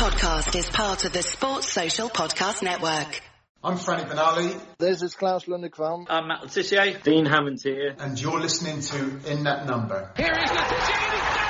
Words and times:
podcast 0.00 0.56
is 0.56 0.66
part 0.70 1.04
of 1.04 1.12
the 1.12 1.22
Sports 1.22 1.70
Social 1.70 2.08
Podcast 2.08 2.62
Network. 2.62 3.20
I'm 3.62 3.76
Franny 3.76 4.08
Benali. 4.08 4.58
This 4.78 5.02
is 5.02 5.14
Claus 5.14 5.44
Lundekvam. 5.44 6.06
I'm 6.08 6.26
Matt 6.26 6.40
Le 6.40 6.48
Tissier. 6.48 7.02
Dean 7.02 7.26
Hammond 7.26 7.60
here. 7.62 7.96
And 7.98 8.18
you're 8.18 8.40
listening 8.40 8.80
to 8.80 9.30
In 9.30 9.44
That 9.44 9.66
Number. 9.66 10.10
Here 10.16 10.32
is 10.32 10.50
Le 10.50 10.56
Tissier 10.56 11.49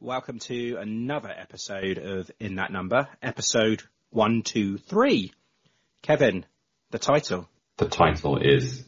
Welcome 0.00 0.40
to 0.40 0.76
another 0.76 1.30
episode 1.30 1.96
of 1.96 2.30
In 2.38 2.56
That 2.56 2.70
Number, 2.70 3.08
episode 3.22 3.82
123. 4.10 5.32
Kevin, 6.02 6.44
the 6.90 6.98
title. 6.98 7.48
The 7.78 7.88
title 7.88 8.36
is 8.36 8.84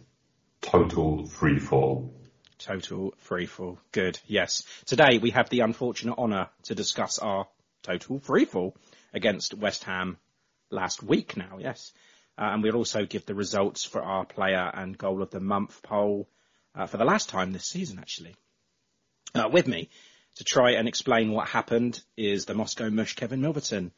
Total 0.61 1.25
Freefall. 1.27 2.11
Total 2.59 3.15
Freefall. 3.27 3.79
Good, 3.91 4.19
yes. 4.27 4.65
Today 4.85 5.17
we 5.17 5.31
have 5.31 5.49
the 5.49 5.61
unfortunate 5.61 6.19
honour 6.19 6.51
to 6.65 6.75
discuss 6.75 7.19
our 7.19 7.49
Total 7.83 8.21
Freefall 8.21 8.75
against 9.15 9.55
West 9.55 9.85
Ham 9.85 10.19
last 10.71 11.03
week 11.03 11.39
now, 11.39 11.57
yes. 11.59 11.93
Uh, 12.37 12.51
and 12.53 12.63
we'll 12.63 12.77
also 12.77 13.07
give 13.07 13.25
the 13.25 13.35
results 13.35 13.83
for 13.83 14.03
our 14.03 14.27
player 14.27 14.71
and 14.75 14.99
goal 14.99 15.23
of 15.23 15.31
the 15.31 15.41
month 15.41 15.83
poll 15.83 16.29
uh, 16.75 16.85
for 16.85 16.99
the 16.99 17.07
last 17.07 17.31
time 17.31 17.53
this 17.53 17.65
season, 17.65 17.99
actually. 17.99 18.37
Uh, 19.35 19.49
with 19.51 19.67
me 19.67 19.89
to 20.39 20.45
try 20.45 20.73
and 20.73 20.87
explain 20.87 21.33
what 21.33 21.49
happened 21.49 22.01
is 22.17 22.45
the 22.45 22.55
Moscow 22.55 22.91
Mush 22.91 23.17
Kevin 23.17 23.41
Milverton. 23.41 23.91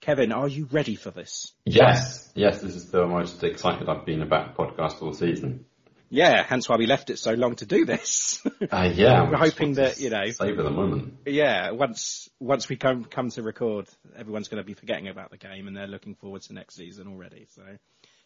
Kevin, 0.00 0.32
are 0.32 0.48
you 0.48 0.66
ready 0.72 0.96
for 0.96 1.10
this? 1.10 1.52
Yes, 1.66 2.30
yes, 2.34 2.62
this 2.62 2.74
is 2.74 2.90
the 2.90 3.06
most 3.06 3.44
excited 3.44 3.88
I've 3.88 4.06
been 4.06 4.22
about 4.22 4.56
podcast 4.56 5.02
all 5.02 5.12
season. 5.12 5.66
Yeah, 6.08 6.42
hence 6.42 6.66
why 6.68 6.76
we 6.76 6.86
left 6.86 7.10
it 7.10 7.18
so 7.18 7.34
long 7.34 7.56
to 7.56 7.66
do 7.66 7.84
this. 7.84 8.44
Uh, 8.70 8.90
yeah, 8.94 9.22
We're 9.30 9.36
hoping 9.36 9.74
that, 9.74 10.00
you 10.00 10.08
know, 10.08 10.30
Savour 10.30 10.62
the 10.62 10.70
moment. 10.70 11.14
yeah, 11.26 11.70
once 11.72 12.28
once 12.40 12.68
we 12.68 12.76
come 12.76 13.04
come 13.04 13.28
to 13.30 13.42
record, 13.42 13.86
everyone's 14.16 14.48
going 14.48 14.62
to 14.62 14.66
be 14.66 14.74
forgetting 14.74 15.08
about 15.08 15.30
the 15.30 15.36
game 15.36 15.68
and 15.68 15.76
they're 15.76 15.86
looking 15.86 16.14
forward 16.14 16.42
to 16.42 16.54
next 16.54 16.74
season 16.74 17.06
already. 17.06 17.46
So 17.54 17.62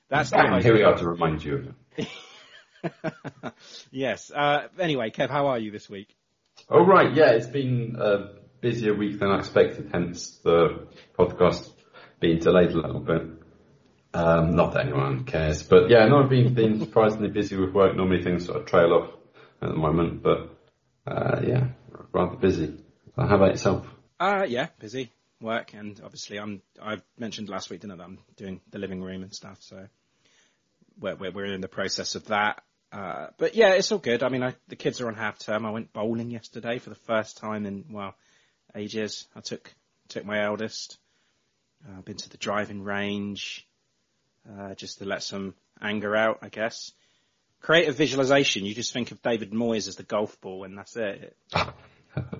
that's 0.09 0.33
And 0.33 0.63
here 0.63 0.75
we 0.75 0.83
are 0.83 0.97
to 0.97 1.09
remind 1.09 1.45
you 1.45 1.57
of 1.57 1.75
it. 1.97 3.53
yes. 3.91 4.31
Uh, 4.31 4.69
anyway, 4.79 5.11
Kev, 5.11 5.31
how 5.31 5.49
are 5.49 5.59
you 5.59 5.71
this 5.73 5.91
week? 5.91 6.15
Oh 6.69 6.85
right, 6.85 7.15
yeah, 7.15 7.31
it's 7.31 7.47
been 7.47 7.97
a 7.99 8.31
busier 8.61 8.95
week 8.95 9.21
than 9.21 9.31
I 9.31 9.39
expected, 9.39 9.91
hence 9.93 10.39
the 10.43 10.89
podcast 11.17 11.71
being 12.19 12.41
delayed 12.41 12.71
a 12.71 12.77
little 12.77 13.01
bit. 13.01 13.23
Um, 14.15 14.57
not 14.57 14.73
that 14.73 14.87
anyone 14.87 15.25
cares, 15.25 15.63
but 15.63 15.91
yeah, 15.91 16.07
no, 16.07 16.23
I've 16.23 16.31
been, 16.31 16.55
been 16.55 16.81
surprisingly 16.81 17.29
busy 17.29 17.57
with 17.57 17.73
work. 17.73 17.95
Normally 17.95 18.23
things 18.23 18.47
sort 18.47 18.61
of 18.61 18.67
trail 18.67 18.93
off 18.95 19.11
at 19.63 19.69
the 19.69 19.77
moment, 19.77 20.23
but 20.23 20.57
uh, 21.07 21.41
yeah, 21.47 21.69
rather 22.13 22.37
busy. 22.37 22.79
So 23.15 23.23
how 23.23 23.37
about 23.37 23.51
yourself? 23.51 23.87
Uh, 24.19 24.47
yeah, 24.49 24.69
busy 24.79 25.13
work, 25.41 25.75
and 25.75 26.01
obviously 26.03 26.39
I'm. 26.39 26.63
I 26.83 26.97
mentioned 27.19 27.49
last 27.49 27.71
week, 27.71 27.81
didn't 27.81 27.93
I, 27.93 27.97
that 27.97 28.05
I'm 28.05 28.19
doing 28.37 28.61
the 28.71 28.79
living 28.79 29.03
room 29.03 29.23
and 29.23 29.35
stuff. 29.35 29.59
So 29.61 29.87
we're 30.99 31.15
we're, 31.17 31.31
we're 31.31 31.53
in 31.53 31.61
the 31.61 31.69
process 31.69 32.15
of 32.15 32.27
that. 32.27 32.63
Uh, 32.97 33.27
but 33.37 33.55
yeah, 33.55 33.73
it's 33.75 33.93
all 33.93 33.99
good. 33.99 34.23
I 34.23 34.31
mean, 34.31 34.43
I, 34.43 34.55
the 34.69 34.77
kids 34.77 35.01
are 35.01 35.09
on 35.09 35.15
half 35.15 35.39
term. 35.39 35.67
I 35.67 35.71
went 35.71 35.93
bowling 35.93 36.31
yesterday 36.31 36.79
for 36.79 36.89
the 36.89 36.97
first 36.97 37.37
time 37.37 37.67
in 37.67 37.85
well 37.91 38.15
ages. 38.75 39.27
I 39.37 39.41
took 39.41 39.71
took 40.09 40.25
my 40.25 40.43
eldest. 40.43 40.97
I've 41.87 41.99
uh, 41.99 42.01
been 42.03 42.17
to 42.17 42.31
the 42.31 42.39
driving 42.39 42.83
range, 42.83 43.67
uh, 44.49 44.75
just 44.75 44.99
to 44.99 45.05
let 45.05 45.23
some 45.23 45.55
anger 45.81 46.17
out, 46.17 46.39
I 46.41 46.49
guess. 46.49 46.93
Creative 47.61 47.95
visualization. 47.95 48.65
You 48.65 48.75
just 48.75 48.95
think 48.95 49.11
of 49.11 49.21
David 49.21 49.53
Moyes 49.53 49.89
as 49.89 49.97
the 49.97 50.03
golf 50.03 50.41
ball, 50.41 50.65
and 50.65 50.79
that's 50.79 50.97
it. 50.97 51.37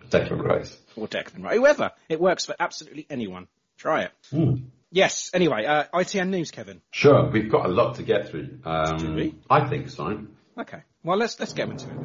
Declan 0.09 0.43
Rice. 0.43 0.75
or 0.97 1.07
Declan 1.07 1.45
Rice, 1.45 1.57
whoever. 1.57 1.93
It 2.09 2.19
works 2.19 2.47
for 2.47 2.57
absolutely 2.59 3.07
anyone. 3.11 3.47
Try 3.77 4.05
it. 4.05 4.61
Yes. 4.91 5.31
Anyway, 5.35 5.67
uh, 5.67 5.85
ITN 5.93 6.31
news, 6.31 6.51
Kevin. 6.51 6.81
Sure, 6.93 7.29
we've 7.29 7.51
got 7.51 7.67
a 7.67 7.69
lot 7.69 7.97
to 7.97 8.03
get 8.03 8.31
through. 8.31 8.59
Um? 8.65 9.43
I 9.51 9.69
think 9.69 9.91
so. 9.91 10.27
Okay. 10.59 10.83
Well, 11.05 11.19
let's 11.19 11.39
let's 11.39 11.53
get 11.53 11.69
into 11.69 11.87
it. 11.91 11.97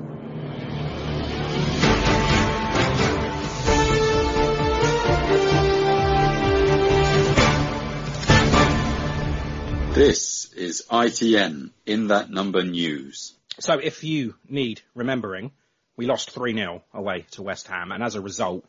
This 9.93 10.51
is 10.53 10.85
ITN 10.89 11.71
in 11.85 12.07
that 12.07 12.29
number 12.29 12.63
news. 12.63 13.33
So, 13.59 13.77
if 13.77 14.03
you 14.03 14.35
need 14.47 14.81
remembering, 14.95 15.51
we 15.95 16.05
lost 16.05 16.31
three 16.31 16.53
0 16.53 16.83
away 16.93 17.25
to 17.31 17.43
West 17.43 17.67
Ham, 17.67 17.91
and 17.91 18.03
as 18.03 18.15
a 18.15 18.21
result, 18.21 18.65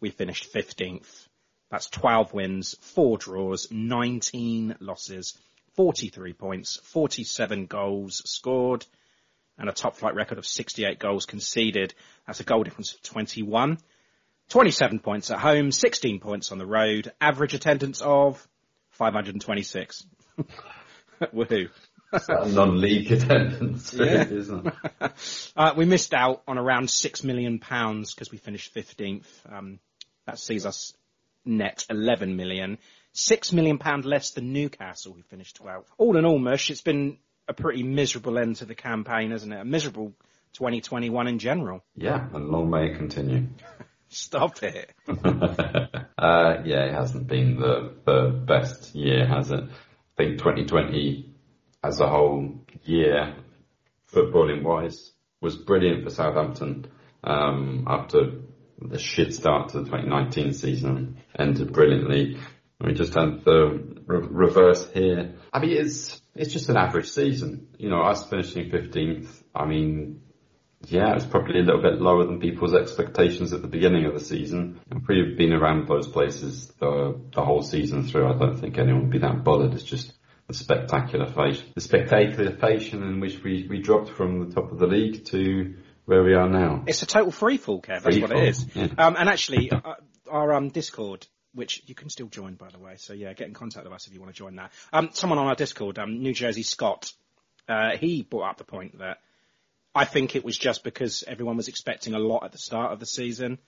we 0.00 0.10
finished 0.10 0.46
fifteenth. 0.46 1.28
That's 1.70 1.88
twelve 1.88 2.32
wins, 2.32 2.76
four 2.80 3.18
draws, 3.18 3.68
nineteen 3.70 4.76
losses, 4.78 5.36
forty-three 5.74 6.34
points, 6.34 6.78
forty-seven 6.82 7.66
goals 7.66 8.22
scored, 8.26 8.84
and 9.58 9.68
a 9.68 9.72
top 9.72 9.96
flight 9.96 10.14
record 10.14 10.38
of 10.38 10.46
sixty-eight 10.46 10.98
goals 10.98 11.26
conceded. 11.26 11.94
That's 12.26 12.40
a 12.40 12.44
goal 12.44 12.62
difference 12.64 12.94
of 12.94 13.02
twenty-one. 13.02 13.78
27 14.50 14.98
points 14.98 15.30
at 15.30 15.38
home, 15.38 15.72
16 15.72 16.20
points 16.20 16.52
on 16.52 16.58
the 16.58 16.66
road, 16.66 17.10
average 17.18 17.54
attendance 17.54 18.02
of 18.02 18.46
526. 18.90 20.04
Woohoo. 21.34 21.70
Non-league 22.52 23.10
attendance, 23.10 23.94
Yeah. 23.94 24.24
isn't 24.28 24.66
it? 24.66 24.74
Uh, 25.56 25.72
we 25.76 25.86
missed 25.86 26.12
out 26.12 26.42
on 26.46 26.58
around 26.58 26.90
six 26.90 27.24
million 27.24 27.58
pounds 27.58 28.12
because 28.14 28.30
we 28.30 28.36
finished 28.36 28.74
15th. 28.74 29.24
Um, 29.50 29.78
that 30.26 30.38
sees 30.38 30.66
us 30.66 30.92
net 31.46 31.86
11 31.88 32.36
million. 32.36 32.76
Six 33.14 33.50
million 33.50 33.78
pound 33.78 34.04
less 34.04 34.32
than 34.32 34.52
Newcastle, 34.52 35.14
who 35.14 35.22
finished 35.22 35.58
12th. 35.62 35.86
All 35.96 36.18
in 36.18 36.26
all, 36.26 36.38
Mush, 36.38 36.70
it's 36.70 36.82
been 36.82 37.16
a 37.48 37.54
pretty 37.54 37.82
miserable 37.82 38.38
end 38.38 38.56
to 38.56 38.64
the 38.64 38.74
campaign, 38.74 39.32
isn't 39.32 39.52
it? 39.52 39.60
A 39.60 39.64
miserable 39.64 40.12
2021 40.54 41.26
in 41.26 41.38
general. 41.38 41.84
Yeah, 41.96 42.26
and 42.32 42.48
long 42.48 42.70
may 42.70 42.90
it 42.90 42.96
continue. 42.96 43.48
Stop 44.08 44.62
it. 44.62 44.92
uh, 45.08 46.54
yeah, 46.64 46.84
it 46.84 46.94
hasn't 46.94 47.26
been 47.26 47.58
the, 47.58 47.94
the 48.04 48.30
best 48.46 48.94
year, 48.94 49.26
has 49.26 49.50
it? 49.50 49.64
I 49.64 50.16
think 50.16 50.38
2020 50.38 51.34
as 51.82 52.00
a 52.00 52.08
whole 52.08 52.64
year, 52.84 53.34
footballing 54.12 54.62
wise, 54.62 55.12
was 55.40 55.56
brilliant 55.56 56.04
for 56.04 56.10
Southampton. 56.10 56.86
Um, 57.24 57.84
after 57.88 58.42
the 58.80 58.98
shit 58.98 59.34
start 59.34 59.70
to 59.70 59.78
the 59.78 59.84
2019 59.84 60.52
season, 60.52 61.16
ended 61.36 61.72
brilliantly. 61.72 62.38
We 62.80 62.92
just 62.92 63.14
had 63.14 63.44
the 63.44 64.02
re- 64.06 64.28
reverse 64.30 64.88
here. 64.92 65.34
I 65.52 65.60
mean, 65.60 65.76
it's 65.76 66.20
it's 66.34 66.52
just 66.52 66.68
an 66.68 66.76
average 66.76 67.08
season. 67.10 67.68
You 67.78 67.90
know, 67.90 68.02
us 68.02 68.28
finishing 68.28 68.70
15th, 68.70 69.28
I 69.54 69.66
mean, 69.66 70.22
yeah, 70.86 71.10
it 71.10 71.14
was 71.14 71.26
probably 71.26 71.60
a 71.60 71.62
little 71.62 71.82
bit 71.82 72.00
lower 72.00 72.26
than 72.26 72.40
people's 72.40 72.74
expectations 72.74 73.52
at 73.52 73.62
the 73.62 73.68
beginning 73.68 74.06
of 74.06 74.14
the 74.14 74.20
season. 74.20 74.80
And 74.90 75.06
we've 75.06 75.36
been 75.36 75.52
around 75.52 75.88
those 75.88 76.08
places 76.08 76.68
the, 76.80 77.20
the 77.34 77.44
whole 77.44 77.62
season 77.62 78.06
through. 78.06 78.28
I 78.28 78.38
don't 78.38 78.58
think 78.58 78.78
anyone 78.78 79.02
would 79.02 79.10
be 79.10 79.18
that 79.18 79.44
bothered. 79.44 79.74
It's 79.74 79.82
just 79.82 80.12
the 80.48 80.54
spectacular 80.54 81.26
fashion, 81.26 81.72
the 81.74 81.80
spectacular 81.80 82.56
fashion 82.56 83.02
in 83.02 83.20
which 83.20 83.42
we, 83.42 83.66
we 83.68 83.80
dropped 83.80 84.10
from 84.10 84.48
the 84.48 84.54
top 84.54 84.72
of 84.72 84.78
the 84.78 84.86
league 84.86 85.24
to 85.26 85.74
where 86.04 86.22
we 86.22 86.34
are 86.34 86.48
now. 86.48 86.84
It's 86.86 87.02
a 87.02 87.06
total 87.06 87.30
free 87.30 87.56
fall, 87.56 87.80
Kev. 87.80 88.02
That's 88.02 88.18
what 88.18 88.32
it 88.32 88.48
is. 88.48 88.66
Yeah. 88.74 88.88
Um, 88.98 89.16
and 89.18 89.28
actually, 89.28 89.70
uh, 89.70 89.94
our 90.30 90.52
um, 90.52 90.68
Discord, 90.68 91.26
which 91.54 91.82
you 91.86 91.94
can 91.94 92.10
still 92.10 92.26
join, 92.26 92.54
by 92.54 92.68
the 92.68 92.78
way. 92.78 92.94
So 92.96 93.12
yeah, 93.12 93.32
get 93.32 93.48
in 93.48 93.54
contact 93.54 93.84
with 93.84 93.92
us 93.92 94.06
if 94.06 94.14
you 94.14 94.20
want 94.20 94.34
to 94.34 94.38
join 94.38 94.56
that. 94.56 94.72
Um, 94.92 95.10
someone 95.12 95.38
on 95.38 95.46
our 95.46 95.54
Discord, 95.54 95.98
um, 95.98 96.22
New 96.22 96.32
Jersey 96.32 96.62
Scott, 96.62 97.12
uh, 97.68 97.96
he 97.96 98.22
brought 98.22 98.50
up 98.50 98.58
the 98.58 98.64
point 98.64 98.98
that 98.98 99.18
I 99.94 100.04
think 100.04 100.34
it 100.34 100.44
was 100.44 100.58
just 100.58 100.84
because 100.84 101.24
everyone 101.26 101.56
was 101.56 101.68
expecting 101.68 102.14
a 102.14 102.18
lot 102.18 102.44
at 102.44 102.52
the 102.52 102.58
start 102.58 102.92
of 102.92 103.00
the 103.00 103.06
season, 103.06 103.58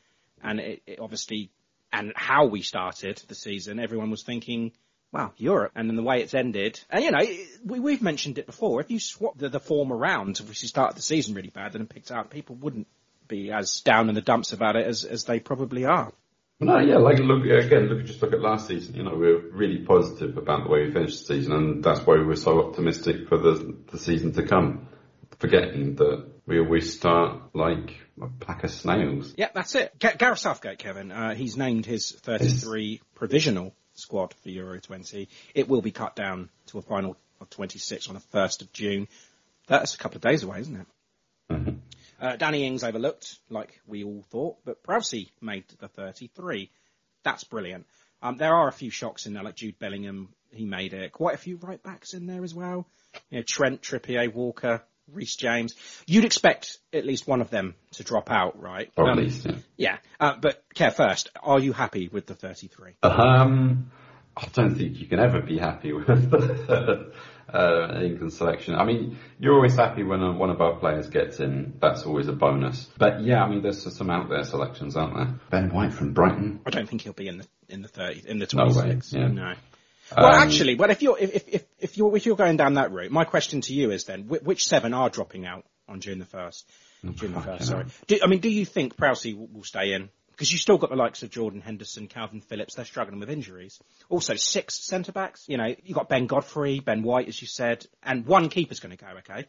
and 0.43 0.61
it, 0.61 0.83
it 0.87 0.99
obviously, 1.01 1.51
and 1.93 2.13
how 2.17 2.47
we 2.47 2.63
started 2.63 3.23
the 3.29 3.35
season, 3.35 3.79
everyone 3.79 4.11
was 4.11 4.23
thinking. 4.23 4.73
Wow, 5.13 5.33
Europe, 5.37 5.73
and 5.77 5.89
then 5.89 5.97
the 5.97 6.03
way 6.03 6.21
it's 6.21 6.35
ended, 6.35 6.81
and 6.91 7.03
you 7.03 7.13
know, 7.13 7.25
we, 7.65 7.79
we've 7.79 8.03
mentioned 8.03 8.39
it 8.39 8.45
before. 8.45 8.81
If 8.81 8.91
you 8.91 8.99
swap 8.99 9.39
the, 9.39 9.49
the 9.49 9.61
form 9.61 9.93
around, 9.93 10.41
if 10.41 10.49
you 10.49 10.69
started 10.69 10.99
the 10.99 11.03
season 11.03 11.35
really 11.35 11.49
bad 11.49 11.77
and 11.77 11.89
picked 11.89 12.11
up, 12.11 12.29
people 12.29 12.57
wouldn't 12.57 12.89
be 13.29 13.53
as 13.53 13.81
down 13.81 14.09
in 14.09 14.15
the 14.15 14.21
dumps 14.21 14.53
about 14.53 14.77
it 14.77 14.87
as, 14.87 15.05
as 15.05 15.25
they 15.25 15.41
probably 15.41 15.85
are. 15.85 16.13
No, 16.59 16.79
yeah, 16.79 16.97
like 16.97 17.19
look 17.19 17.45
again. 17.45 17.89
Look, 17.89 18.07
just 18.07 18.23
look 18.23 18.33
at 18.33 18.41
last 18.41 18.67
season. 18.69 18.95
You 18.95 19.03
know, 19.03 19.15
we 19.15 19.27
were 19.33 19.43
really 19.53 19.79
positive 19.79 20.39
about 20.39 20.65
the 20.65 20.71
way 20.71 20.87
we 20.87 20.93
finished 20.93 21.21
the 21.21 21.35
season, 21.35 21.53
and 21.53 21.85
that's 21.85 22.01
why 22.07 22.15
we 22.15 22.25
were 22.25 22.37
so 22.37 22.67
optimistic 22.67 23.29
for 23.29 23.37
the 23.37 23.77
the 23.93 23.99
season 23.99 24.33
to 24.33 24.43
come. 24.43 24.89
Forgetting 25.39 25.97
that 25.97 26.27
we 26.47 26.59
always 26.59 26.97
start 26.97 27.55
like 27.55 27.95
a 28.23 28.29
pack 28.41 28.65
of 28.65 28.71
snails. 28.71 29.35
Yeah, 29.37 29.51
that's 29.53 29.75
it. 29.75 29.99
Ga- 29.99 30.17
Gareth 30.17 30.39
Southgate, 30.39 30.79
Kevin, 30.79 31.13
uh, 31.13 31.35
he's 31.35 31.59
named 31.59 31.85
his 31.85 32.13
33 32.13 33.03
provisional 33.15 33.75
squad 33.93 34.33
for 34.43 34.49
Euro 34.49 34.81
20. 34.81 35.29
It 35.55 35.69
will 35.69 35.83
be 35.83 35.91
cut 35.91 36.17
down 36.17 36.49
to 36.69 36.79
a 36.79 36.83
final 36.83 37.19
of 37.39 37.51
26 37.51 38.09
on 38.09 38.15
the 38.15 38.21
1st 38.39 38.63
of 38.63 38.73
June. 38.73 39.09
That's 39.67 39.95
a 39.95 39.99
couple 39.99 40.17
of 40.17 40.23
days 40.23 40.43
away, 40.43 40.61
isn't 40.61 40.87
it? 41.51 41.75
Uh, 42.21 42.37
Danny 42.37 42.65
Ings 42.67 42.83
overlooked, 42.85 43.39
like 43.51 43.81
we 43.87 44.05
all 44.05 44.25
thought, 44.31 44.57
but 44.65 44.83
Prowsey 44.83 45.31
made 45.41 45.65
the 45.81 45.89
33. 45.89 46.71
That's 47.25 47.45
brilliant. 47.45 47.87
Um, 48.23 48.37
there 48.39 48.55
are 48.55 48.69
a 48.69 48.73
few 48.73 48.91
shocks 48.91 49.27
in 49.27 49.35
there, 49.35 49.43
like 49.43 49.57
Jude 49.57 49.79
Bellingham, 49.79 50.31
he 50.51 50.65
made 50.65 50.95
it. 50.95 51.13
Quite 51.13 51.35
a 51.35 51.39
few 51.39 51.57
right 51.59 51.83
backs 51.83 52.15
in 52.15 52.27
there 52.27 52.43
as 52.45 52.55
well. 52.55 52.87
You 53.31 53.39
know, 53.39 53.45
Trent, 53.47 53.83
Trippier, 53.83 54.33
Walker, 54.33 54.83
Reece 55.13 55.37
James. 55.37 55.75
You'd 56.07 56.25
expect 56.25 56.79
at 56.93 57.05
least 57.05 57.29
one 57.29 57.41
of 57.41 57.51
them 57.51 57.75
to 57.93 58.03
drop 58.05 58.31
out, 58.31 58.61
right? 58.61 58.91
Or 58.97 59.07
at 59.11 59.13
Um, 59.13 59.19
least, 59.25 59.45
yeah. 59.47 59.57
Yeah, 59.77 59.99
uh, 60.19 60.37
but 60.41 60.65
Care 60.75 60.91
first, 60.91 61.31
are 61.43 61.61
you 61.61 61.73
happy 61.73 62.09
with 62.09 62.27
the 62.27 62.35
33? 62.35 62.95
Um, 63.03 63.91
I 64.37 64.47
don't 64.53 64.75
think 64.75 64.99
you 64.99 65.07
can 65.07 65.19
ever 65.19 65.41
be 65.43 65.59
happy 65.59 65.93
with 65.93 66.09
uh, 67.53 68.01
England 68.03 68.33
selection. 68.33 68.75
I 68.75 68.85
mean, 68.85 69.19
you're 69.39 69.55
always 69.55 69.77
happy 69.77 70.03
when 70.03 70.21
one 70.39 70.51
of 70.51 70.61
our 70.61 70.77
players 70.77 71.09
gets 71.09 71.41
in. 71.41 71.75
That's 71.81 72.05
always 72.05 72.29
a 72.29 72.33
bonus. 72.33 72.89
But 72.99 73.23
yeah, 73.23 73.43
I 73.45 73.49
mean, 73.49 73.63
there's 73.63 73.97
some 73.97 74.11
out 74.11 74.29
there 74.29 74.45
selections, 74.45 74.97
aren't 74.97 75.15
there? 75.17 75.35
Ben 75.51 75.71
White 75.73 75.93
from 75.93 76.13
Brighton. 76.13 76.61
I 76.67 76.71
don't 76.71 76.89
think 76.89 77.03
he'll 77.03 77.13
be 77.13 77.29
in 77.29 77.39
the 77.39 77.47
in 77.69 77.83
the 77.83 77.89
30 77.89 78.23
in 78.29 78.39
the 78.39 78.49
No 78.55 78.67
way, 78.67 78.99
yeah. 79.11 79.27
No. 79.29 79.55
Well, 80.17 80.27
Um, 80.27 80.35
actually, 80.43 80.77
well, 80.77 80.91
if 80.91 81.03
you're 81.03 81.19
if, 81.19 81.49
if 81.49 81.65
if 81.79 81.97
you're 81.99 82.17
if 82.17 82.27
you're 82.27 82.37
going 82.37 82.57
down 82.57 82.75
that 82.75 82.93
route, 82.93 83.11
my 83.11 83.25
question 83.25 83.61
to 83.63 83.75
you 83.75 83.91
is 83.91 84.05
then, 84.05 84.25
whi- 84.29 84.39
which 84.43 84.67
seven 84.67 84.95
are 84.95 85.11
dropping 85.11 85.47
out 85.47 85.65
on 85.89 86.01
June 86.01 86.19
the 86.19 86.25
first? 86.27 86.69
June 87.15 87.33
the 87.35 87.41
first. 87.41 87.67
Sorry. 87.67 87.85
Do, 88.07 88.19
I 88.23 88.27
mean, 88.27 88.41
do 88.41 88.49
you 88.49 88.65
think 88.65 88.97
Prowsey 88.97 89.35
will 89.37 89.65
stay 89.65 89.93
in? 89.93 90.09
Because 90.37 90.53
you 90.53 90.59
still 90.59 90.77
got 90.77 90.91
the 90.91 90.97
likes 90.97 91.23
of 91.23 91.31
Jordan 91.31 91.63
Henderson, 91.63 92.09
Kalvin 92.09 92.45
Phillips. 92.45 92.75
They're 92.75 92.85
struggling 92.85 93.21
with 93.21 93.31
injuries. 93.31 93.81
Also, 94.11 94.35
six 94.35 94.75
centre 94.75 95.13
backs. 95.13 95.49
You 95.49 95.57
know, 95.57 95.75
you 95.83 95.95
got 95.95 96.11
Ben 96.11 96.27
Godfrey, 96.27 96.81
Ben 96.81 97.03
White, 97.03 97.29
as 97.29 97.41
you 97.41 97.49
said, 97.49 97.87
and 98.03 98.27
one 98.27 98.51
keeper's 98.51 98.81
going 98.81 98.95
to 98.95 99.03
go. 99.03 99.11
Okay. 99.19 99.47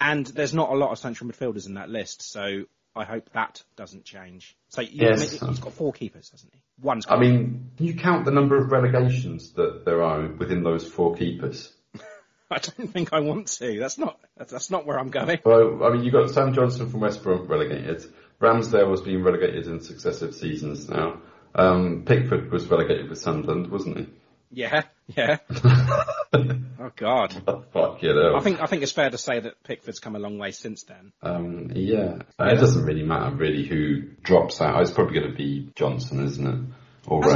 And 0.00 0.26
there's 0.26 0.52
not 0.52 0.70
a 0.70 0.74
lot 0.74 0.90
of 0.90 0.98
central 0.98 1.30
midfielders 1.30 1.66
in 1.66 1.74
that 1.74 1.90
list, 1.90 2.22
so 2.22 2.64
I 2.96 3.04
hope 3.04 3.30
that 3.34 3.62
doesn't 3.76 4.04
change. 4.04 4.56
So 4.68 4.80
you, 4.80 5.06
Yes. 5.06 5.30
He's 5.30 5.60
got 5.60 5.72
four 5.74 5.92
keepers, 5.92 6.30
hasn't 6.30 6.52
he? 6.52 6.60
One's. 6.82 7.06
I 7.08 7.18
mean, 7.18 7.70
can 7.76 7.86
you 7.86 7.94
count 7.94 8.24
the 8.24 8.32
number 8.32 8.56
of 8.56 8.72
relegations 8.72 9.52
that 9.52 9.84
there 9.84 10.02
are 10.02 10.26
within 10.26 10.62
those 10.62 10.86
four 10.86 11.14
keepers? 11.14 11.72
I 12.50 12.58
don't 12.58 12.90
think 12.90 13.12
I 13.12 13.20
want 13.20 13.46
to. 13.58 13.78
That's 13.78 13.98
not. 13.98 14.18
That's, 14.36 14.50
that's 14.50 14.70
not 14.70 14.86
where 14.86 14.98
I'm 14.98 15.10
going. 15.10 15.38
Well, 15.44 15.84
I 15.84 15.90
mean, 15.90 16.02
you've 16.02 16.12
got 16.12 16.30
Sam 16.30 16.52
Johnstone 16.52 16.88
from 16.90 17.00
West 17.00 17.22
Brom 17.22 17.46
relegated. 17.46 18.12
Ramsdale 18.40 18.90
has 18.90 19.02
been 19.02 19.22
relegated 19.22 19.66
in 19.66 19.80
successive 19.80 20.34
seasons 20.34 20.88
now. 20.88 21.20
Um, 21.54 22.04
Pickford 22.06 22.50
was 22.50 22.66
relegated 22.66 23.08
with 23.08 23.18
Sunderland, 23.18 23.70
wasn't 23.70 23.98
he? 23.98 24.06
Yeah, 24.52 24.82
yeah. 25.06 25.38
oh 26.32 26.90
God. 26.96 27.32
Fuck 27.72 28.02
you 28.02 28.14
know. 28.14 28.34
I 28.36 28.40
think 28.40 28.60
I 28.60 28.66
think 28.66 28.82
it's 28.82 28.92
fair 28.92 29.10
to 29.10 29.18
say 29.18 29.38
that 29.40 29.62
Pickford's 29.62 30.00
come 30.00 30.16
a 30.16 30.18
long 30.18 30.38
way 30.38 30.50
since 30.50 30.82
then. 30.84 31.12
Um, 31.22 31.70
yeah. 31.74 32.22
Uh, 32.38 32.46
It 32.46 32.56
doesn't 32.56 32.84
really 32.84 33.04
matter 33.04 33.34
really 33.34 33.64
who 33.64 34.02
drops 34.22 34.60
out. 34.60 34.80
It's 34.82 34.90
probably 34.90 35.20
going 35.20 35.30
to 35.30 35.36
be 35.36 35.70
Johnstone, 35.76 36.24
isn't 36.24 36.46
it? 36.46 36.74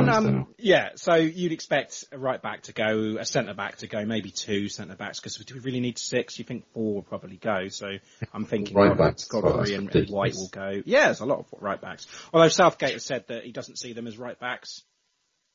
Um, 0.08 0.46
yeah, 0.58 0.90
so 0.96 1.14
you'd 1.14 1.52
expect 1.52 2.04
a 2.12 2.18
right 2.18 2.40
back 2.40 2.62
to 2.62 2.72
go, 2.72 3.16
a 3.18 3.24
centre 3.24 3.54
back 3.54 3.78
to 3.78 3.86
go, 3.86 4.04
maybe 4.04 4.30
two 4.30 4.68
centre 4.68 4.96
backs, 4.96 5.20
because 5.20 5.36
do 5.36 5.54
we 5.54 5.60
really 5.60 5.80
need 5.80 5.98
six? 5.98 6.38
You 6.38 6.44
think 6.44 6.64
four 6.72 6.94
will 6.94 7.02
probably 7.02 7.36
go, 7.36 7.68
so 7.68 7.86
I'm 8.32 8.44
thinking 8.44 8.76
Right 8.76 8.88
Godfrey- 8.88 9.06
backs, 9.06 9.28
well, 9.32 9.58
that's 9.58 9.70
and, 9.70 9.94
and. 9.94 10.10
White 10.10 10.34
will 10.34 10.48
go. 10.48 10.82
Yeah, 10.84 11.06
there's 11.06 11.20
a 11.20 11.26
lot 11.26 11.40
of 11.40 11.46
right 11.60 11.80
backs. 11.80 12.06
Although 12.32 12.48
Southgate 12.48 12.92
has 12.92 13.04
said 13.04 13.26
that 13.28 13.44
he 13.44 13.52
doesn't 13.52 13.78
see 13.78 13.92
them 13.92 14.06
as 14.06 14.18
right 14.18 14.38
backs, 14.38 14.82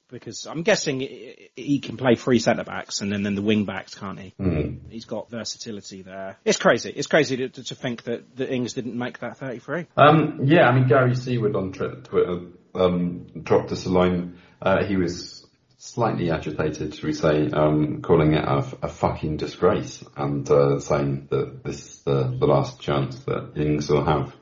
because 0.09 0.47
I'm 0.47 0.63
guessing 0.63 0.99
he- 0.99 1.79
can 1.79 1.97
play 1.97 2.15
three 2.15 2.39
centre 2.39 2.63
backs 2.63 3.01
and 3.01 3.11
then, 3.11 3.23
then 3.23 3.35
the 3.35 3.41
wing 3.41 3.65
backs, 3.65 3.95
can't 3.95 4.19
he? 4.19 4.33
Hmm. 4.37 4.89
He's 4.89 5.05
got 5.05 5.29
versatility 5.29 6.01
there. 6.01 6.37
It's 6.43 6.57
crazy. 6.57 6.89
It's 6.89 7.07
crazy 7.07 7.37
to, 7.37 7.49
to, 7.49 7.75
think 7.75 8.03
that 8.03 8.35
the 8.35 8.51
Ings 8.51 8.73
didn't 8.73 8.97
make 8.97 9.19
that 9.19 9.37
33. 9.37 9.85
Um, 9.95 10.41
yeah, 10.43 10.67
I 10.67 10.73
mean, 10.73 10.87
Gary 10.87 11.15
Seaward 11.15 11.55
on 11.55 11.71
Twitter 11.71 12.47
um, 12.75 13.27
dropped 13.43 13.71
us 13.71 13.85
a 13.85 13.89
line. 13.89 14.37
Uh, 14.61 14.83
he 14.83 14.97
was 14.97 15.39
slightly 15.77 16.29
agitated, 16.29 16.93
should 16.93 17.05
we 17.05 17.13
say, 17.13 17.49
um, 17.51 18.01
calling 18.01 18.33
it 18.33 18.43
a, 18.43 18.57
a 18.83 18.87
fucking 18.89 19.37
disgrace 19.37 20.03
and 20.17 20.49
uh, 20.51 20.79
saying 20.79 21.27
that 21.31 21.63
this 21.63 21.85
is 21.85 22.01
the, 22.01 22.35
the 22.37 22.45
last 22.45 22.81
chance 22.81 23.19
that 23.21 23.53
Ings 23.55 23.89
will 23.89 24.03
have. 24.03 24.35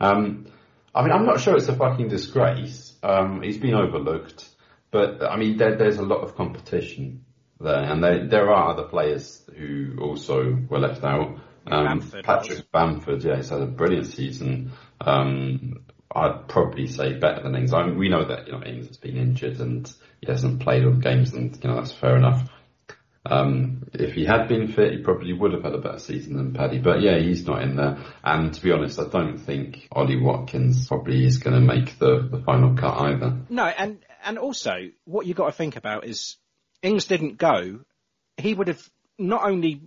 Um, 0.00 0.46
I 0.94 1.02
mean, 1.02 1.12
I'm 1.12 1.26
not 1.26 1.40
sure 1.40 1.56
it's 1.56 1.68
a 1.68 1.76
fucking 1.76 2.08
disgrace. 2.08 2.94
Um, 3.02 3.42
he's 3.42 3.58
been 3.58 3.74
overlooked, 3.74 4.48
but 4.90 5.22
I 5.22 5.36
mean, 5.36 5.58
there, 5.58 5.76
there's 5.76 5.98
a 5.98 6.02
lot 6.02 6.22
of 6.22 6.34
competition 6.34 7.24
there, 7.60 7.84
and 7.84 8.02
there, 8.02 8.26
there 8.26 8.50
are 8.50 8.70
other 8.72 8.84
players 8.84 9.42
who 9.56 9.98
also 10.00 10.58
were 10.68 10.78
left 10.78 11.04
out. 11.04 11.38
Um, 11.66 11.84
Bamford 11.84 12.24
Patrick 12.24 12.58
was. 12.58 12.66
Bamford, 12.72 13.22
yeah, 13.22 13.36
he's 13.36 13.50
had 13.50 13.60
a 13.60 13.66
brilliant 13.66 14.06
season. 14.06 14.72
Um, 15.00 15.84
I'd 16.14 16.48
probably 16.48 16.86
say 16.86 17.14
better 17.14 17.42
than 17.42 17.54
Ings. 17.54 17.72
I 17.72 17.86
mean, 17.86 17.98
we 17.98 18.08
know 18.08 18.24
that 18.26 18.46
you 18.46 18.52
know 18.52 18.62
Ings 18.62 18.88
has 18.88 18.96
been 18.96 19.16
injured 19.16 19.60
and 19.60 19.92
he 20.20 20.30
hasn't 20.30 20.60
played 20.60 20.84
all 20.84 20.92
the 20.92 21.00
games, 21.00 21.32
and 21.32 21.56
you 21.62 21.70
know 21.70 21.76
that's 21.76 21.92
fair 21.92 22.16
enough. 22.16 22.48
Um, 23.24 23.88
if 23.92 24.14
he 24.14 24.24
had 24.24 24.48
been 24.48 24.68
fit, 24.68 24.92
he 24.92 24.98
probably 25.02 25.32
would 25.32 25.52
have 25.52 25.62
had 25.62 25.74
a 25.74 25.78
better 25.78 25.98
season 25.98 26.36
than 26.36 26.54
Paddy. 26.54 26.78
But 26.78 27.02
yeah, 27.02 27.18
he's 27.18 27.46
not 27.46 27.62
in 27.62 27.76
there. 27.76 27.98
And 28.24 28.52
to 28.52 28.62
be 28.62 28.72
honest, 28.72 28.98
I 28.98 29.08
don't 29.08 29.38
think 29.38 29.88
Ollie 29.92 30.20
Watkins 30.20 30.88
probably 30.88 31.24
is 31.24 31.38
going 31.38 31.54
to 31.54 31.60
make 31.60 31.98
the, 31.98 32.26
the 32.30 32.42
final 32.44 32.74
cut 32.76 32.98
either. 32.98 33.40
No, 33.50 33.66
and 33.66 34.04
and 34.24 34.38
also 34.38 34.88
what 35.04 35.26
you 35.26 35.34
got 35.34 35.46
to 35.46 35.52
think 35.52 35.76
about 35.76 36.06
is 36.06 36.36
Ings 36.82 37.06
didn't 37.06 37.36
go. 37.36 37.80
He 38.36 38.54
would 38.54 38.68
have 38.68 38.82
not 39.18 39.44
only 39.44 39.82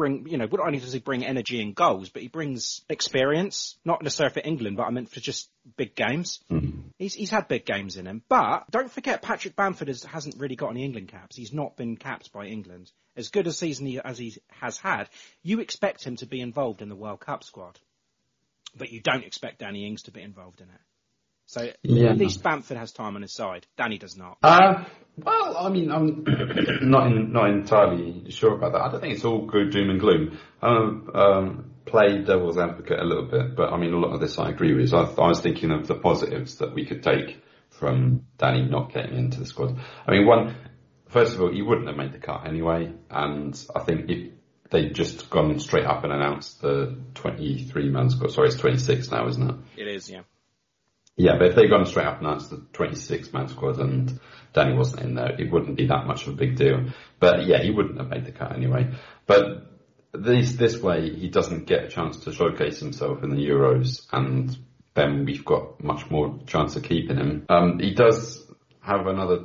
bring 0.00 0.26
you 0.26 0.38
know 0.38 0.46
not 0.46 0.66
only 0.66 0.78
does 0.78 0.94
he 0.94 0.98
bring 0.98 1.26
energy 1.26 1.60
and 1.60 1.74
goals, 1.74 2.08
but 2.08 2.22
he 2.22 2.28
brings 2.28 2.80
experience. 2.88 3.76
Not 3.84 4.02
necessarily 4.02 4.32
for 4.32 4.48
England, 4.48 4.78
but 4.78 4.84
I 4.84 4.90
meant 4.90 5.10
for 5.10 5.20
just 5.20 5.50
big 5.76 5.94
games. 5.94 6.40
Mm-hmm. 6.50 6.88
He's 6.98 7.12
he's 7.12 7.30
had 7.30 7.48
big 7.48 7.66
games 7.66 7.98
in 7.98 8.06
him. 8.06 8.22
But 8.26 8.70
don't 8.70 8.90
forget, 8.90 9.20
Patrick 9.20 9.56
Bamford 9.56 9.88
has, 9.88 10.02
hasn't 10.02 10.38
really 10.38 10.56
got 10.56 10.70
any 10.70 10.84
England 10.84 11.08
caps. 11.08 11.36
He's 11.36 11.52
not 11.52 11.76
been 11.76 11.98
capped 11.98 12.32
by 12.32 12.46
England. 12.46 12.90
As 13.14 13.28
good 13.28 13.46
a 13.46 13.52
season 13.52 13.86
he, 13.86 14.00
as 14.00 14.16
he 14.16 14.36
has 14.48 14.78
had, 14.78 15.10
you 15.42 15.60
expect 15.60 16.02
him 16.02 16.16
to 16.16 16.26
be 16.26 16.40
involved 16.40 16.80
in 16.80 16.88
the 16.88 16.96
World 16.96 17.20
Cup 17.20 17.44
squad, 17.44 17.78
but 18.74 18.90
you 18.90 19.00
don't 19.02 19.24
expect 19.24 19.58
Danny 19.58 19.86
Ings 19.86 20.04
to 20.04 20.12
be 20.12 20.22
involved 20.22 20.62
in 20.62 20.68
it. 20.68 20.80
So 21.50 21.68
Yeah. 21.82 22.10
at 22.10 22.18
least 22.18 22.44
Bamford 22.44 22.76
has 22.76 22.92
time 22.92 23.16
on 23.16 23.22
his 23.22 23.32
side. 23.32 23.66
Danny 23.76 23.98
does 23.98 24.16
not. 24.16 24.38
Uh, 24.40 24.84
well, 25.16 25.56
I 25.58 25.68
mean, 25.68 25.90
I'm 25.90 26.24
not 26.82 27.08
in, 27.08 27.32
not 27.32 27.50
entirely 27.50 28.30
sure 28.30 28.54
about 28.54 28.72
that. 28.72 28.82
I 28.82 28.88
don't 28.92 29.00
think 29.00 29.14
it's 29.14 29.24
all 29.24 29.46
good 29.46 29.72
doom 29.72 29.90
and 29.90 29.98
gloom. 29.98 30.38
Um, 30.62 31.10
um, 31.12 31.70
play 31.86 32.22
devil's 32.22 32.56
advocate 32.56 33.00
a 33.00 33.04
little 33.04 33.26
bit, 33.26 33.56
but 33.56 33.72
I 33.72 33.78
mean, 33.78 33.92
a 33.92 33.98
lot 33.98 34.12
of 34.14 34.20
this 34.20 34.38
I 34.38 34.50
agree 34.50 34.74
with. 34.74 34.94
I, 34.94 35.02
I 35.02 35.26
was 35.26 35.40
thinking 35.40 35.72
of 35.72 35.88
the 35.88 35.96
positives 35.96 36.58
that 36.58 36.72
we 36.72 36.86
could 36.86 37.02
take 37.02 37.42
from 37.68 38.26
Danny 38.38 38.68
not 38.68 38.92
getting 38.92 39.18
into 39.18 39.40
the 39.40 39.46
squad. 39.46 39.76
I 40.06 40.12
mean, 40.12 40.28
one, 40.28 40.54
first 41.08 41.34
of 41.34 41.42
all, 41.42 41.52
he 41.52 41.62
wouldn't 41.62 41.88
have 41.88 41.96
made 41.96 42.12
the 42.12 42.18
cut 42.18 42.46
anyway, 42.46 42.92
and 43.10 43.60
I 43.74 43.80
think 43.82 44.08
if 44.08 44.32
they'd 44.70 44.94
just 44.94 45.28
gone 45.30 45.58
straight 45.58 45.84
up 45.84 46.04
and 46.04 46.12
announced 46.12 46.62
the 46.62 46.96
23 47.14 47.88
man 47.90 48.08
squad, 48.08 48.30
sorry, 48.30 48.50
it's 48.50 48.56
26 48.56 49.10
now, 49.10 49.26
isn't 49.26 49.50
it? 49.50 49.56
It 49.82 49.88
is, 49.88 50.08
yeah. 50.08 50.20
Yeah, 51.20 51.36
but 51.36 51.48
if 51.48 51.54
they'd 51.54 51.68
gone 51.68 51.84
straight 51.84 52.06
up 52.06 52.18
and 52.18 52.26
announced 52.26 52.48
the 52.48 52.64
26 52.72 53.30
man 53.34 53.48
squad 53.48 53.78
and 53.78 54.18
Danny 54.54 54.74
wasn't 54.74 55.02
in 55.02 55.16
there, 55.16 55.38
it 55.38 55.52
wouldn't 55.52 55.76
be 55.76 55.86
that 55.88 56.06
much 56.06 56.26
of 56.26 56.32
a 56.32 56.36
big 56.36 56.56
deal. 56.56 56.86
But 57.18 57.44
yeah, 57.44 57.62
he 57.62 57.70
wouldn't 57.70 57.98
have 57.98 58.08
made 58.08 58.24
the 58.24 58.32
cut 58.32 58.56
anyway. 58.56 58.94
But 59.26 59.66
this 60.14 60.54
this 60.54 60.78
way, 60.78 61.14
he 61.14 61.28
doesn't 61.28 61.66
get 61.66 61.84
a 61.84 61.88
chance 61.88 62.24
to 62.24 62.32
showcase 62.32 62.80
himself 62.80 63.22
in 63.22 63.28
the 63.28 63.36
Euros, 63.36 64.06
and 64.10 64.56
then 64.94 65.26
we've 65.26 65.44
got 65.44 65.84
much 65.84 66.10
more 66.10 66.38
chance 66.46 66.76
of 66.76 66.84
keeping 66.84 67.18
him. 67.18 67.44
Um, 67.50 67.78
he 67.80 67.92
does 67.92 68.42
have 68.80 69.06
another 69.06 69.44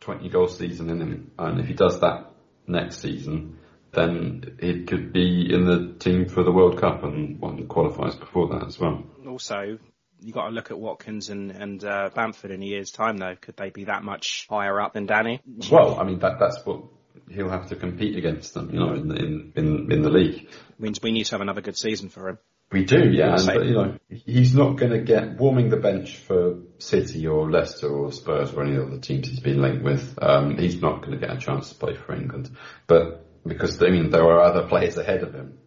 20 0.00 0.26
goal 0.30 0.48
season 0.48 0.88
in 0.88 1.02
him, 1.02 1.30
and 1.38 1.60
if 1.60 1.66
he 1.66 1.74
does 1.74 2.00
that 2.00 2.32
next 2.66 3.02
season, 3.02 3.58
then 3.92 4.56
he 4.58 4.84
could 4.84 5.12
be 5.12 5.52
in 5.52 5.66
the 5.66 5.94
team 5.98 6.30
for 6.30 6.42
the 6.42 6.52
World 6.52 6.80
Cup 6.80 7.04
and 7.04 7.38
one 7.40 7.66
qualifies 7.66 8.14
before 8.14 8.48
that 8.48 8.66
as 8.66 8.78
well. 8.78 9.04
Also, 9.28 9.78
you 10.22 10.32
got 10.32 10.44
to 10.44 10.50
look 10.50 10.70
at 10.70 10.78
Watkins 10.78 11.28
and 11.28 11.50
and 11.50 11.84
uh, 11.84 12.10
Bamford 12.14 12.50
in 12.50 12.62
a 12.62 12.66
year's 12.66 12.90
time, 12.90 13.16
though. 13.16 13.36
Could 13.40 13.56
they 13.56 13.70
be 13.70 13.84
that 13.84 14.02
much 14.02 14.46
higher 14.48 14.80
up 14.80 14.92
than 14.94 15.06
Danny? 15.06 15.40
Well, 15.70 15.98
I 15.98 16.04
mean 16.04 16.18
that 16.20 16.38
that's 16.38 16.64
what 16.64 16.82
he'll 17.28 17.50
have 17.50 17.68
to 17.68 17.76
compete 17.76 18.16
against 18.16 18.54
them, 18.54 18.70
you 18.72 18.80
know, 18.80 18.94
in 18.94 19.08
the, 19.08 19.16
in, 19.16 19.52
in 19.56 19.92
in 19.92 20.02
the 20.02 20.10
league. 20.10 20.48
Means 20.78 21.00
we 21.02 21.12
need 21.12 21.24
to 21.24 21.32
have 21.32 21.40
another 21.40 21.60
good 21.60 21.76
season 21.76 22.08
for 22.08 22.28
him. 22.28 22.38
We 22.72 22.84
do, 22.84 23.10
yeah. 23.10 23.34
And, 23.34 23.46
but, 23.46 23.64
you 23.66 23.74
know, 23.74 23.98
he's 24.08 24.54
not 24.54 24.76
going 24.76 24.92
to 24.92 25.00
get 25.00 25.36
warming 25.38 25.70
the 25.70 25.76
bench 25.76 26.18
for 26.18 26.58
City 26.78 27.26
or 27.26 27.50
Leicester 27.50 27.88
or 27.88 28.12
Spurs 28.12 28.52
or 28.52 28.62
any 28.62 28.76
of 28.76 28.86
other 28.86 28.98
teams 29.00 29.28
he's 29.28 29.40
been 29.40 29.60
linked 29.60 29.82
with. 29.82 30.16
Um, 30.22 30.56
he's 30.56 30.80
not 30.80 31.00
going 31.00 31.18
to 31.18 31.18
get 31.18 31.36
a 31.36 31.38
chance 31.38 31.70
to 31.70 31.74
play 31.74 31.96
for 31.96 32.14
England, 32.14 32.48
but 32.86 33.26
because 33.44 33.82
I 33.82 33.88
mean 33.90 34.10
there 34.10 34.22
are 34.22 34.40
other 34.40 34.68
players 34.68 34.96
ahead 34.96 35.22
of 35.22 35.34
him 35.34 35.58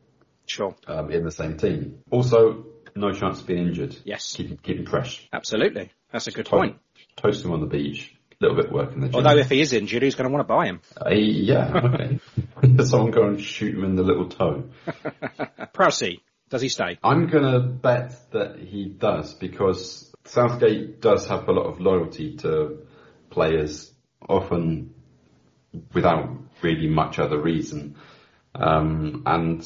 Sure. 0.45 0.75
um, 0.87 1.11
in 1.11 1.23
the 1.23 1.31
same 1.31 1.57
team. 1.57 1.99
Also, 2.09 2.65
no 2.95 3.11
chance 3.13 3.41
of 3.41 3.47
being 3.47 3.67
injured. 3.67 3.95
Yes. 4.03 4.33
keep 4.33 4.47
him, 4.49 4.57
keep 4.61 4.77
him 4.77 4.85
fresh. 4.85 5.27
Absolutely. 5.31 5.91
That's 6.11 6.27
a 6.27 6.31
good 6.31 6.45
To- 6.45 6.51
point. 6.51 6.77
Toast 7.15 7.43
him 7.45 7.51
on 7.51 7.59
the 7.61 7.67
beach. 7.67 8.13
A 8.41 8.45
little 8.45 8.57
bit 8.57 8.65
of 8.67 8.71
work 8.71 8.93
in 8.93 9.01
the 9.01 9.07
gym. 9.07 9.15
Although 9.15 9.37
if 9.37 9.49
he 9.49 9.61
is 9.61 9.71
injured, 9.73 10.01
who's 10.03 10.15
going 10.15 10.27
to 10.29 10.33
want 10.33 10.47
to 10.47 10.53
buy 10.53 10.65
him? 10.65 10.81
Uh, 10.99 11.09
yeah, 11.11 11.81
okay. 11.93 12.19
Someone 12.83 13.11
go 13.11 13.27
and 13.27 13.39
shoot 13.41 13.75
him 13.75 13.83
in 13.83 13.95
the 13.95 14.03
little 14.03 14.27
toe. 14.27 14.65
Prowsey, 15.73 16.19
does 16.49 16.61
he 16.61 16.69
stay? 16.69 16.97
I'm 17.03 17.27
gonna 17.27 17.59
bet 17.61 18.15
that 18.31 18.59
he 18.59 18.85
does 18.85 19.33
because 19.35 20.13
Southgate 20.25 20.99
does 21.01 21.27
have 21.27 21.47
a 21.47 21.51
lot 21.51 21.67
of 21.67 21.79
loyalty 21.79 22.35
to 22.37 22.79
players, 23.29 23.91
often 24.27 24.93
without 25.93 26.29
really 26.61 26.87
much 26.87 27.19
other 27.19 27.39
reason. 27.39 27.95
Um, 28.55 29.23
and 29.25 29.61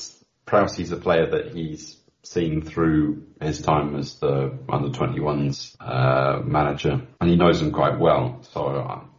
Prowsey's 0.45 0.91
a 0.91 0.97
player 0.97 1.29
that 1.31 1.53
he's 1.53 1.97
seen 2.31 2.61
through 2.61 3.27
his 3.41 3.61
time 3.61 3.95
as 3.95 4.15
the 4.15 4.57
under 4.69 4.89
21s 4.89 5.75
uh, 5.79 6.41
manager, 6.43 7.01
and 7.19 7.29
he 7.29 7.35
knows 7.35 7.59
them 7.59 7.71
quite 7.71 7.99
well. 7.99 8.39
So 8.53 8.65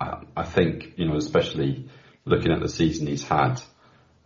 I, 0.00 0.23
I, 0.37 0.45
think 0.45 0.95
you 0.97 1.07
know, 1.07 1.17
especially 1.17 1.88
looking 2.25 2.53
at 2.53 2.61
the 2.61 2.69
season 2.69 3.07
he's 3.07 3.25
had. 3.25 3.61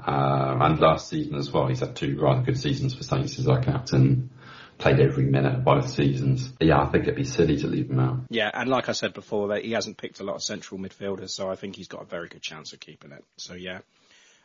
Uh, 0.05 0.57
and 0.61 0.81
last 0.81 1.09
season 1.09 1.37
as 1.37 1.53
well, 1.53 1.69
he's 1.69 1.81
had 1.81 1.95
two 1.95 2.19
rather 2.21 2.43
good 2.43 2.59
seasons 2.59 2.95
for 2.95 3.05
Saints 3.05 3.39
as 3.39 3.47
our 3.47 3.63
captain. 3.63 4.31
Played 4.79 4.99
every 4.99 5.25
minute 5.25 5.55
of 5.55 5.65
both 5.65 5.89
seasons. 5.89 6.53
Yeah, 6.59 6.83
I 6.83 6.87
think 6.91 7.05
it'd 7.05 7.15
be 7.15 7.25
silly 7.25 7.57
to 7.59 7.69
leave 7.69 7.89
him 7.89 8.01
out. 8.01 8.21
Yeah, 8.31 8.51
and 8.53 8.69
like 8.69 8.89
I 8.89 8.93
said 8.93 9.15
before, 9.15 9.55
he 9.57 9.73
hasn't 9.73 9.97
picked 9.97 10.19
a 10.19 10.25
lot 10.25 10.35
of 10.35 10.43
central 10.43 10.81
midfielders, 10.81 11.31
so 11.31 11.49
I 11.49 11.55
think 11.55 11.77
he's 11.77 11.89
got 11.89 12.03
a 12.03 12.07
very 12.07 12.29
good 12.29 12.43
chance 12.43 12.73
of 12.73 12.81
keeping 12.81 13.13
it. 13.13 13.25
So 13.37 13.55
yeah. 13.55 13.81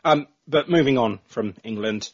Um, 0.03 0.27
but 0.47 0.69
moving 0.69 0.99
on 0.99 1.19
from 1.25 1.55
England, 1.63 2.11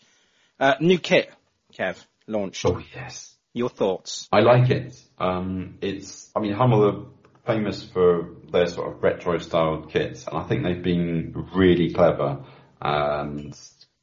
uh, 0.60 0.76
new 0.80 1.00
kit, 1.00 1.34
Kev, 1.78 1.98
launched. 2.28 2.66
Oh 2.66 2.82
yes, 2.94 3.36
Your 3.54 3.70
thoughts? 3.70 4.28
I 4.32 4.40
like 4.42 4.70
it. 4.70 4.96
Um, 5.18 5.78
it's, 5.82 6.32
I 6.36 6.40
mean, 6.40 6.54
Hummel 6.54 6.86
are 6.86 7.06
famous 7.46 7.84
for 7.84 8.30
their 8.52 8.68
sort 8.68 8.96
of 8.96 9.04
retro 9.04 9.38
styled 9.38 9.92
kits, 9.92 10.28
and 10.28 10.38
I 10.38 10.44
think 10.44 10.64
they've 10.64 10.84
been 10.84 11.48
really 11.56 11.94
clever 11.94 12.46
and 12.82 13.58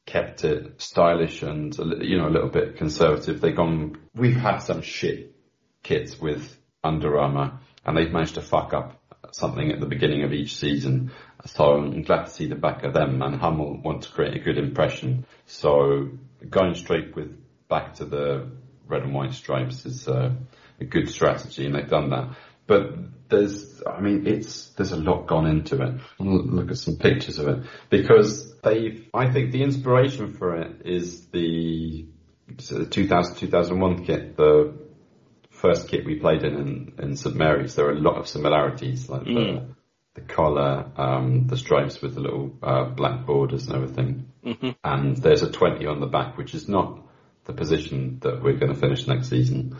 kept 0.05 0.43
it 0.43 0.81
stylish 0.81 1.43
and 1.43 1.77
you 2.01 2.17
know 2.17 2.27
a 2.27 2.33
little 2.33 2.49
bit 2.49 2.77
conservative. 2.77 3.41
They've 3.41 3.55
gone. 3.55 3.97
We've 4.15 4.35
had 4.35 4.59
some 4.59 4.81
shit 4.81 5.35
kits 5.83 6.19
with 6.19 6.57
Under 6.83 7.19
Armour, 7.19 7.59
and 7.85 7.97
they've 7.97 8.11
managed 8.11 8.35
to 8.35 8.41
fuck 8.41 8.73
up 8.73 9.01
something 9.31 9.71
at 9.71 9.79
the 9.79 9.85
beginning 9.85 10.23
of 10.23 10.33
each 10.33 10.57
season. 10.57 11.11
So 11.45 11.73
I'm 11.73 12.03
glad 12.03 12.25
to 12.25 12.29
see 12.29 12.47
the 12.47 12.55
back 12.55 12.83
of 12.83 12.93
them. 12.93 13.21
And 13.21 13.35
Hummel 13.35 13.81
want 13.81 14.03
to 14.03 14.11
create 14.11 14.35
a 14.35 14.39
good 14.39 14.57
impression. 14.57 15.25
So 15.45 16.09
going 16.49 16.75
straight 16.75 17.15
with 17.15 17.37
back 17.71 17.95
to 17.95 18.05
the 18.05 18.51
red 18.87 19.01
and 19.01 19.15
white 19.15 19.33
stripes 19.33 19.85
is 19.87 20.07
uh, 20.07 20.31
a 20.79 20.85
good 20.85 21.09
strategy, 21.09 21.65
and 21.65 21.73
they've 21.73 21.89
done 21.89 22.11
that. 22.11 22.35
But 22.67 23.29
there's, 23.29 23.81
I 23.87 24.01
mean, 24.01 24.27
it's 24.27 24.67
there's 24.71 24.91
a 24.91 24.97
lot 24.97 25.27
gone 25.27 25.47
into 25.47 25.81
it. 25.81 26.01
I'll 26.19 26.43
Look 26.43 26.69
at 26.69 26.77
some 26.77 26.97
pictures 26.97 27.39
of 27.39 27.47
it 27.47 27.65
because 27.89 28.55
they've. 28.61 29.09
I 29.13 29.31
think 29.31 29.51
the 29.51 29.63
inspiration 29.63 30.33
for 30.33 30.57
it 30.57 30.85
is 30.85 31.25
the, 31.27 32.05
is 32.59 32.87
2000 32.89 33.35
2001 33.37 34.05
kit, 34.05 34.37
the 34.37 34.73
first 35.49 35.87
kit 35.87 36.05
we 36.05 36.19
played 36.19 36.43
in 36.43 36.55
in, 36.55 36.93
in 36.99 37.15
St 37.15 37.35
Mary's. 37.35 37.75
There 37.75 37.87
are 37.87 37.93
a 37.93 37.99
lot 37.99 38.17
of 38.17 38.27
similarities, 38.27 39.09
like 39.09 39.23
the, 39.23 39.65
the 40.15 40.21
collar, 40.21 40.91
um, 40.97 41.47
the 41.47 41.57
stripes 41.57 42.01
with 42.01 42.15
the 42.15 42.21
little 42.21 42.51
uh, 42.61 42.85
black 42.85 43.25
borders 43.25 43.67
and 43.67 43.75
everything. 43.75 44.31
And 44.83 45.17
there's 45.17 45.43
a 45.43 45.51
20 45.51 45.85
on 45.85 45.99
the 45.99 46.07
back, 46.07 46.37
which 46.37 46.53
is 46.53 46.67
not 46.67 47.00
the 47.45 47.53
position 47.53 48.19
that 48.21 48.41
we're 48.41 48.57
going 48.57 48.73
to 48.73 48.79
finish 48.79 49.07
next 49.07 49.29
season. 49.29 49.75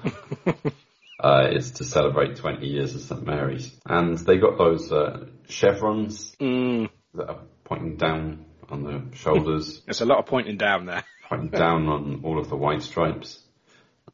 uh, 1.19 1.47
it's 1.51 1.71
to 1.71 1.83
celebrate 1.83 2.37
20 2.37 2.65
years 2.65 2.95
of 2.95 3.01
St 3.01 3.25
Mary's. 3.25 3.71
And 3.85 4.17
they 4.17 4.37
got 4.37 4.57
those 4.57 4.91
uh, 4.91 5.25
chevrons 5.47 6.35
Mm, 6.39 6.89
that 7.13 7.29
are 7.29 7.39
pointing 7.63 7.97
down 7.97 8.45
on 8.71 8.83
the 8.83 9.15
shoulders, 9.17 9.81
there's 9.85 10.01
a 10.01 10.05
lot 10.05 10.19
of 10.19 10.25
pointing 10.25 10.57
down 10.57 10.85
there. 10.85 11.03
pointing 11.27 11.49
down 11.49 11.87
on 11.87 12.21
all 12.23 12.39
of 12.39 12.49
the 12.49 12.55
white 12.55 12.81
stripes. 12.81 13.39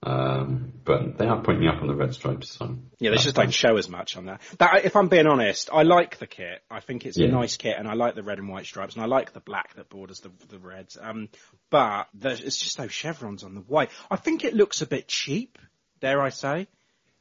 Um, 0.03 0.73
but 0.85 1.17
they 1.17 1.25
are 1.25 1.41
pointing 1.41 1.67
up 1.67 1.81
on 1.81 1.87
the 1.87 1.95
red 1.95 2.13
stripes. 2.13 2.51
So 2.51 2.77
Yeah, 2.99 3.11
they 3.11 3.17
just 3.17 3.35
don't 3.35 3.51
show 3.51 3.77
as 3.77 3.89
much 3.89 4.15
on 4.15 4.25
that. 4.25 4.41
That, 4.59 4.85
if 4.85 4.95
I'm 4.95 5.07
being 5.07 5.25
honest, 5.25 5.69
I 5.73 5.83
like 5.83 6.19
the 6.19 6.27
kit. 6.27 6.61
I 6.69 6.79
think 6.81 7.05
it's 7.05 7.17
a 7.17 7.27
nice 7.27 7.57
kit, 7.57 7.75
and 7.77 7.87
I 7.87 7.93
like 7.93 8.15
the 8.15 8.23
red 8.23 8.37
and 8.37 8.47
white 8.47 8.65
stripes, 8.65 8.93
and 8.93 9.03
I 9.03 9.07
like 9.07 9.33
the 9.33 9.39
black 9.39 9.75
that 9.75 9.89
borders 9.89 10.19
the 10.19 10.31
the 10.49 10.59
reds. 10.59 10.97
Um, 11.01 11.29
but 11.69 12.07
there's, 12.13 12.41
it's 12.41 12.57
just 12.57 12.77
those 12.77 12.91
chevrons 12.93 13.43
on 13.43 13.55
the 13.55 13.61
white. 13.61 13.89
I 14.11 14.17
think 14.17 14.43
it 14.45 14.53
looks 14.53 14.81
a 14.81 14.87
bit 14.87 15.07
cheap. 15.07 15.57
Dare 15.99 16.21
I 16.21 16.29
say, 16.29 16.67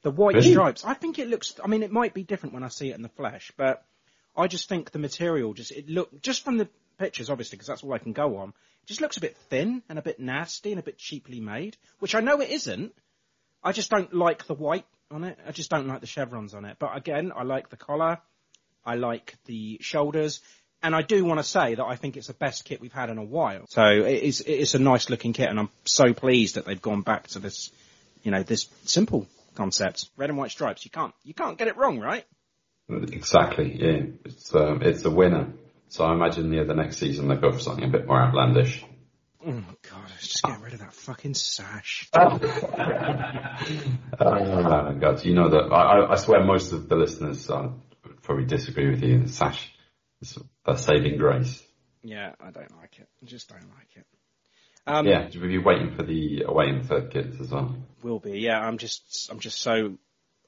the 0.03 0.11
white 0.11 0.35
Really? 0.35 0.53
stripes. 0.53 0.85
I 0.85 0.93
think 0.95 1.19
it 1.19 1.29
looks. 1.29 1.55
I 1.65 1.67
mean, 1.67 1.83
it 1.83 1.91
might 1.91 2.13
be 2.13 2.25
different 2.25 2.55
when 2.55 2.63
I 2.63 2.69
see 2.69 2.91
it 2.91 2.95
in 2.95 3.03
the 3.03 3.09
flesh, 3.09 3.53
but 3.57 3.85
I 4.37 4.49
just 4.49 4.69
think 4.69 4.91
the 4.91 4.99
material 4.99 5.55
just 5.55 5.73
it 5.73 5.89
look 5.89 6.21
just 6.21 6.45
from 6.45 6.59
the 6.59 6.69
pictures, 6.99 7.31
obviously, 7.31 7.57
because 7.57 7.69
that's 7.69 7.83
all 7.83 7.93
I 7.93 7.99
can 7.99 8.13
go 8.13 8.39
on. 8.39 8.49
It 8.49 8.87
just 8.87 9.01
looks 9.01 9.17
a 9.17 9.21
bit 9.21 9.37
thin 9.49 9.83
and 9.89 9.99
a 9.99 10.03
bit 10.03 10.21
nasty 10.21 10.71
and 10.71 10.79
a 10.79 10.83
bit 10.83 10.99
cheaply 10.99 11.41
made, 11.41 11.77
which 11.99 12.15
I 12.15 12.21
know 12.21 12.41
it 12.41 12.51
isn't. 12.51 12.93
I 13.63 13.73
just 13.73 13.91
don't 13.91 14.13
like 14.15 14.47
the 14.47 14.55
white 14.55 14.87
on 15.11 15.25
it. 15.25 15.39
I 15.47 15.53
just 15.53 15.71
don't 15.71 15.89
like 15.89 16.01
the 16.01 16.07
chevrons 16.07 16.55
on 16.55 16.65
it. 16.65 16.77
But 16.79 16.97
again, 16.97 17.33
I 17.35 17.43
like 17.43 17.69
the 17.69 17.77
collar. 17.77 18.19
I 18.85 18.95
like 18.95 19.35
the 19.47 19.79
shoulders. 19.81 20.41
And 20.83 20.95
I 20.95 21.03
do 21.03 21.25
want 21.25 21.41
to 21.41 21.45
say 21.45 21.75
that 21.75 21.85
I 21.85 21.97
think 21.97 22.17
it's 22.17 22.29
the 22.29 22.35
best 22.35 22.65
kit 22.65 22.81
we've 22.81 22.93
had 22.93 23.11
in 23.11 23.19
a 23.19 23.25
while. 23.25 23.67
So 23.69 23.83
it 23.83 24.23
is, 24.23 24.41
it 24.41 24.53
is 24.53 24.75
a 24.75 24.79
nice 24.79 25.11
looking 25.11 25.33
kit 25.33 25.49
and 25.49 25.59
I'm 25.59 25.71
so 25.85 26.13
pleased 26.13 26.55
that 26.55 26.67
they've 26.67 26.81
gone 26.81 27.03
back 27.03 27.29
to 27.29 27.39
this, 27.39 27.73
you 28.23 28.31
know, 28.31 28.43
this 28.43 28.69
simple 28.85 29.27
concept. 29.55 30.11
Red 30.17 30.31
and 30.31 30.39
white 30.39 30.51
stripes. 30.51 30.85
You 30.85 30.91
can't, 30.91 31.15
you 31.25 31.35
can't 31.35 31.59
get 31.59 31.69
it 31.69 31.77
wrong, 31.77 31.99
right? 31.99 32.25
exactly, 32.89 33.77
yeah, 33.81 34.03
it's 34.25 34.55
um, 34.55 34.83
it's 34.83 35.05
a 35.05 35.11
winner. 35.11 35.49
So 35.89 36.05
I 36.05 36.13
imagine 36.13 36.53
yeah, 36.53 36.65
the 36.65 36.75
next 36.75 36.99
season 36.99 37.29
they'll 37.29 37.39
go 37.41 37.53
for 37.53 37.61
something 37.61 37.85
a 37.85 37.89
bit 37.89 38.07
more 38.07 38.21
outlandish. 38.21 38.85
Oh 39.47 39.63
god, 39.89 40.11
just 40.21 40.43
get 40.43 40.61
rid 40.61 40.73
of 40.75 40.81
that 40.81 40.93
fucking 40.93 41.35
sash. 41.35 42.09
Oh 44.19 44.93
God, 45.01 45.25
you 45.25 45.35
know 45.35 45.49
that 45.51 45.73
I, 45.73 46.13
I- 46.13 46.17
swear 46.17 46.43
most 46.45 46.73
of 46.73 46.89
the 46.89 46.97
listeners 46.97 47.49
uh, 47.51 47.69
probably 48.23 48.45
disagree 48.47 48.91
with 48.91 49.03
you. 49.03 49.21
The 49.23 49.29
sash 49.29 49.73
is 50.21 50.39
a 50.65 50.77
saving 50.79 51.19
grace. 51.19 51.63
Yeah, 52.03 52.33
I 52.41 52.51
don't 52.51 52.77
like 52.77 52.99
it. 52.99 53.09
I 53.23 53.27
just 53.27 53.49
don't 53.49 53.69
like 53.77 53.89
it. 53.97 54.07
Um, 54.87 55.07
Yeah, 55.07 55.29
we'll 55.35 55.49
be 55.49 55.59
waiting 55.59 55.95
for 55.97 56.03
the 56.05 56.43
away 56.43 56.69
and 56.69 56.87
third 56.87 57.11
kits 57.11 57.41
as 57.41 57.51
well. 57.51 57.77
will 58.03 58.21
be. 58.21 58.39
Yeah, 58.41 58.61
I'm 58.61 58.79
just, 58.79 59.29
I'm 59.31 59.41
just 59.41 59.61
so 59.61 59.99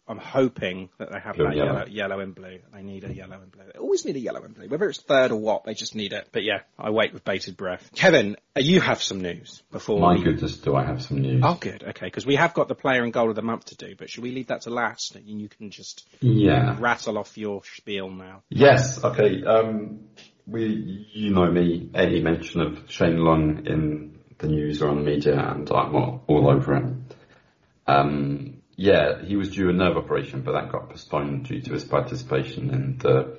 I'm 0.09 0.19
hoping 0.19 0.88
that 0.99 1.12
they 1.12 1.19
have 1.21 1.37
Blue 1.37 1.45
that 1.45 1.57
yellow. 1.57 1.73
yellow, 1.75 1.87
yellow 1.87 2.21
and 2.21 2.35
blue. 2.35 2.61
They 2.73 2.83
need 2.83 3.05
a 3.05 3.12
yellow 3.15 3.41
and 3.43 3.53
blue. 3.53 3.65
They 3.73 3.79
always 3.79 4.07
need 4.07 4.17
a 4.17 4.21
yellow 4.21 4.43
and 4.43 4.55
blue. 4.55 4.67
Whether 4.67 4.88
it's 4.88 5.03
third 5.03 5.33
or 5.33 5.37
what, 5.37 5.65
they 5.65 5.75
just 5.75 5.95
need 5.95 6.15
it. 6.15 6.29
But 6.33 6.45
yeah, 6.45 6.61
I 6.79 6.88
wait 6.91 7.12
with 7.12 7.25
bated 7.25 7.59
breath. 7.59 7.91
Kevin, 7.95 8.37
uh, 8.57 8.61
you 8.61 8.81
have 8.81 9.03
some 9.03 9.21
news 9.21 9.62
before 9.71 10.00
My 10.00 10.15
we... 10.15 10.23
goodness, 10.25 10.57
do 10.59 10.75
I 10.75 10.85
have 10.85 11.03
some 11.03 11.21
news? 11.21 11.43
Oh, 11.45 11.59
good. 11.61 11.85
Okay, 11.85 12.07
because 12.07 12.25
we 12.25 12.37
have 12.37 12.55
got 12.55 12.69
the 12.69 12.75
player 12.75 13.05
and 13.05 13.12
goal 13.12 13.29
of 13.29 13.37
the 13.37 13.43
month 13.43 13.67
to 13.67 13.77
do, 13.77 13.95
but 13.99 14.09
should 14.09 14.23
we 14.23 14.31
leave 14.33 14.47
that 14.47 14.62
to 14.62 14.71
last? 14.71 15.15
And 15.15 15.27
you 15.41 15.49
can 15.49 15.71
just 15.71 16.09
Yeah. 16.21 16.77
rattle 16.81 17.19
off 17.19 17.37
your 17.37 17.61
spiel 17.77 18.09
now. 18.11 18.43
Yes. 18.49 19.05
Okay. 19.05 19.45
Um, 19.45 20.00
we, 20.47 21.07
you 21.12 21.35
know 21.35 21.50
me, 21.50 21.91
any 21.95 22.23
mention 22.23 22.62
of 22.62 22.91
Shane 22.91 23.19
Long 23.19 23.67
in 23.67 24.19
the 24.38 24.49
news 24.49 24.81
or 24.81 24.88
on 24.88 24.97
the 25.00 25.05
media, 25.05 25.38
and 25.38 25.71
I'm 25.71 25.95
all, 25.95 26.25
all 26.27 26.49
over 26.50 26.77
it. 26.77 26.85
Um, 27.87 28.48
yeah, 28.80 29.25
he 29.25 29.35
was 29.35 29.50
due 29.50 29.70
a 29.70 29.73
nerve 29.73 29.97
operation, 29.97 30.42
but 30.42 30.52
that 30.52 30.70
got 30.70 30.88
postponed 30.88 31.47
due 31.47 31.61
to 31.62 31.73
his 31.73 31.82
participation 31.82 32.70
in 32.70 32.99
the 32.99 33.37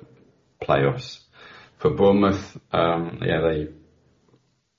playoffs 0.60 1.20
for 1.78 1.94
Bournemouth. 1.94 2.58
Um, 2.70 3.20
yeah, 3.24 3.40
they 3.40 3.68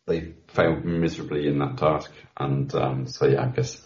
they 0.05 0.33
failed 0.49 0.85
miserably 0.85 1.47
in 1.47 1.57
that 1.57 1.77
task, 1.77 2.11
and 2.37 2.73
um, 2.75 3.07
so 3.07 3.25
yeah, 3.25 3.43
I 3.43 3.47
guess 3.47 3.81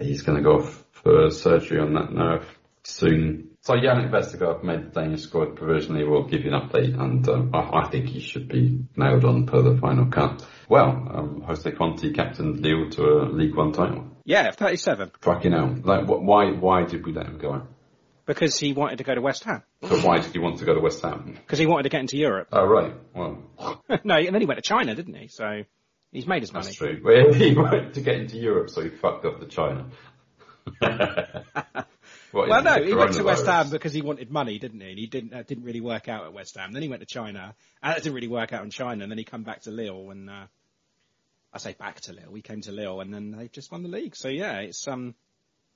he's 0.00 0.22
going 0.22 0.38
to 0.38 0.42
go 0.42 0.60
off 0.60 0.82
for 0.92 1.30
surgery 1.30 1.78
on 1.78 1.92
that 1.92 2.10
nerve 2.10 2.46
soon. 2.82 3.50
So 3.60 3.74
Jannik 3.74 4.10
Vestergaard 4.10 4.64
made 4.64 4.86
the 4.86 5.00
Danish 5.00 5.24
squad 5.24 5.56
provisionally. 5.56 6.04
We'll 6.04 6.26
give 6.26 6.40
you 6.42 6.54
an 6.54 6.68
update, 6.70 6.98
and 6.98 7.28
um, 7.28 7.50
I, 7.52 7.82
I 7.82 7.88
think 7.90 8.06
he 8.06 8.20
should 8.20 8.48
be 8.48 8.86
nailed 8.96 9.26
on 9.26 9.44
per 9.44 9.60
the 9.60 9.76
final 9.78 10.06
cut. 10.06 10.42
Well, 10.68 10.88
um, 11.14 11.42
Jose 11.46 11.70
Fonte 11.72 12.12
captained 12.14 12.60
Lille 12.60 12.90
to 12.90 13.04
a 13.04 13.22
League 13.30 13.54
One 13.54 13.72
title. 13.72 14.04
Yeah, 14.24 14.50
37. 14.50 15.12
Fucking 15.20 15.52
hell! 15.52 15.76
Like, 15.84 16.04
wh- 16.06 16.22
why? 16.22 16.50
Why 16.50 16.84
did 16.84 17.06
we 17.06 17.12
let 17.12 17.26
him 17.26 17.38
go? 17.38 17.62
Because 18.26 18.58
he 18.58 18.72
wanted 18.72 18.98
to 18.98 19.04
go 19.04 19.14
to 19.14 19.20
West 19.20 19.44
Ham. 19.44 19.62
But 19.80 20.02
why 20.02 20.18
did 20.18 20.32
he 20.32 20.40
want 20.40 20.58
to 20.58 20.64
go 20.64 20.74
to 20.74 20.80
West 20.80 21.00
Ham? 21.02 21.34
Because 21.36 21.60
he 21.60 21.66
wanted 21.66 21.84
to 21.84 21.88
get 21.90 22.00
into 22.00 22.16
Europe. 22.16 22.48
Oh 22.52 22.64
right, 22.66 22.92
well 23.14 23.38
no, 24.04 24.16
and 24.16 24.34
then 24.34 24.40
he 24.40 24.46
went 24.46 24.58
to 24.58 24.68
China, 24.68 24.96
didn't 24.96 25.14
he? 25.14 25.28
So 25.28 25.62
he's 26.10 26.26
made 26.26 26.42
his 26.42 26.52
money. 26.52 26.64
that's 26.66 26.76
true. 26.76 27.00
Well, 27.04 27.32
he 27.34 27.54
wanted 27.54 27.94
to 27.94 28.00
get 28.00 28.16
into 28.16 28.36
Europe, 28.36 28.70
so 28.70 28.82
he 28.82 28.88
fucked 28.88 29.24
up 29.24 29.38
the 29.38 29.46
China. 29.46 29.86
What, 32.36 32.50
Well, 32.50 32.62
no, 32.62 32.84
he 32.84 32.94
went 32.94 33.14
to 33.14 33.24
West? 33.24 33.46
Ham 33.46 33.70
because 33.70 33.94
he 33.94 34.02
wanted 34.02 34.30
money, 34.30 34.58
didn't 34.58 34.80
he? 34.80 34.90
And 34.90 34.98
he 34.98 35.06
didn't. 35.06 35.32
Uh, 35.32 35.42
didn't 35.42 35.64
really 35.64 35.80
work 35.80 36.06
out 36.06 36.24
at 36.26 36.34
West 36.34 36.56
Ham. 36.56 36.72
Then 36.72 36.82
he 36.82 36.88
went 36.88 37.00
to 37.00 37.06
China, 37.06 37.54
and 37.82 37.96
it 37.96 38.02
didn't 38.02 38.14
really 38.14 38.28
work 38.28 38.52
out 38.52 38.62
in 38.62 38.70
China. 38.70 39.02
And 39.02 39.10
then 39.10 39.16
he 39.16 39.24
come 39.24 39.42
back 39.42 39.62
to 39.62 39.70
Lille, 39.70 40.10
and 40.10 40.28
uh, 40.28 40.46
I 41.54 41.58
say 41.58 41.72
back 41.72 42.02
to 42.02 42.12
Lille. 42.12 42.30
We 42.30 42.42
came 42.42 42.60
to 42.60 42.72
Lille, 42.72 43.00
and 43.00 43.12
then 43.12 43.30
they've 43.30 43.50
just 43.50 43.72
won 43.72 43.82
the 43.82 43.88
league. 43.88 44.14
So 44.16 44.28
yeah, 44.28 44.58
it's 44.58 44.86
um, 44.86 45.14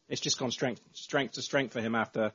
it's 0.08 0.20
just 0.20 0.38
gone 0.38 0.50
strength 0.50 0.82
strength 0.92 1.34
to 1.34 1.42
strength 1.42 1.72
for 1.72 1.80
him 1.80 1.94
after 1.94 2.32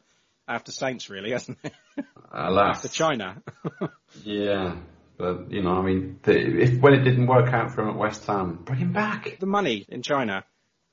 after 0.48 0.72
Saints, 0.72 1.08
really, 1.10 1.32
hasn't 1.32 1.60
it? 1.64 1.74
Alas. 2.32 2.78
after 2.78 2.90
China. 2.90 3.42
Yeah, 4.24 4.78
but 5.18 5.52
you 5.52 5.62
know, 5.62 5.74
I 5.74 5.82
mean, 5.82 6.20
the, 6.24 6.32
if 6.34 6.80
when 6.80 6.94
it 6.94 7.04
didn't 7.04 7.28
work 7.28 7.54
out 7.54 7.72
for 7.72 7.82
him 7.82 7.90
at 7.90 7.98
West 7.98 8.26
Ham, 8.28 8.62
bring 8.64 8.80
him 8.80 8.94
back. 8.94 9.40
the 9.40 9.46
money 9.46 9.86
in 9.90 10.04
China 10.04 10.46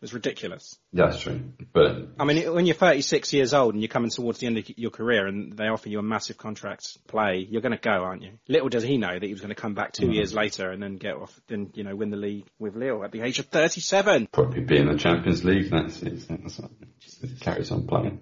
was 0.02 0.12
ridiculous. 0.12 0.78
Yeah, 0.92 1.06
That's 1.06 1.20
true, 1.20 1.40
but 1.72 2.08
I 2.18 2.24
mean, 2.24 2.52
when 2.52 2.66
you're 2.66 2.74
36 2.74 3.32
years 3.32 3.54
old 3.54 3.72
and 3.72 3.82
you're 3.82 3.88
coming 3.88 4.10
towards 4.10 4.40
the 4.40 4.46
end 4.46 4.58
of 4.58 4.68
your 4.76 4.90
career 4.90 5.26
and 5.26 5.56
they 5.56 5.68
offer 5.68 5.88
you 5.88 5.98
a 5.98 6.02
massive 6.02 6.36
contract 6.36 6.98
play, 7.06 7.46
you're 7.48 7.62
going 7.62 7.72
to 7.72 7.78
go, 7.78 7.90
aren't 7.90 8.22
you? 8.22 8.32
Little 8.48 8.68
does 8.68 8.82
he 8.82 8.98
know 8.98 9.14
that 9.18 9.22
he 9.22 9.32
was 9.32 9.40
going 9.40 9.54
to 9.54 9.60
come 9.60 9.74
back 9.74 9.92
2 9.92 10.10
years 10.10 10.34
later 10.34 10.70
and 10.70 10.82
then 10.82 10.96
get 10.96 11.14
off, 11.14 11.40
then, 11.46 11.70
you 11.74 11.84
know, 11.84 11.96
win 11.96 12.10
the 12.10 12.16
league 12.16 12.46
with 12.58 12.76
Lille 12.76 13.04
at 13.04 13.12
the 13.12 13.22
age 13.22 13.38
of 13.38 13.46
37. 13.46 14.28
probably 14.32 14.60
be 14.60 14.76
in 14.76 14.88
the 14.88 14.98
Champions 14.98 15.44
League 15.44 15.72
next 15.72 16.00
season. 16.00 16.48
So 16.50 16.68
it 17.22 17.40
carries 17.40 17.70
on 17.70 17.86
playing. 17.86 18.20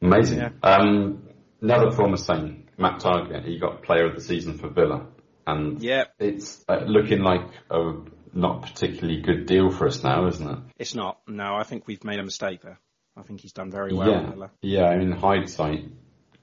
Amazing. 0.00 0.38
Yeah. 0.38 0.50
Um, 0.62 1.28
another 1.60 1.92
former 1.92 2.16
Saint, 2.16 2.68
Matt 2.78 3.00
Targett, 3.00 3.44
he 3.44 3.58
got 3.58 3.82
Player 3.82 4.06
of 4.06 4.14
the 4.16 4.20
Season 4.20 4.58
for 4.58 4.68
Villa, 4.68 5.06
and 5.46 5.80
Yeah, 5.82 6.04
it's 6.18 6.64
uh, 6.68 6.84
looking 6.86 7.20
like 7.20 7.42
a 7.70 7.94
not 8.32 8.62
particularly 8.62 9.20
good 9.20 9.46
deal 9.46 9.70
for 9.70 9.86
us 9.86 10.02
now, 10.02 10.26
isn't 10.26 10.48
it? 10.48 10.58
it's 10.78 10.94
not. 10.94 11.20
No, 11.26 11.54
I 11.54 11.64
think 11.64 11.86
we've 11.86 12.04
made 12.04 12.18
a 12.18 12.24
mistake 12.24 12.62
there. 12.62 12.78
I 13.16 13.22
think 13.22 13.40
he's 13.40 13.52
done 13.52 13.70
very 13.70 13.92
well 13.92 14.08
yeah, 14.10 14.46
yeah. 14.62 14.92
In 14.94 15.12
hindsight, 15.12 15.84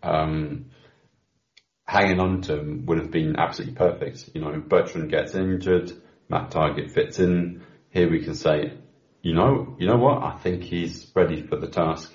um, 0.03 0.67
hanging 1.86 2.19
on 2.19 2.41
to 2.43 2.60
him 2.60 2.86
would 2.86 3.00
have 3.00 3.10
been 3.10 3.36
absolutely 3.38 3.75
perfect. 3.75 4.29
You 4.36 4.41
know, 4.41 4.60
Bertrand 4.60 5.10
gets 5.10 5.34
injured, 5.34 5.91
Matt 6.29 6.51
Targett 6.51 6.91
fits 6.91 7.19
in. 7.19 7.63
Here 7.89 8.10
we 8.10 8.24
can 8.24 8.36
say, 8.36 8.74
you 9.24 9.34
know, 9.34 9.75
you 9.79 9.88
know 9.88 9.98
what? 9.98 10.22
I 10.22 10.37
think 10.37 10.64
he's 10.64 11.11
ready 11.16 11.42
for 11.42 11.55
the 11.57 11.68
task. 11.68 12.14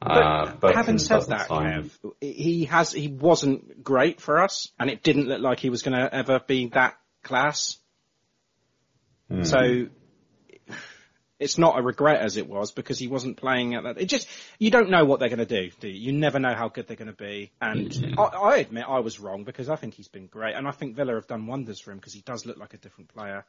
Uh, 0.00 0.44
But 0.44 0.60
Bertrand 0.60 0.76
having 0.76 0.98
said 0.98 1.22
that. 1.28 1.48
Kev, 1.48 1.90
he 2.20 2.66
has 2.66 2.92
he 2.92 3.08
wasn't 3.08 3.82
great 3.82 4.20
for 4.20 4.40
us, 4.40 4.70
and 4.78 4.88
it 4.90 5.02
didn't 5.02 5.26
look 5.26 5.40
like 5.40 5.58
he 5.58 5.70
was 5.70 5.82
going 5.82 5.98
to 5.98 6.14
ever 6.14 6.40
be 6.46 6.68
that 6.68 6.94
class. 7.24 7.78
Hmm. 9.30 9.42
So 9.42 9.88
it's 11.38 11.58
not 11.58 11.78
a 11.78 11.82
regret 11.82 12.20
as 12.20 12.36
it 12.36 12.48
was 12.48 12.72
because 12.72 12.98
he 12.98 13.06
wasn't 13.06 13.36
playing 13.36 13.74
at 13.74 13.84
that. 13.84 14.00
It 14.00 14.06
just 14.06 14.28
you 14.58 14.70
don't 14.70 14.90
know 14.90 15.04
what 15.04 15.20
they're 15.20 15.28
going 15.28 15.38
to 15.38 15.44
do, 15.46 15.70
do 15.80 15.88
you? 15.88 15.94
You 15.94 16.12
never 16.12 16.38
know 16.38 16.54
how 16.54 16.68
good 16.68 16.86
they're 16.86 16.96
going 16.96 17.10
to 17.10 17.16
be. 17.16 17.52
And 17.60 17.94
Yeah. 17.94 18.14
I, 18.18 18.22
I 18.22 18.56
admit 18.56 18.84
I 18.88 19.00
was 19.00 19.20
wrong 19.20 19.44
because 19.44 19.68
I 19.68 19.76
think 19.76 19.94
he's 19.94 20.08
been 20.08 20.26
great, 20.26 20.54
and 20.54 20.66
I 20.66 20.72
think 20.72 20.96
Villa 20.96 21.14
have 21.14 21.26
done 21.26 21.46
wonders 21.46 21.80
for 21.80 21.92
him 21.92 21.98
because 21.98 22.14
he 22.14 22.22
does 22.22 22.46
look 22.46 22.58
like 22.58 22.74
a 22.74 22.78
different 22.78 23.14
player. 23.14 23.44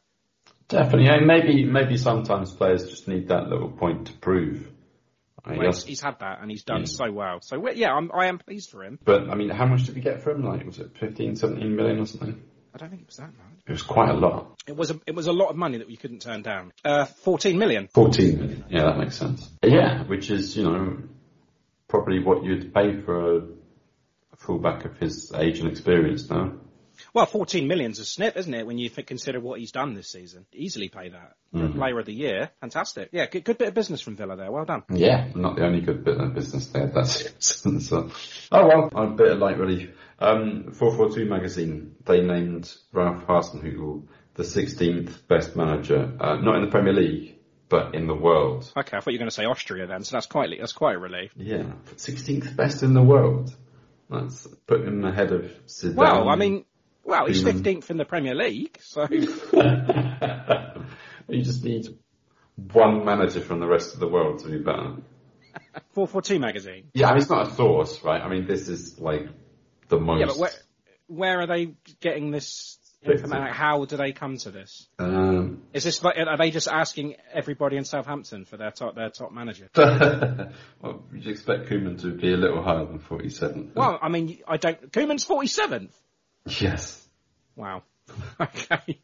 Definitely, 0.68 1.08
and 1.08 1.26
maybe 1.26 1.66
maybe 1.66 1.98
sometimes 1.98 2.54
players 2.54 2.90
just 2.90 3.08
need 3.08 3.30
that 3.30 3.50
little 3.50 3.70
point 3.70 4.08
to 4.08 4.14
prove. 4.14 4.68
I 5.46 5.58
Well, 5.58 5.68
he's, 5.68 5.84
he's 5.84 6.02
had 6.02 6.20
that 6.20 6.42
and 6.42 6.52
he's 6.52 6.64
done 6.64 6.82
Yeah. 6.82 6.86
so 6.88 7.12
well. 7.12 7.40
So 7.42 7.66
yeah, 7.70 7.94
I'm, 7.94 8.12
I 8.14 8.28
am 8.28 8.40
pleased 8.40 8.70
for 8.72 8.84
him. 8.84 9.00
But 9.04 9.30
I 9.30 9.36
mean, 9.36 9.50
how 9.50 9.66
much 9.66 9.86
did 9.86 9.96
we 9.96 10.02
get 10.02 10.22
for 10.22 10.32
him? 10.32 10.44
Like, 10.44 10.66
was 10.66 10.80
it 10.80 10.98
15, 11.00 11.38
17 11.38 11.76
million 11.76 12.00
or 12.00 12.06
something? 12.06 12.42
I 12.74 12.78
don't 12.78 12.90
think 12.90 13.02
it 13.02 13.08
was 13.08 13.18
that 13.18 13.28
much. 13.28 13.64
It 13.68 13.72
was 13.72 13.82
quite 13.82 14.10
a 14.10 14.14
lot. 14.14 14.62
It 14.68 14.76
was 14.76 14.92
a, 14.92 15.00
it 15.06 15.16
was 15.16 15.28
a 15.28 15.34
lot 15.34 15.50
of 15.50 15.56
money 15.56 15.80
that 15.80 15.88
we 15.88 15.98
couldn't 15.98 16.22
turn 16.22 16.42
down. 16.42 16.72
Uh, 16.84 17.06
14 17.06 17.58
million. 17.58 17.88
14 17.94 18.40
million. 18.40 18.66
Yeah, 18.70 18.84
that 18.86 18.98
makes 18.98 19.18
sense. 19.18 19.50
Yeah, 19.64 20.04
which 20.04 20.30
is, 20.30 20.56
you 20.56 20.64
know, 20.64 20.98
probably 21.88 22.24
what 22.24 22.44
you'd 22.44 22.74
pay 22.74 23.02
for 23.02 23.38
a, 23.38 23.38
a 23.38 24.38
fullback 24.38 24.86
of 24.86 24.98
his 24.98 25.32
age 25.36 25.60
and 25.60 25.70
experience 25.70 26.30
now. 26.30 26.54
Well, 27.14 27.26
14 27.26 27.68
million's 27.68 28.00
a 28.00 28.06
snip, 28.06 28.38
isn't 28.38 28.54
it? 28.54 28.68
When 28.68 28.78
you 28.78 28.90
th- 28.90 29.08
consider 29.08 29.40
what 29.40 29.60
he's 29.60 29.72
done 29.72 29.94
this 29.94 30.10
season, 30.10 30.46
easily 30.54 30.90
pay 30.90 31.10
that. 31.10 31.36
For 31.52 31.66
a 31.66 31.70
player 31.70 31.98
of 31.98 32.06
the 32.06 32.14
year, 32.14 32.52
fantastic. 32.62 33.10
Yeah, 33.12 33.26
good, 33.26 33.44
good 33.44 33.58
bit 33.58 33.70
of 33.70 33.74
business 33.74 34.02
from 34.02 34.16
Villa 34.16 34.36
there. 34.36 34.52
Well 34.52 34.66
done. 34.66 34.84
Yeah, 34.92 35.30
not 35.34 35.56
the 35.56 35.66
only 35.66 35.82
good 35.82 36.04
bit 36.04 36.20
of 36.20 36.36
business 36.36 36.68
there. 36.68 36.88
That's 36.88 37.28
so. 37.88 38.12
Oh 38.52 38.68
well, 38.68 38.90
a 38.94 39.08
bit 39.08 39.32
of 39.32 39.40
light 39.40 39.58
relief. 39.58 39.90
Um, 40.20 40.72
442 40.74 41.30
magazine, 41.30 41.96
they 42.06 42.22
named 42.22 42.74
Ralph 42.92 43.26
Hasenhüttl 43.26 44.08
the 44.40 44.44
16th 44.44 45.28
best 45.28 45.56
manager, 45.58 46.14
uh, 46.20 46.38
not 46.38 46.56
in 46.56 46.62
the 46.62 46.72
Premier 46.72 46.94
League, 46.94 47.36
but 47.68 47.94
in 47.94 48.08
the 48.08 48.16
world. 48.16 48.72
Okay, 48.76 48.96
I 48.96 49.02
thought 49.02 49.12
you 49.12 49.18
were 49.18 49.20
going 49.20 49.30
to 49.30 49.36
say 49.36 49.46
Austria 49.46 49.86
then, 49.86 50.04
so 50.04 50.16
that's 50.16 50.28
quite 50.28 50.50
that's 50.58 50.72
quite 50.72 50.96
a 50.96 51.00
relief. 51.00 51.32
Yeah, 51.36 51.64
16th 51.96 52.56
best 52.56 52.82
in 52.82 52.94
the 52.94 53.02
world. 53.02 53.54
That's 54.10 54.48
put 54.66 54.86
him 54.86 55.04
ahead 55.04 55.34
of 55.34 55.52
Zidane. 55.68 55.96
Well, 55.96 56.30
I 56.30 56.36
mean, 56.36 56.64
well, 57.04 57.26
he's 57.26 57.44
15th 57.44 57.90
in 57.90 57.98
the 57.98 58.06
Premier 58.06 58.34
League, 58.34 58.80
so 58.82 59.08
you 59.12 59.28
just 61.44 61.64
need 61.64 61.88
one 62.72 63.04
manager 63.04 63.42
from 63.42 63.60
the 63.60 63.68
rest 63.68 63.94
of 63.94 64.00
the 64.00 64.08
world 64.08 64.40
to 64.40 64.50
be 64.50 64.58
better. 64.58 64.96
442 65.94 66.40
magazine. 66.40 66.90
Yeah, 66.94 67.08
I 67.08 67.12
mean, 67.12 67.22
it's 67.22 67.30
not 67.30 67.48
a 67.50 67.52
source, 67.56 68.04
right? 68.04 68.22
I 68.22 68.30
mean, 68.30 68.48
this 68.48 68.70
is 68.70 69.00
like 69.00 69.28
the 69.90 70.00
most. 70.00 70.20
Yeah, 70.20 70.26
but 70.28 70.38
where 70.38 70.52
where 71.08 71.42
are 71.42 71.48
they 71.48 71.74
getting 72.00 72.32
this 72.32 72.78
information? 73.04 73.54
How 73.54 73.86
do 73.86 73.98
they 73.98 74.12
come 74.12 74.38
to 74.38 74.52
this? 74.52 74.88
Um, 74.98 75.64
Is 75.74 75.84
this 75.84 76.04
like, 76.04 76.18
are 76.18 76.38
they 76.38 76.52
just 76.52 76.68
asking 76.68 77.16
everybody 77.34 77.78
in 77.78 77.86
Southampton 77.86 78.46
for 78.46 78.58
their 78.58 78.72
top 78.72 78.96
their 78.96 79.10
top 79.10 79.32
manager? 79.32 79.70
well, 79.76 81.04
you'd 81.14 81.28
expect 81.28 81.70
Koeman 81.70 82.02
to 82.02 82.14
be 82.14 82.34
a 82.34 82.38
little 82.38 82.62
higher 82.62 82.86
than 82.86 83.00
47. 83.00 83.74
Well, 83.76 84.00
I 84.02 84.10
mean, 84.10 84.40
I 84.48 84.58
don't. 84.58 84.92
Koeman's 84.92 85.26
47th. 85.26 85.92
yes. 86.46 87.06
Wow. 87.56 87.84
Okay. 88.42 89.00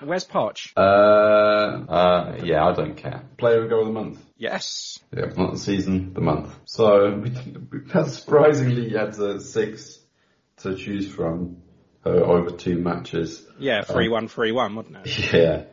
Where's 0.00 0.24
Poch? 0.24 0.72
Uh, 0.76 1.90
uh, 1.90 2.36
yeah, 2.44 2.64
I 2.64 2.72
don't 2.72 2.96
care. 2.96 3.24
Player 3.36 3.66
goal 3.66 3.80
of 3.80 3.86
the 3.88 3.92
month. 3.92 4.24
Yes. 4.36 5.00
Yeah, 5.12 5.26
not 5.36 5.54
the 5.54 5.58
season, 5.58 6.14
the 6.14 6.20
month. 6.20 6.54
So 6.66 7.10
we, 7.22 7.30
we 7.30 7.90
had 7.90 8.06
surprisingly 8.06 8.90
had 8.90 9.18
uh, 9.18 9.40
six 9.40 9.97
to 10.60 10.74
choose 10.76 11.10
from 11.10 11.58
uh, 12.04 12.10
over 12.10 12.50
two 12.50 12.78
matches. 12.78 13.46
Yeah, 13.58 13.82
three 13.82 14.08
one 14.08 14.28
three 14.28 14.52
one, 14.52 14.74
wasn't 14.74 15.06
it? 15.06 15.32
Yeah. 15.32 15.64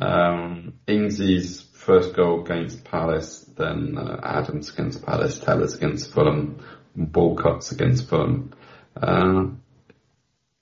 Um, 0.00 0.74
Ingsy's 0.88 1.60
first 1.60 2.14
goal 2.16 2.40
against 2.40 2.84
Palace, 2.84 3.44
then 3.56 3.96
uh, 3.96 4.20
Adams 4.22 4.70
against 4.70 5.04
Palace, 5.04 5.38
Tella's 5.38 5.74
against 5.74 6.12
Fulham, 6.12 6.64
ball 6.96 7.38
against 7.70 8.08
Fulham. 8.08 8.52
Uh, 8.96 9.46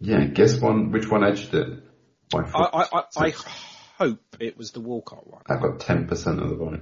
yeah, 0.01 0.25
guess 0.25 0.61
one, 0.61 0.91
which 0.91 1.09
one 1.09 1.25
edged 1.25 1.55
it? 1.55 1.83
I, 2.35 2.39
I, 2.39 2.89
I, 2.93 3.05
I 3.17 3.33
hope 3.99 4.37
it 4.41 4.59
was 4.59 4.73
the 4.73 4.81
Walcott 4.81 5.27
one. 5.27 5.43
I've 5.47 5.63
got 5.63 5.79
10% 5.79 6.11
of 6.43 6.51
the 6.51 6.57
vote. 6.57 6.81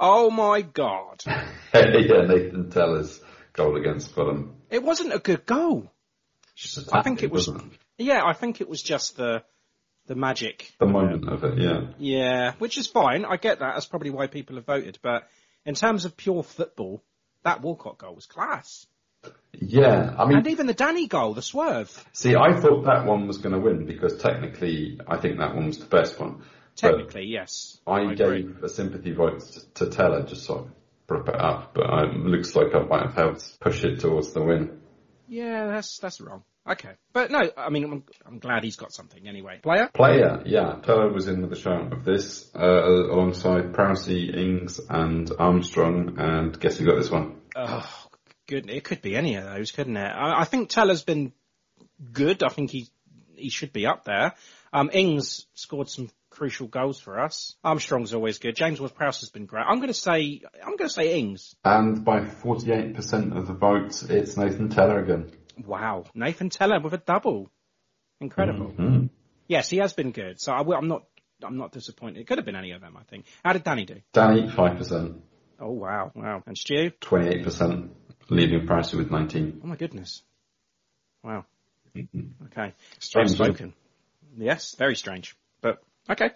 Oh 0.00 0.30
my 0.30 0.62
god. 0.62 1.22
yeah, 1.26 2.26
Nathan 2.26 2.70
Tella's 2.70 3.20
goal 3.52 3.76
against 3.76 4.14
Fulham. 4.14 4.56
It 4.70 4.82
wasn't 4.82 5.14
a 5.14 5.18
good 5.18 5.46
goal. 5.46 5.91
I 6.92 7.02
think 7.02 7.22
it 7.22 7.30
was, 7.30 7.48
wasn't 7.48 7.72
yeah, 7.98 8.22
I 8.24 8.32
think 8.32 8.60
it 8.60 8.68
was 8.68 8.82
just 8.82 9.16
the, 9.16 9.42
the 10.06 10.14
magic. 10.14 10.72
the 10.78 10.86
moment 10.86 11.28
of 11.28 11.44
it. 11.44 11.58
Yeah. 11.58 11.86
Yeah, 11.98 12.52
which 12.58 12.78
is 12.78 12.86
fine. 12.86 13.24
I 13.24 13.36
get 13.36 13.60
that. 13.60 13.74
That's 13.74 13.86
probably 13.86 14.10
why 14.10 14.26
people 14.26 14.56
have 14.56 14.66
voted. 14.66 14.98
But 15.02 15.28
in 15.64 15.74
terms 15.74 16.04
of 16.04 16.16
pure 16.16 16.42
football, 16.42 17.02
that 17.44 17.62
Walcott 17.62 17.98
goal 17.98 18.14
was 18.14 18.26
class. 18.26 18.86
Yeah, 19.52 20.14
I 20.18 20.26
mean, 20.26 20.38
And 20.38 20.46
even 20.48 20.66
the 20.66 20.74
Danny 20.74 21.06
goal, 21.06 21.34
the 21.34 21.42
swerve. 21.42 22.04
see, 22.12 22.34
I 22.34 22.58
thought 22.60 22.86
that 22.86 23.06
one 23.06 23.28
was 23.28 23.38
going 23.38 23.52
to 23.52 23.60
win 23.60 23.86
because 23.86 24.18
technically, 24.18 24.98
I 25.06 25.16
think 25.18 25.38
that 25.38 25.54
one 25.54 25.66
was 25.66 25.78
the 25.78 25.86
best 25.86 26.18
one. 26.18 26.38
But 26.80 26.88
Technically, 26.88 27.26
yes. 27.26 27.78
I, 27.86 28.00
agree. 28.12 28.42
gave 28.42 28.62
a 28.64 28.68
sympathy 28.68 29.12
vote 29.12 29.40
to, 29.40 29.86
to 29.86 29.90
Tella 29.90 30.24
just 30.26 30.44
sort 30.44 30.62
of 30.62 30.70
prop 31.06 31.28
it 31.28 31.40
up, 31.40 31.74
but 31.74 31.84
it 32.04 32.16
looks 32.16 32.56
like 32.56 32.74
I 32.74 32.80
might 32.80 33.02
have 33.02 33.14
helped 33.14 33.60
push 33.60 33.84
it 33.84 34.00
towards 34.00 34.32
the 34.32 34.42
win. 34.42 34.80
Yeah, 35.32 35.68
that's 35.68 35.96
that's 35.96 36.20
wrong. 36.20 36.42
Okay, 36.68 36.90
but 37.14 37.30
no, 37.30 37.40
I 37.56 37.70
mean, 37.70 37.84
I'm, 37.84 38.04
I'm 38.26 38.38
glad 38.38 38.64
he's 38.64 38.76
got 38.76 38.92
something 38.92 39.26
anyway. 39.26 39.60
Player? 39.62 39.88
Player, 39.94 40.42
yeah, 40.44 40.76
Tella 40.84 41.08
was 41.08 41.26
in 41.26 41.40
with 41.40 41.48
the 41.48 41.56
shout 41.56 41.90
of 41.90 42.04
this, 42.04 42.50
uh, 42.54 42.60
alongside 42.62 43.72
Prowsey, 43.72 44.36
Ings, 44.36 44.78
and 44.90 45.30
Armstrong, 45.38 46.16
and 46.18 46.60
guess 46.60 46.76
who 46.76 46.84
got 46.84 46.96
this 46.96 47.10
one? 47.10 47.40
Oh, 47.56 48.06
good. 48.46 48.68
It 48.68 48.84
could 48.84 49.00
be 49.00 49.16
any 49.16 49.36
of 49.36 49.44
those, 49.44 49.72
couldn't 49.72 49.96
it? 49.96 50.06
I, 50.06 50.42
I 50.42 50.44
think 50.44 50.68
Tella's 50.68 51.02
been 51.02 51.32
good. 52.12 52.42
I 52.42 52.50
think 52.50 52.70
he 52.70 52.88
he 53.34 53.48
should 53.48 53.72
be 53.72 53.86
up 53.86 54.04
there. 54.04 54.34
Um, 54.70 54.90
Ings 54.92 55.46
scored 55.54 55.88
some 55.88 56.10
crucial 56.32 56.66
goals 56.66 56.98
for 56.98 57.20
us. 57.20 57.54
Armstrong's 57.62 58.14
always 58.14 58.38
good. 58.38 58.56
James 58.56 58.80
Ward-Prowse 58.80 59.20
has 59.20 59.28
been 59.28 59.46
great. 59.46 59.64
I'm 59.68 59.76
going 59.76 59.88
to 59.88 59.94
say 59.94 60.40
I'm 60.60 60.76
going 60.76 60.88
to 60.88 60.94
say 60.94 61.18
Ings. 61.18 61.54
And 61.64 62.04
by 62.04 62.20
48% 62.20 63.36
of 63.36 63.46
the 63.46 63.52
votes, 63.52 64.02
it's 64.02 64.36
Nathan 64.36 64.70
Tella 64.70 65.02
again. 65.02 65.30
Wow, 65.64 66.04
Nathan 66.14 66.48
Tella 66.48 66.80
with 66.80 66.94
a 66.94 66.98
double, 66.98 67.50
incredible. 68.20 68.72
Mhm. 68.72 69.10
Yes, 69.46 69.68
he 69.68 69.76
has 69.78 69.92
been 69.92 70.12
good. 70.12 70.40
So 70.40 70.52
I, 70.52 70.60
am 70.60 70.88
not 70.88 71.04
I'm 71.44 71.58
not 71.58 71.72
disappointed. 71.72 72.20
It 72.20 72.26
could 72.26 72.38
have 72.38 72.46
been 72.46 72.56
any 72.56 72.72
of 72.72 72.80
them. 72.80 72.96
I 72.96 73.02
think. 73.04 73.26
How 73.44 73.52
did 73.52 73.64
Danny 73.64 73.84
do? 73.84 74.00
Danny, 74.12 74.48
5%, 74.48 75.20
Oh 75.60 75.70
wow, 75.70 76.10
wow. 76.14 76.42
And 76.46 76.56
Stu? 76.56 76.90
28%, 77.00 77.90
leaving 78.30 78.66
Prowsey 78.66 78.96
with 78.96 79.10
19. 79.10 79.60
Oh 79.62 79.66
my 79.66 79.76
goodness. 79.76 80.22
Wow. 81.22 81.44
Mhm. 81.94 82.30
Okay. 82.46 82.74
Strange, 82.98 83.32
spoken. 83.32 83.74
Yes, 84.36 84.74
very 84.76 84.96
strange. 84.96 85.36
Okay. 86.10 86.30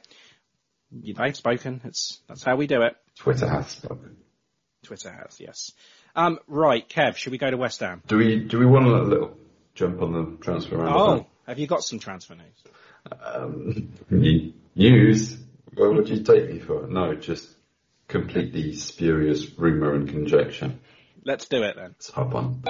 You- 0.91 1.15
They've 1.15 1.37
spoken. 1.37 1.81
It's 1.85 2.21
that's 2.29 2.43
how 2.43 2.57
we 2.57 2.67
do 2.67 2.83
it. 2.83 2.97
Twitter 3.19 3.49
has 3.49 3.69
spoken. 3.69 4.17
Twitter 4.85 5.11
has, 5.11 5.41
yes. 5.41 5.73
Um, 6.15 6.39
right, 6.47 6.89
Kev, 6.89 7.17
should 7.17 7.33
we 7.33 7.39
go 7.39 7.51
to 7.51 7.57
West 7.57 7.81
Ham? 7.81 8.03
Do 8.07 8.19
we, 8.19 8.39
do 8.45 8.59
we 8.59 8.67
want 8.67 8.87
a 8.87 9.03
little 9.03 9.37
jump 9.75 10.01
on 10.01 10.13
the 10.13 10.37
transfer 10.45 10.77
round? 10.77 10.95
Oh, 10.97 11.27
have 11.47 11.59
you 11.59 11.67
got 11.67 11.83
some 11.83 11.99
transfer 11.99 12.37
news? 12.37 12.65
Um, 13.21 13.93
news? 14.11 15.37
What 15.75 15.93
would 15.95 16.09
you 16.09 16.23
take 16.23 16.51
me 16.51 16.61
for? 16.61 16.87
No, 16.87 17.15
just 17.17 17.49
completely 18.07 18.75
spurious 18.77 19.47
rumour 19.59 19.95
and 19.95 20.09
conjecture. 20.09 20.73
Let's 21.25 21.47
do 21.49 21.63
it 21.65 21.75
then. 21.75 21.91
Let's 21.99 22.11
hop 22.11 22.35
on. 22.35 22.63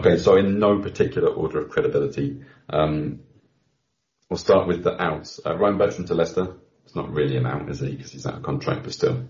Okay, 0.00 0.16
so 0.16 0.36
in 0.36 0.58
no 0.58 0.78
particular 0.78 1.28
order 1.28 1.60
of 1.60 1.68
credibility, 1.68 2.42
um, 2.70 3.20
we'll 4.30 4.38
start 4.38 4.66
with 4.66 4.82
the 4.82 5.00
outs. 5.00 5.40
Uh, 5.44 5.54
Ryan 5.58 5.76
Bertrand 5.76 6.06
to 6.08 6.14
Leicester. 6.14 6.56
It's 6.86 6.96
not 6.96 7.12
really 7.12 7.36
an 7.36 7.44
out, 7.44 7.68
is 7.68 7.80
he? 7.80 7.96
Because 7.96 8.10
he's 8.10 8.24
out 8.26 8.36
of 8.36 8.42
contract, 8.42 8.84
but 8.84 8.94
still. 8.94 9.28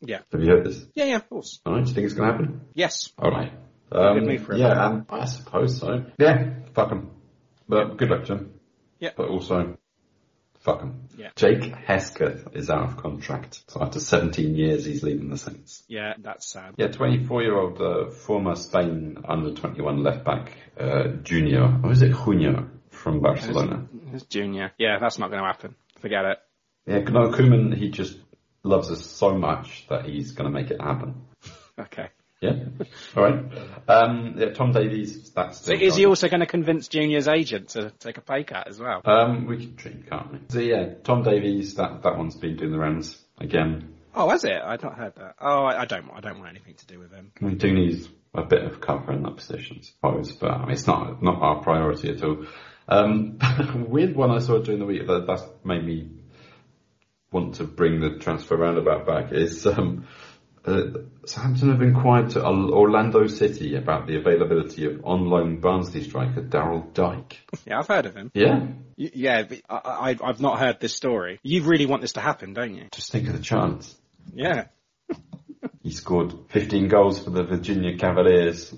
Yeah. 0.00 0.20
Have 0.30 0.40
you 0.40 0.48
heard 0.48 0.64
this? 0.64 0.86
Yeah, 0.94 1.06
yeah, 1.06 1.16
of 1.16 1.28
course. 1.28 1.60
All 1.66 1.72
right, 1.74 1.82
do 1.82 1.88
you 1.88 1.94
think 1.94 2.04
it's 2.04 2.14
going 2.14 2.28
to 2.28 2.32
happen? 2.32 2.60
Yes. 2.72 3.12
All 3.18 3.32
right. 3.32 3.52
Um, 3.90 4.30
yeah, 4.54 4.84
um, 4.84 5.06
I 5.10 5.24
suppose 5.24 5.78
so. 5.78 6.04
Yeah, 6.18 6.50
fuck 6.72 6.92
him. 6.92 7.10
But 7.68 7.96
good 7.96 8.08
luck 8.08 8.24
to 8.26 8.34
him. 8.34 8.54
Yeah. 9.00 9.10
But 9.16 9.28
also, 9.28 9.76
fuck 10.62 10.80
him. 10.80 11.08
Yeah. 11.16 11.30
Jake 11.36 11.74
Hesketh 11.74 12.54
is 12.54 12.70
out 12.70 12.88
of 12.88 12.96
contract. 12.96 13.62
So 13.68 13.82
after 13.82 14.00
17 14.00 14.54
years, 14.54 14.84
he's 14.84 15.02
leaving 15.02 15.28
the 15.28 15.36
Saints. 15.36 15.82
Yeah, 15.88 16.14
that's 16.18 16.50
sad. 16.50 16.74
Yeah, 16.76 16.88
24-year-old 16.88 17.80
uh, 17.80 18.10
former 18.10 18.54
Spain 18.54 19.18
under-21 19.24 20.02
left-back 20.02 20.52
uh, 20.78 21.08
junior, 21.22 21.80
or 21.82 21.92
is 21.92 22.02
it 22.02 22.14
Junior 22.24 22.68
from 22.90 23.20
Barcelona? 23.20 23.86
It's 24.12 24.24
junior. 24.26 24.72
Yeah, 24.78 24.98
that's 25.00 25.18
not 25.18 25.30
going 25.30 25.42
to 25.42 25.46
happen. 25.46 25.74
Forget 26.00 26.24
it. 26.24 26.38
Yeah, 26.86 26.98
no, 26.98 27.30
Koeman, 27.30 27.74
he 27.76 27.90
just 27.90 28.18
loves 28.62 28.90
us 28.90 29.04
so 29.04 29.36
much 29.36 29.86
that 29.88 30.06
he's 30.06 30.32
going 30.32 30.50
to 30.50 30.56
make 30.58 30.70
it 30.70 30.80
happen. 30.80 31.26
Okay. 31.78 32.10
Yeah. 32.42 32.64
All 33.16 33.22
right. 33.22 33.44
Um, 33.88 34.34
yeah, 34.36 34.50
Tom 34.50 34.72
Davies, 34.72 35.30
that's 35.30 35.58
So 35.58 35.74
still 35.74 35.80
is 35.80 35.94
he 35.94 36.06
also 36.06 36.28
going 36.28 36.40
to 36.40 36.46
convince 36.46 36.88
Junior's 36.88 37.28
agent 37.28 37.70
to 37.70 37.90
take 38.00 38.18
a 38.18 38.20
pay 38.20 38.42
cut 38.42 38.66
as 38.66 38.80
well? 38.80 39.00
Um, 39.04 39.46
we 39.46 39.58
can 39.58 39.74
drink, 39.76 40.10
can't 40.10 40.32
we? 40.32 40.38
So 40.48 40.58
yeah, 40.58 40.94
Tom 41.04 41.22
Davies, 41.22 41.76
that, 41.76 42.02
that 42.02 42.18
one's 42.18 42.34
been 42.34 42.56
doing 42.56 42.72
the 42.72 42.78
rounds 42.78 43.16
again. 43.38 43.94
Oh, 44.14 44.28
has 44.28 44.44
it? 44.44 44.60
I'd 44.60 44.82
not 44.82 44.98
heard 44.98 45.14
that. 45.16 45.36
Oh, 45.40 45.64
I, 45.64 45.82
I 45.82 45.84
don't. 45.86 46.10
I 46.12 46.20
don't 46.20 46.38
want 46.38 46.50
anything 46.50 46.74
to 46.74 46.86
do 46.86 46.98
with 46.98 47.12
him. 47.12 47.32
We 47.40 47.54
do 47.54 47.72
need 47.72 48.06
a 48.34 48.42
bit 48.42 48.62
of 48.62 48.80
cover 48.80 49.12
in 49.12 49.22
that 49.22 49.36
position, 49.36 49.78
I 49.80 49.84
suppose, 49.84 50.32
but 50.32 50.50
I 50.50 50.60
mean, 50.62 50.72
it's 50.72 50.86
not 50.86 51.22
not 51.22 51.40
our 51.40 51.62
priority 51.62 52.10
at 52.10 52.22
all. 52.22 52.44
Um, 52.88 53.38
weird 53.88 54.14
one 54.14 54.30
I 54.30 54.40
saw 54.40 54.58
during 54.58 54.80
the 54.80 54.86
week 54.86 55.06
that 55.06 55.26
that's 55.26 55.44
made 55.64 55.84
me 55.84 56.10
want 57.30 57.54
to 57.54 57.64
bring 57.64 58.00
the 58.00 58.18
transfer 58.18 58.56
roundabout 58.56 59.06
back 59.06 59.32
is 59.32 59.66
um, 59.66 60.06
uh, 60.64 60.82
Southampton 61.24 61.70
have 61.70 61.82
inquired 61.82 62.30
to 62.30 62.44
Orlando 62.44 63.26
City 63.26 63.74
about 63.76 64.06
the 64.06 64.16
availability 64.16 64.84
of 64.86 65.04
on 65.04 65.26
loan 65.26 65.60
Barnsley 65.60 66.02
striker 66.04 66.42
Daryl 66.42 66.92
Dike. 66.94 67.38
Yeah, 67.66 67.78
I've 67.78 67.88
heard 67.88 68.06
of 68.06 68.14
him. 68.14 68.30
Yeah, 68.34 68.66
Y- 68.96 69.10
Yeah, 69.14 69.44
I, 69.68 69.76
I, 69.76 70.16
I've 70.22 70.40
not 70.40 70.58
heard 70.58 70.78
this 70.80 70.94
story. 70.94 71.40
You 71.42 71.62
really 71.64 71.86
want 71.86 72.02
this 72.02 72.12
to 72.14 72.20
happen, 72.20 72.52
don't 72.54 72.74
you? 72.74 72.86
just 72.92 73.10
think 73.12 73.26
of 73.28 73.34
the 73.34 73.42
chance. 73.42 73.94
Yeah. 74.34 74.66
He 75.82 75.90
scored 75.90 76.32
15 76.50 76.88
goals 76.88 77.22
for 77.24 77.30
the 77.30 77.42
Virginia 77.44 77.96
Cavaliers 77.98 78.74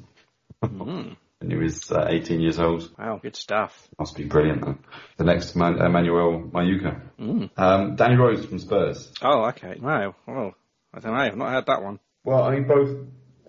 Mm. 0.62 1.16
when 1.40 1.50
he 1.50 1.56
was 1.58 1.90
uh, 1.92 2.06
18 2.08 2.40
years 2.40 2.58
old. 2.58 2.90
Wow, 2.98 3.18
good 3.22 3.36
stuff. 3.36 3.86
Must 3.98 4.16
be 4.16 4.24
brilliant. 4.24 4.62
Though. 4.64 4.78
The 5.18 5.24
next 5.24 5.54
man, 5.54 5.78
Emmanuel 5.78 6.48
Mayuka. 6.50 7.02
Mm. 7.20 7.50
Um, 7.58 7.96
Danny 7.96 8.16
Rose 8.16 8.46
from 8.46 8.58
Spurs. 8.58 9.12
Oh, 9.20 9.44
okay. 9.48 9.76
Wow. 9.78 10.14
Well, 10.26 10.54
I 10.94 11.00
don't 11.00 11.12
know. 11.12 11.18
I've 11.18 11.36
not 11.36 11.50
heard 11.50 11.66
that 11.66 11.82
one. 11.82 11.98
Well, 12.22 12.42
I 12.42 12.54
mean, 12.54 12.68
both 12.68 12.90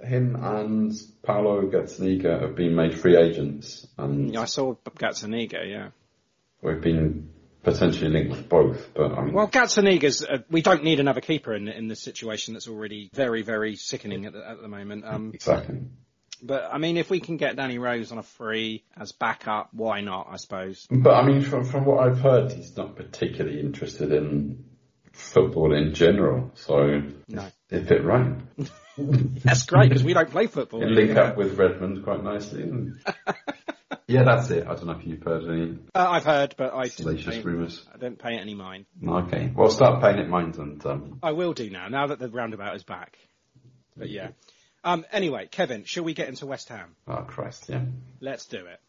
him 0.03 0.35
and 0.35 0.91
Paolo 1.23 1.61
Gazzaniga 1.69 2.41
have 2.41 2.55
been 2.55 2.75
made 2.75 2.99
free 2.99 3.15
agents, 3.15 3.87
and 3.97 4.33
Yeah, 4.33 4.41
I 4.41 4.45
saw 4.45 4.75
Gazzaniga, 4.75 5.69
yeah. 5.69 5.89
we've 6.61 6.81
been 6.81 7.29
potentially 7.63 8.09
linked 8.11 8.31
with 8.31 8.49
both. 8.49 8.93
But 8.93 9.13
I 9.13 9.23
mean, 9.23 9.33
Well, 9.33 9.47
Gazzaniga's, 9.47 10.23
uh, 10.25 10.39
we 10.49 10.61
don't 10.61 10.83
need 10.83 10.99
another 10.99 11.21
keeper 11.21 11.53
in, 11.53 11.67
in 11.67 11.87
this 11.87 12.01
situation 12.01 12.53
that's 12.53 12.67
already 12.67 13.09
very, 13.13 13.41
very 13.41 13.75
sickening 13.75 14.25
at 14.25 14.33
the, 14.33 14.47
at 14.47 14.61
the 14.61 14.67
moment. 14.67 15.05
Um, 15.05 15.31
exactly. 15.33 15.81
but, 16.43 16.69
I 16.71 16.77
mean, 16.77 16.97
if 16.97 17.09
we 17.09 17.19
can 17.19 17.37
get 17.37 17.55
Danny 17.55 17.79
Rose 17.79 18.11
on 18.11 18.17
a 18.17 18.23
free 18.23 18.83
as 18.97 19.11
backup, 19.11 19.69
why 19.73 20.01
not, 20.01 20.27
I 20.29 20.37
suppose? 20.37 20.85
But 20.91 21.15
I 21.15 21.25
mean, 21.25 21.41
from 21.41 21.63
from 21.63 21.85
what 21.85 22.05
I've 22.05 22.19
heard, 22.19 22.51
he's 22.51 22.75
not 22.77 22.95
particularly 22.95 23.59
interested 23.59 24.11
in 24.11 24.65
football 25.15 25.73
in 25.73 25.93
general. 25.93 26.51
So 26.55 27.01
No. 27.27 27.47
it 27.69 27.87
fit 27.87 28.03
right. 28.03 28.35
That's 28.97 29.63
great, 29.65 29.89
because 29.89 30.03
we 30.03 30.13
don't 30.13 30.29
play 30.29 30.47
football. 30.47 30.81
It 30.81 30.89
link 30.89 31.17
up 31.17 31.35
with 31.35 31.57
Redmond 31.57 32.03
quite 32.05 32.23
nicely. 32.23 32.63
yeah, 34.07 34.23
that's 34.23 34.49
it. 34.51 34.65
I 34.65 34.73
don't 34.75 34.85
know 34.85 34.93
if 34.93 35.05
you've 35.05 35.21
heard 35.21 35.43
any 35.49 35.79
Uh, 35.93 36.07
I've 36.11 36.23
heard, 36.23 36.55
but 36.57 36.73
I 36.73 36.83
didn't, 36.83 36.93
salacious 36.99 37.35
pay, 37.35 37.41
rumours. 37.41 37.85
I 37.93 37.97
didn't 37.97 38.19
pay 38.19 38.35
it 38.35 38.39
any 38.39 38.53
mind. 38.53 38.85
Okay, 39.05 39.51
well, 39.53 39.69
start 39.69 40.01
paying 40.01 40.19
it 40.19 40.29
mind 40.29 40.57
and 40.59 40.85
um, 40.85 41.19
I 41.21 41.33
will 41.33 41.51
do 41.51 41.69
now, 41.69 41.89
now 41.89 42.07
that 42.07 42.19
the 42.19 42.29
roundabout 42.29 42.73
is 42.77 42.83
back. 42.83 43.17
But 43.97 44.09
yeah. 44.09 44.29
Um, 44.85 45.03
anyway, 45.11 45.49
Kevin, 45.51 45.83
shall 45.83 46.05
we 46.05 46.13
get 46.13 46.29
into 46.29 46.45
West 46.45 46.69
Ham? 46.69 46.95
oh 47.07 47.23
Christ, 47.23 47.65
yeah. 47.67 47.81
Let's 48.21 48.45
do 48.45 48.65
it. 48.65 48.79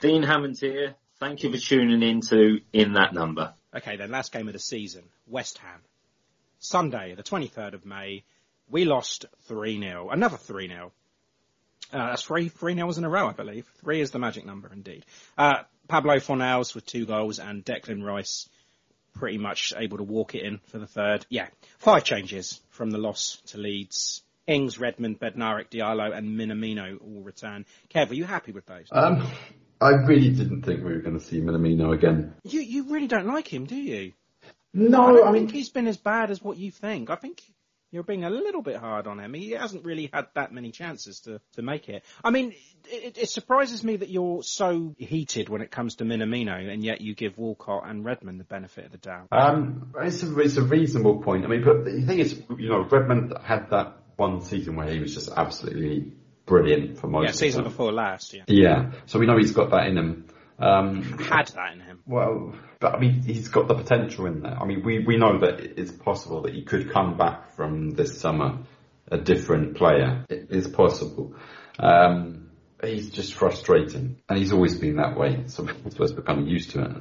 Dean 0.00 0.24
Hammond 0.24 0.58
here. 0.58 0.96
Thank 1.22 1.44
you 1.44 1.52
for 1.52 1.56
tuning 1.56 2.02
in 2.02 2.20
to 2.30 2.58
In 2.72 2.94
That 2.94 3.14
Number. 3.14 3.54
Okay, 3.72 3.94
then 3.94 4.10
last 4.10 4.32
game 4.32 4.48
of 4.48 4.54
the 4.54 4.58
season, 4.58 5.04
West 5.28 5.58
Ham. 5.58 5.78
Sunday, 6.58 7.14
the 7.14 7.22
23rd 7.22 7.74
of 7.74 7.86
May, 7.86 8.24
we 8.68 8.84
lost 8.84 9.26
3-0. 9.48 10.12
Another 10.12 10.36
3-0. 10.36 10.86
Uh, 10.86 10.90
that's 11.92 12.22
three, 12.22 12.48
three 12.48 12.74
nils 12.74 12.98
in 12.98 13.04
a 13.04 13.08
row, 13.08 13.28
I 13.28 13.34
believe. 13.34 13.70
Three 13.82 14.00
is 14.00 14.10
the 14.10 14.18
magic 14.18 14.44
number, 14.44 14.68
indeed. 14.72 15.06
Uh, 15.38 15.62
Pablo 15.86 16.16
Fornals 16.16 16.74
with 16.74 16.86
two 16.86 17.06
goals 17.06 17.38
and 17.38 17.64
Declan 17.64 18.02
Rice 18.02 18.48
pretty 19.14 19.38
much 19.38 19.72
able 19.76 19.98
to 19.98 20.04
walk 20.04 20.34
it 20.34 20.42
in 20.42 20.58
for 20.72 20.80
the 20.80 20.88
third. 20.88 21.24
Yeah, 21.28 21.46
five 21.78 22.02
changes 22.02 22.60
from 22.70 22.90
the 22.90 22.98
loss 22.98 23.40
to 23.46 23.58
Leeds. 23.58 24.22
Ings, 24.48 24.80
Redmond, 24.80 25.20
Bednarek, 25.20 25.70
Diallo, 25.70 26.12
and 26.12 26.36
Minamino 26.36 27.00
all 27.00 27.22
return. 27.22 27.64
Kev, 27.94 28.10
are 28.10 28.14
you 28.14 28.24
happy 28.24 28.50
with 28.50 28.66
those? 28.66 28.88
Um, 28.90 29.30
I 29.82 29.90
really 30.04 30.30
didn't 30.30 30.62
think 30.62 30.84
we 30.84 30.92
were 30.92 31.00
going 31.00 31.18
to 31.18 31.24
see 31.24 31.40
Minamino 31.40 31.92
again. 31.92 32.34
You 32.44 32.60
you 32.60 32.84
really 32.84 33.08
don't 33.08 33.26
like 33.26 33.52
him, 33.52 33.66
do 33.66 33.76
you? 33.76 34.12
No, 34.74 35.02
I 35.02 35.12
don't 35.12 35.28
I 35.28 35.32
think 35.32 35.46
mean, 35.48 35.54
he's 35.54 35.68
been 35.68 35.86
as 35.86 35.96
bad 35.96 36.30
as 36.30 36.42
what 36.42 36.56
you 36.56 36.70
think. 36.70 37.10
I 37.10 37.16
think 37.16 37.42
you're 37.90 38.02
being 38.02 38.24
a 38.24 38.30
little 38.30 38.62
bit 38.62 38.76
hard 38.76 39.06
on 39.06 39.20
him. 39.20 39.34
He 39.34 39.50
hasn't 39.50 39.84
really 39.84 40.08
had 40.10 40.28
that 40.34 40.50
many 40.50 40.70
chances 40.70 41.20
to, 41.20 41.42
to 41.56 41.62
make 41.62 41.90
it. 41.90 42.02
I 42.24 42.30
mean, 42.30 42.54
it, 42.90 43.18
it 43.18 43.28
surprises 43.28 43.84
me 43.84 43.96
that 43.96 44.08
you're 44.08 44.42
so 44.42 44.94
heated 44.96 45.50
when 45.50 45.60
it 45.60 45.70
comes 45.70 45.96
to 45.96 46.04
Minamino, 46.04 46.72
and 46.72 46.82
yet 46.82 47.02
you 47.02 47.14
give 47.14 47.36
Walcott 47.36 47.82
and 47.86 48.02
Redmond 48.02 48.40
the 48.40 48.44
benefit 48.44 48.86
of 48.86 48.92
the 48.92 48.98
doubt. 48.98 49.28
um, 49.30 49.92
it's 50.00 50.22
a, 50.22 50.38
it's 50.40 50.56
a 50.56 50.62
reasonable 50.62 51.22
point. 51.22 51.44
I 51.44 51.48
mean, 51.48 51.64
but 51.64 51.84
the 51.84 52.00
thing 52.06 52.18
is, 52.18 52.40
you 52.56 52.70
know, 52.70 52.82
Redmond 52.90 53.34
had 53.44 53.68
that 53.70 53.98
one 54.16 54.40
season 54.40 54.76
where 54.76 54.88
he 54.88 54.98
was 54.98 55.12
just 55.12 55.28
absolutely 55.36 56.12
brilliant 56.46 56.98
for 56.98 57.06
most 57.06 57.24
yeah, 57.24 57.30
of 57.30 57.36
season 57.36 57.64
before 57.64 57.92
last, 57.92 58.34
yeah. 58.34 58.42
Yeah, 58.46 58.92
so 59.06 59.18
we 59.18 59.26
know 59.26 59.36
he's 59.36 59.52
got 59.52 59.70
that 59.70 59.86
in 59.86 59.96
him. 59.96 60.26
Um, 60.58 61.02
Had 61.18 61.48
that 61.48 61.72
in 61.74 61.80
him. 61.80 62.00
Well, 62.06 62.54
but 62.78 62.94
I 62.94 63.00
mean, 63.00 63.22
he's 63.22 63.48
got 63.48 63.68
the 63.68 63.74
potential 63.74 64.26
in 64.26 64.42
there. 64.42 64.56
I 64.60 64.64
mean, 64.64 64.82
we, 64.84 65.00
we 65.00 65.16
know 65.16 65.40
that 65.40 65.60
it's 65.60 65.92
possible 65.92 66.42
that 66.42 66.54
he 66.54 66.62
could 66.62 66.92
come 66.92 67.16
back 67.16 67.54
from 67.54 67.90
this 67.90 68.20
summer 68.20 68.58
a 69.10 69.18
different 69.18 69.76
player. 69.76 70.24
It 70.28 70.48
is 70.50 70.68
possible. 70.68 71.34
Um, 71.78 72.50
he's 72.82 73.10
just 73.10 73.34
frustrating, 73.34 74.20
and 74.28 74.38
he's 74.38 74.52
always 74.52 74.76
been 74.78 74.96
that 74.96 75.16
way. 75.16 75.44
So 75.46 75.64
we're 75.64 75.90
supposed 75.90 76.14
to 76.14 76.20
become 76.20 76.46
used 76.46 76.70
to 76.70 76.82
it. 76.82 76.96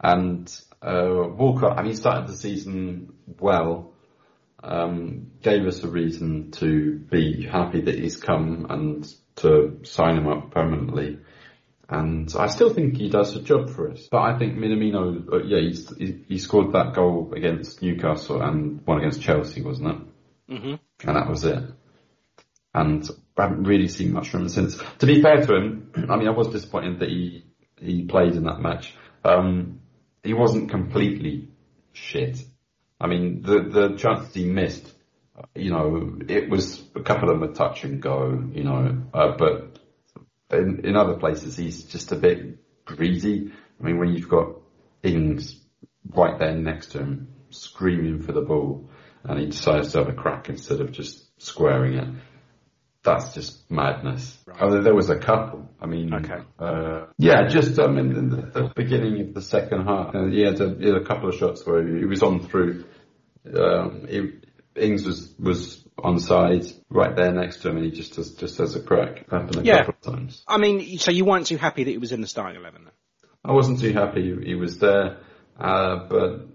And 0.00 0.60
uh, 0.82 1.28
Walcott, 1.36 1.78
I 1.78 1.82
mean, 1.82 1.92
he 1.92 1.96
started 1.96 2.28
the 2.28 2.36
season 2.36 3.14
well. 3.38 3.93
Um, 4.66 5.32
gave 5.42 5.66
us 5.66 5.84
a 5.84 5.88
reason 5.88 6.50
to 6.52 6.96
be 6.98 7.46
happy 7.46 7.82
that 7.82 7.98
he's 7.98 8.16
come 8.16 8.66
and 8.70 9.06
to 9.36 9.80
sign 9.82 10.16
him 10.16 10.26
up 10.26 10.52
permanently. 10.52 11.18
And 11.88 12.32
I 12.38 12.46
still 12.46 12.72
think 12.72 12.96
he 12.96 13.10
does 13.10 13.36
a 13.36 13.42
job 13.42 13.68
for 13.70 13.90
us. 13.90 14.08
But 14.10 14.22
I 14.22 14.38
think 14.38 14.56
Minamino, 14.56 15.30
uh, 15.30 15.42
yeah, 15.44 15.60
he's, 15.60 15.94
he, 15.96 16.24
he 16.28 16.38
scored 16.38 16.72
that 16.72 16.94
goal 16.94 17.34
against 17.36 17.82
Newcastle 17.82 18.40
and 18.40 18.80
one 18.86 18.98
against 18.98 19.20
Chelsea, 19.20 19.60
wasn't 19.60 19.90
it? 19.90 20.52
Mm-hmm. 20.54 21.08
And 21.08 21.16
that 21.16 21.28
was 21.28 21.44
it. 21.44 21.62
And 22.72 23.08
I 23.36 23.42
haven't 23.42 23.64
really 23.64 23.88
seen 23.88 24.12
much 24.12 24.30
from 24.30 24.42
him 24.42 24.48
since. 24.48 24.82
To 24.98 25.06
be 25.06 25.20
fair 25.20 25.42
to 25.42 25.54
him, 25.54 25.92
I 26.10 26.16
mean, 26.16 26.28
I 26.28 26.30
was 26.30 26.48
disappointed 26.48 27.00
that 27.00 27.10
he, 27.10 27.44
he 27.78 28.06
played 28.06 28.34
in 28.34 28.44
that 28.44 28.60
match. 28.60 28.94
Um, 29.22 29.80
he 30.22 30.32
wasn't 30.32 30.70
completely 30.70 31.50
shit. 31.92 32.42
I 33.04 33.06
mean, 33.06 33.42
the, 33.42 33.60
the 33.60 33.96
chances 33.98 34.32
he 34.32 34.46
missed, 34.46 34.90
you 35.54 35.70
know, 35.70 36.18
it 36.26 36.48
was 36.48 36.82
a 36.94 37.02
couple 37.02 37.28
of 37.28 37.38
them 37.38 37.50
a 37.50 37.52
touch 37.52 37.84
and 37.84 38.00
go, 38.00 38.42
you 38.50 38.64
know, 38.64 39.02
uh, 39.12 39.36
but 39.36 39.78
in, 40.50 40.86
in 40.86 40.96
other 40.96 41.18
places 41.18 41.54
he's 41.54 41.84
just 41.84 42.12
a 42.12 42.16
bit 42.16 42.56
greedy. 42.86 43.52
I 43.78 43.84
mean, 43.84 43.98
when 43.98 44.14
you've 44.14 44.30
got 44.30 44.54
Ings 45.02 45.60
right 46.14 46.38
there 46.38 46.54
next 46.54 46.92
to 46.92 47.00
him, 47.00 47.28
screaming 47.50 48.22
for 48.22 48.32
the 48.32 48.40
ball, 48.40 48.88
and 49.22 49.38
he 49.38 49.46
decides 49.48 49.92
to 49.92 49.98
have 49.98 50.08
a 50.08 50.14
crack 50.14 50.48
instead 50.48 50.80
of 50.80 50.90
just 50.90 51.26
squaring 51.36 51.98
it, 51.98 52.08
that's 53.04 53.34
just 53.34 53.70
madness. 53.70 54.36
Oh, 54.58 54.80
there 54.82 54.94
was 54.94 55.10
a 55.10 55.18
couple. 55.18 55.68
I 55.80 55.86
mean, 55.86 56.12
Okay. 56.14 56.42
uh, 56.58 57.06
yeah, 57.18 57.46
just 57.48 57.78
I 57.78 57.86
mean, 57.86 58.16
in 58.16 58.30
the, 58.30 58.36
the 58.36 58.72
beginning 58.74 59.20
of 59.20 59.34
the 59.34 59.42
second 59.42 59.84
half, 59.84 60.14
uh, 60.14 60.24
he, 60.26 60.40
had 60.40 60.60
a, 60.60 60.74
he 60.74 60.86
had 60.86 60.96
a 60.96 61.04
couple 61.04 61.28
of 61.28 61.34
shots 61.34 61.64
where 61.66 61.86
he 61.86 62.04
was 62.06 62.22
on 62.22 62.40
through. 62.48 62.84
Um, 63.54 64.06
he, 64.08 64.32
Ings 64.76 65.04
was 65.04 65.32
was 65.38 65.84
on 66.02 66.18
side 66.18 66.64
right 66.90 67.14
there 67.14 67.30
next 67.30 67.58
to 67.62 67.68
him, 67.68 67.76
and 67.76 67.84
he 67.84 67.92
just 67.92 68.16
has, 68.16 68.32
just 68.32 68.58
has 68.58 68.74
a 68.74 68.80
crack. 68.80 69.30
Happened 69.30 69.58
a 69.58 69.62
Yeah. 69.62 69.84
couple 69.84 69.94
of 69.94 70.16
times. 70.16 70.42
I 70.48 70.58
mean, 70.58 70.98
so 70.98 71.10
you 71.12 71.24
weren't 71.24 71.46
too 71.46 71.58
happy 71.58 71.84
that 71.84 71.90
he 71.90 71.98
was 71.98 72.10
in 72.10 72.20
the 72.20 72.26
starting 72.26 72.60
eleven 72.60 72.84
then? 72.84 72.92
I 73.44 73.52
wasn't 73.52 73.80
too 73.80 73.92
happy 73.92 74.34
he 74.44 74.54
was 74.54 74.78
there, 74.78 75.18
uh, 75.60 76.08
but 76.08 76.48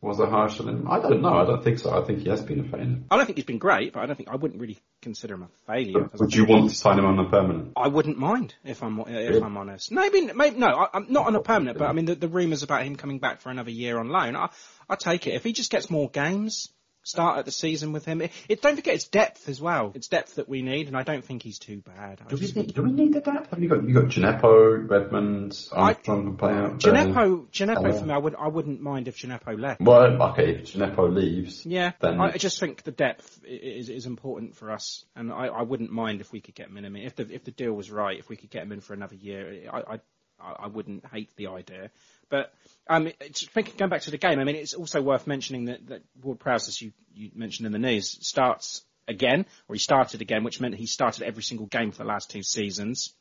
was 0.00 0.20
I 0.20 0.28
harsh 0.28 0.60
on 0.60 0.68
him? 0.68 0.88
I 0.88 1.00
don't 1.00 1.22
know. 1.22 1.34
I 1.34 1.44
don't 1.44 1.62
think 1.62 1.80
so. 1.80 1.90
I 1.90 2.04
think 2.04 2.20
he 2.20 2.28
has 2.28 2.40
been 2.40 2.60
a 2.60 2.64
failure. 2.64 2.98
I 3.10 3.16
don't 3.16 3.26
think 3.26 3.36
he's 3.36 3.44
been 3.44 3.58
great, 3.58 3.92
but 3.92 4.00
I 4.00 4.06
don't 4.06 4.14
think 4.14 4.28
I 4.28 4.36
wouldn't 4.36 4.60
really 4.60 4.78
consider 5.02 5.34
him 5.34 5.42
a 5.42 5.48
failure. 5.66 6.08
Would 6.14 6.34
you 6.34 6.44
want 6.44 6.70
to 6.70 6.76
sign 6.76 6.98
him 6.98 7.04
on 7.04 7.18
a 7.18 7.28
permanent? 7.28 7.72
I 7.76 7.88
wouldn't 7.88 8.16
mind 8.16 8.54
if 8.64 8.82
I'm 8.82 9.00
if 9.00 9.06
Really? 9.06 9.42
I'm 9.42 9.56
honest. 9.56 9.90
Maybe 9.90 10.32
maybe 10.32 10.56
no, 10.56 10.68
I, 10.68 10.88
I'm 10.94 11.06
not 11.10 11.26
on 11.26 11.34
a 11.34 11.42
permanent. 11.42 11.78
But 11.78 11.88
I 11.88 11.92
mean, 11.92 12.04
the, 12.04 12.14
the 12.14 12.28
rumours 12.28 12.62
about 12.62 12.84
him 12.84 12.94
coming 12.94 13.18
back 13.18 13.40
for 13.40 13.50
another 13.50 13.70
year 13.70 13.98
on 13.98 14.08
loan, 14.08 14.36
I 14.36 14.50
I 14.88 14.94
take 14.94 15.26
it 15.26 15.34
if 15.34 15.42
he 15.42 15.52
just 15.52 15.70
gets 15.70 15.90
more 15.90 16.08
games. 16.08 16.68
Start 17.08 17.38
at 17.38 17.46
the 17.46 17.50
season 17.50 17.92
with 17.92 18.04
him. 18.04 18.20
It, 18.20 18.32
it, 18.50 18.60
don't 18.60 18.76
forget 18.76 18.94
it's 18.94 19.08
depth 19.08 19.48
as 19.48 19.60
well. 19.62 19.92
It's 19.94 20.08
depth 20.08 20.34
that 20.34 20.46
we 20.46 20.60
need, 20.60 20.88
and 20.88 20.96
I 20.96 21.04
don't 21.04 21.24
think 21.24 21.42
he's 21.42 21.58
too 21.58 21.78
bad. 21.78 22.20
I 22.24 22.28
Do 22.28 22.36
we 22.36 22.52
need, 22.52 22.74
do 22.74 22.82
we 22.82 22.92
need 22.92 23.14
the 23.14 23.20
depth? 23.20 23.48
Have 23.50 23.62
you 23.62 23.68
got 23.70 23.82
you 23.82 23.94
got 23.94 24.04
Djenepo, 24.04 24.88
Redmond, 24.90 25.68
Armstrong 25.72 26.24
can 26.24 26.36
play 26.36 26.52
out? 26.52 26.78
Djenepo, 26.78 27.48
Djenepo 27.50 27.88
Oh. 27.88 27.98
for 27.98 28.04
me, 28.04 28.12
I 28.12 28.18
would 28.18 28.34
I 28.34 28.48
wouldn't 28.48 28.82
mind 28.82 29.08
if 29.08 29.16
Djenepo 29.16 29.58
left. 29.58 29.80
Well, 29.80 30.22
okay, 30.32 30.50
if 30.54 30.72
Djenepo 30.72 31.12
leaves, 31.12 31.64
Yeah, 31.64 31.92
then 32.00 32.20
I 32.20 32.26
I 32.26 32.36
just 32.36 32.60
think 32.60 32.82
the 32.82 32.92
depth 32.92 33.40
is 33.44 33.88
is 33.88 34.04
important 34.04 34.56
for 34.56 34.70
us, 34.70 35.06
and 35.16 35.32
I, 35.32 35.46
I 35.46 35.62
wouldn't 35.62 35.90
mind 35.90 36.20
if 36.20 36.30
we 36.30 36.42
could 36.42 36.54
get 36.54 36.70
Minami. 36.70 37.06
If 37.06 37.16
the 37.16 37.26
if 37.32 37.44
the 37.44 37.52
deal 37.52 37.72
was 37.72 37.90
right, 37.90 38.18
if 38.18 38.28
we 38.28 38.36
could 38.36 38.50
get 38.50 38.64
him 38.64 38.72
in 38.72 38.80
for 38.80 38.92
another 38.92 39.14
year, 39.16 39.70
I 39.72 39.94
I, 39.94 40.00
I 40.40 40.64
I 40.64 40.66
wouldn't 40.66 41.06
hate 41.06 41.34
the 41.36 41.48
idea. 41.48 41.90
But 42.30 42.52
um, 42.88 43.10
thinking 43.32 43.74
going 43.76 43.90
back 43.90 44.02
to 44.02 44.10
the 44.10 44.18
game, 44.18 44.38
I 44.38 44.44
mean, 44.44 44.56
it's 44.56 44.74
also 44.74 45.00
worth 45.02 45.26
mentioning 45.26 45.66
that 45.66 45.86
that 45.88 46.02
Ward 46.22 46.38
Prowse, 46.38 46.68
as 46.68 46.80
you 46.80 46.92
you 47.14 47.30
mentioned 47.34 47.66
in 47.66 47.72
the 47.72 47.78
news, 47.78 48.18
starts 48.26 48.82
again, 49.06 49.46
or 49.68 49.74
he 49.74 49.78
started 49.78 50.20
again, 50.20 50.44
which 50.44 50.60
meant 50.60 50.74
he 50.74 50.86
started 50.86 51.22
every 51.24 51.42
single 51.42 51.66
game 51.66 51.90
for 51.90 51.98
the 51.98 52.08
last 52.08 52.30
two 52.30 52.42
seasons. 52.42 53.14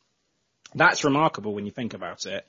That's 0.75 1.03
remarkable 1.03 1.53
when 1.53 1.65
you 1.65 1.71
think 1.71 1.93
about 1.93 2.25
it. 2.25 2.45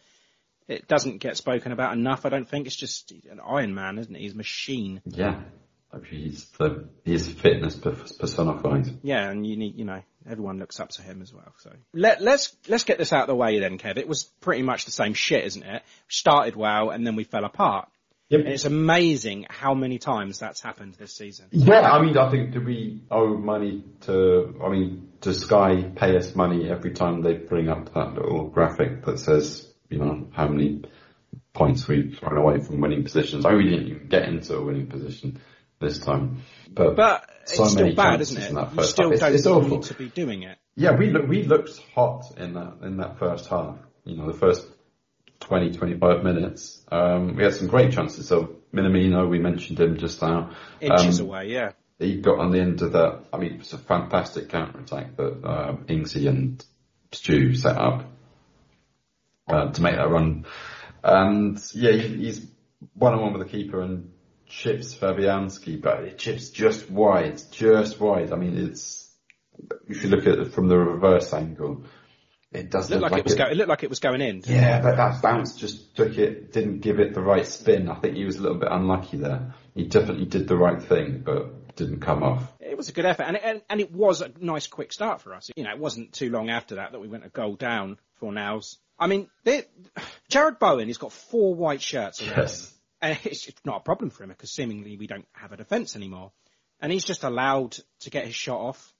It 0.66 0.86
doesn't 0.86 1.18
get 1.18 1.36
spoken 1.36 1.72
about 1.72 1.94
enough. 1.94 2.26
I 2.26 2.28
don't 2.28 2.48
think 2.48 2.66
it's 2.66 2.76
just 2.76 3.12
an 3.30 3.40
Iron 3.40 3.74
Man, 3.74 3.98
isn't 3.98 4.14
it? 4.14 4.20
He's 4.20 4.34
a 4.34 4.36
machine. 4.36 5.00
yeah, 5.06 5.40
He's 6.08 6.44
the 6.58 6.88
he's 7.04 7.28
fitness 7.28 7.76
personified. 7.76 8.98
Yeah, 9.02 9.30
and 9.30 9.46
you 9.46 9.56
need, 9.56 9.76
you 9.76 9.84
know, 9.84 10.02
everyone 10.28 10.58
looks 10.58 10.80
up 10.80 10.90
to 10.90 11.02
him 11.02 11.22
as 11.22 11.32
well. 11.32 11.54
So 11.58 11.70
let, 11.94 12.20
let's 12.20 12.54
let's 12.68 12.84
get 12.84 12.98
this 12.98 13.12
out 13.12 13.22
of 13.22 13.28
the 13.28 13.34
way 13.34 13.58
then, 13.58 13.78
Kev. 13.78 13.96
It 13.96 14.06
was 14.06 14.24
pretty 14.40 14.62
much 14.62 14.84
the 14.84 14.90
same 14.90 15.14
shit, 15.14 15.44
isn't 15.46 15.62
it? 15.62 15.82
Started 16.08 16.56
well, 16.56 16.90
and 16.90 17.06
then 17.06 17.16
we 17.16 17.24
fell 17.24 17.44
apart. 17.44 17.88
Yep. 18.28 18.40
And 18.40 18.48
it's 18.50 18.66
amazing 18.66 19.46
how 19.48 19.72
many 19.72 19.98
times 19.98 20.38
that's 20.38 20.60
happened 20.60 20.94
this 20.94 21.14
season. 21.14 21.46
Yeah, 21.50 21.80
I 21.80 22.02
mean, 22.02 22.18
I 22.18 22.30
think 22.30 22.52
do 22.52 22.60
we 22.60 23.02
owe 23.10 23.38
money 23.38 23.82
to? 24.02 24.60
I 24.62 24.68
mean, 24.68 25.12
does 25.22 25.40
Sky 25.40 25.90
pay 25.96 26.16
us 26.16 26.34
money 26.34 26.68
every 26.68 26.92
time 26.92 27.22
they 27.22 27.32
bring 27.32 27.70
up 27.70 27.94
that 27.94 28.12
little 28.12 28.48
graphic 28.48 29.06
that 29.06 29.18
says, 29.18 29.66
you 29.88 29.98
know, 29.98 30.28
how 30.32 30.48
many 30.48 30.82
points 31.54 31.88
we've 31.88 32.18
thrown 32.18 32.36
away 32.36 32.60
from 32.60 32.82
winning 32.82 33.04
positions? 33.04 33.46
I 33.46 33.52
mean, 33.52 33.58
we 33.58 33.70
didn't 33.70 33.88
even 33.88 34.08
get 34.08 34.28
into 34.28 34.56
a 34.56 34.62
winning 34.62 34.88
position 34.88 35.40
this 35.80 35.98
time, 35.98 36.42
but 36.70 36.96
But 36.96 37.28
so 37.44 37.62
it's 37.64 37.72
still 37.72 37.84
many 37.84 37.94
bad, 37.96 38.20
isn't 38.20 38.42
it? 38.42 38.48
in 38.48 38.54
that 38.56 38.70
You 38.70 38.76
first 38.76 38.90
still 38.90 39.04
half. 39.10 39.12
It's, 39.14 39.20
don't 39.22 39.34
it's 39.34 39.46
awful. 39.46 39.68
need 39.78 39.82
to 39.84 39.94
be 39.94 40.08
doing 40.08 40.42
it. 40.42 40.58
Yeah, 40.76 40.96
we 40.96 41.10
look, 41.10 41.26
we 41.28 41.42
looked 41.44 41.80
hot 41.94 42.24
in 42.36 42.54
that 42.54 42.78
in 42.82 42.96
that 42.98 43.18
first 43.18 43.48
half. 43.48 43.76
You 44.04 44.16
know, 44.16 44.26
the 44.30 44.38
first 44.38 44.66
20, 45.40 45.72
25 45.72 46.24
minutes. 46.24 46.82
Um, 46.90 47.36
we 47.36 47.44
had 47.44 47.54
some 47.54 47.68
great 47.68 47.92
chances. 47.92 48.26
So 48.28 48.56
Minamino, 48.72 49.28
we 49.28 49.38
mentioned 49.38 49.78
him 49.80 49.96
just 49.98 50.20
now. 50.22 50.50
Inches 50.80 51.20
Um, 51.20 51.26
away, 51.26 51.48
yeah. 51.50 51.72
he 51.98 52.20
got 52.20 52.38
on 52.38 52.50
the 52.50 52.60
end 52.60 52.82
of 52.82 52.92
that. 52.92 53.24
I 53.32 53.38
mean, 53.38 53.52
it 53.54 53.58
was 53.58 53.72
a 53.72 53.78
fantastic 53.78 54.48
counter 54.48 54.80
attack 54.80 55.16
that 55.16 55.44
um, 55.48 55.84
Ingsy 55.88 56.28
and 56.28 56.64
Stu 57.12 57.54
set 57.54 57.76
up 57.76 58.04
uh, 59.48 59.70
to 59.72 59.82
make 59.82 59.96
that 59.96 60.10
run. 60.10 60.44
And 61.02 61.58
yeah, 61.74 61.92
he's 61.92 62.46
one 62.94 63.14
on 63.14 63.20
one 63.20 63.32
with 63.32 63.42
the 63.42 63.48
keeper 63.50 63.80
and 63.80 64.10
chips 64.48 64.94
Fabianski, 64.94 65.80
but 65.80 66.04
it 66.04 66.18
chips 66.18 66.50
just 66.50 66.90
wide, 66.90 67.40
just 67.50 68.00
wide. 68.00 68.32
I 68.32 68.36
mean, 68.36 68.56
it's 68.56 69.10
if 69.88 70.02
you 70.04 70.10
look 70.10 70.26
at 70.26 70.38
it 70.38 70.52
from 70.52 70.68
the 70.68 70.78
reverse 70.78 71.32
angle, 71.32 71.84
it 72.52 72.70
does 72.70 72.90
It 72.90 72.94
looked 72.94 73.02
look 73.02 73.12
like, 73.12 73.18
it 73.20 73.24
was 73.24 73.34
go- 73.34 73.46
it 73.46 73.56
looked 73.56 73.68
like 73.68 73.82
it 73.84 73.90
was 73.90 73.98
going 74.00 74.20
in. 74.20 74.38
it? 74.38 74.48
yeah, 74.48 74.80
but 74.80 74.96
that 74.96 75.20
bounce 75.20 75.56
just 75.56 75.94
took 75.96 76.16
it, 76.16 76.52
didn't 76.52 76.80
give 76.80 76.98
it 77.00 77.12
the 77.14 77.20
right 77.20 77.46
spin. 77.46 77.88
I 77.90 77.94
think 77.96 78.16
he 78.16 78.24
was 78.24 78.36
a 78.36 78.42
little 78.42 78.58
bit 78.58 78.70
unlucky 78.72 79.18
there. 79.18 79.54
He 79.74 79.84
definitely 79.84 80.24
did 80.26 80.48
the 80.48 80.56
right 80.56 80.82
thing, 80.82 81.22
but 81.24 81.76
didn't 81.76 82.00
come 82.00 82.22
off. 82.22 82.42
It 82.60 82.76
was 82.76 82.88
a 82.88 82.92
good 82.92 83.04
effort, 83.04 83.24
and 83.24 83.36
it, 83.36 83.42
and, 83.44 83.62
and 83.68 83.80
it 83.80 83.92
was 83.92 84.20
a 84.22 84.32
nice 84.40 84.66
quick 84.66 84.92
start 84.92 85.20
for 85.20 85.34
us. 85.34 85.50
You 85.56 85.64
know, 85.64 85.70
it 85.70 85.78
wasn't 85.78 86.12
too 86.12 86.30
long 86.30 86.48
after 86.50 86.76
that 86.76 86.92
that 86.92 87.00
we 87.00 87.08
went 87.08 87.24
a 87.26 87.28
goal 87.28 87.54
down 87.54 87.98
Fornals. 88.20 88.76
I 88.98 89.06
mean, 89.06 89.28
they- 89.44 89.64
Jarrod 90.30 90.58
Bowen 90.58 90.88
has 90.88 90.98
got 90.98 91.12
four 91.12 91.54
white 91.54 91.80
shirts 91.82 92.20
Yes. 92.22 92.74
And 93.00 93.18
it's, 93.24 93.46
it's 93.46 93.60
not 93.64 93.78
a 93.78 93.80
problem 93.80 94.10
for 94.10 94.24
him 94.24 94.30
because 94.30 94.52
seemingly 94.52 94.96
we 94.96 95.06
don't 95.06 95.26
have 95.32 95.52
a 95.52 95.56
defence 95.56 95.96
anymore, 95.96 96.32
and 96.80 96.92
he's 96.92 97.04
just 97.04 97.24
allowed 97.24 97.76
to 98.00 98.10
get 98.10 98.26
his 98.26 98.34
shot 98.34 98.60
off. 98.60 98.94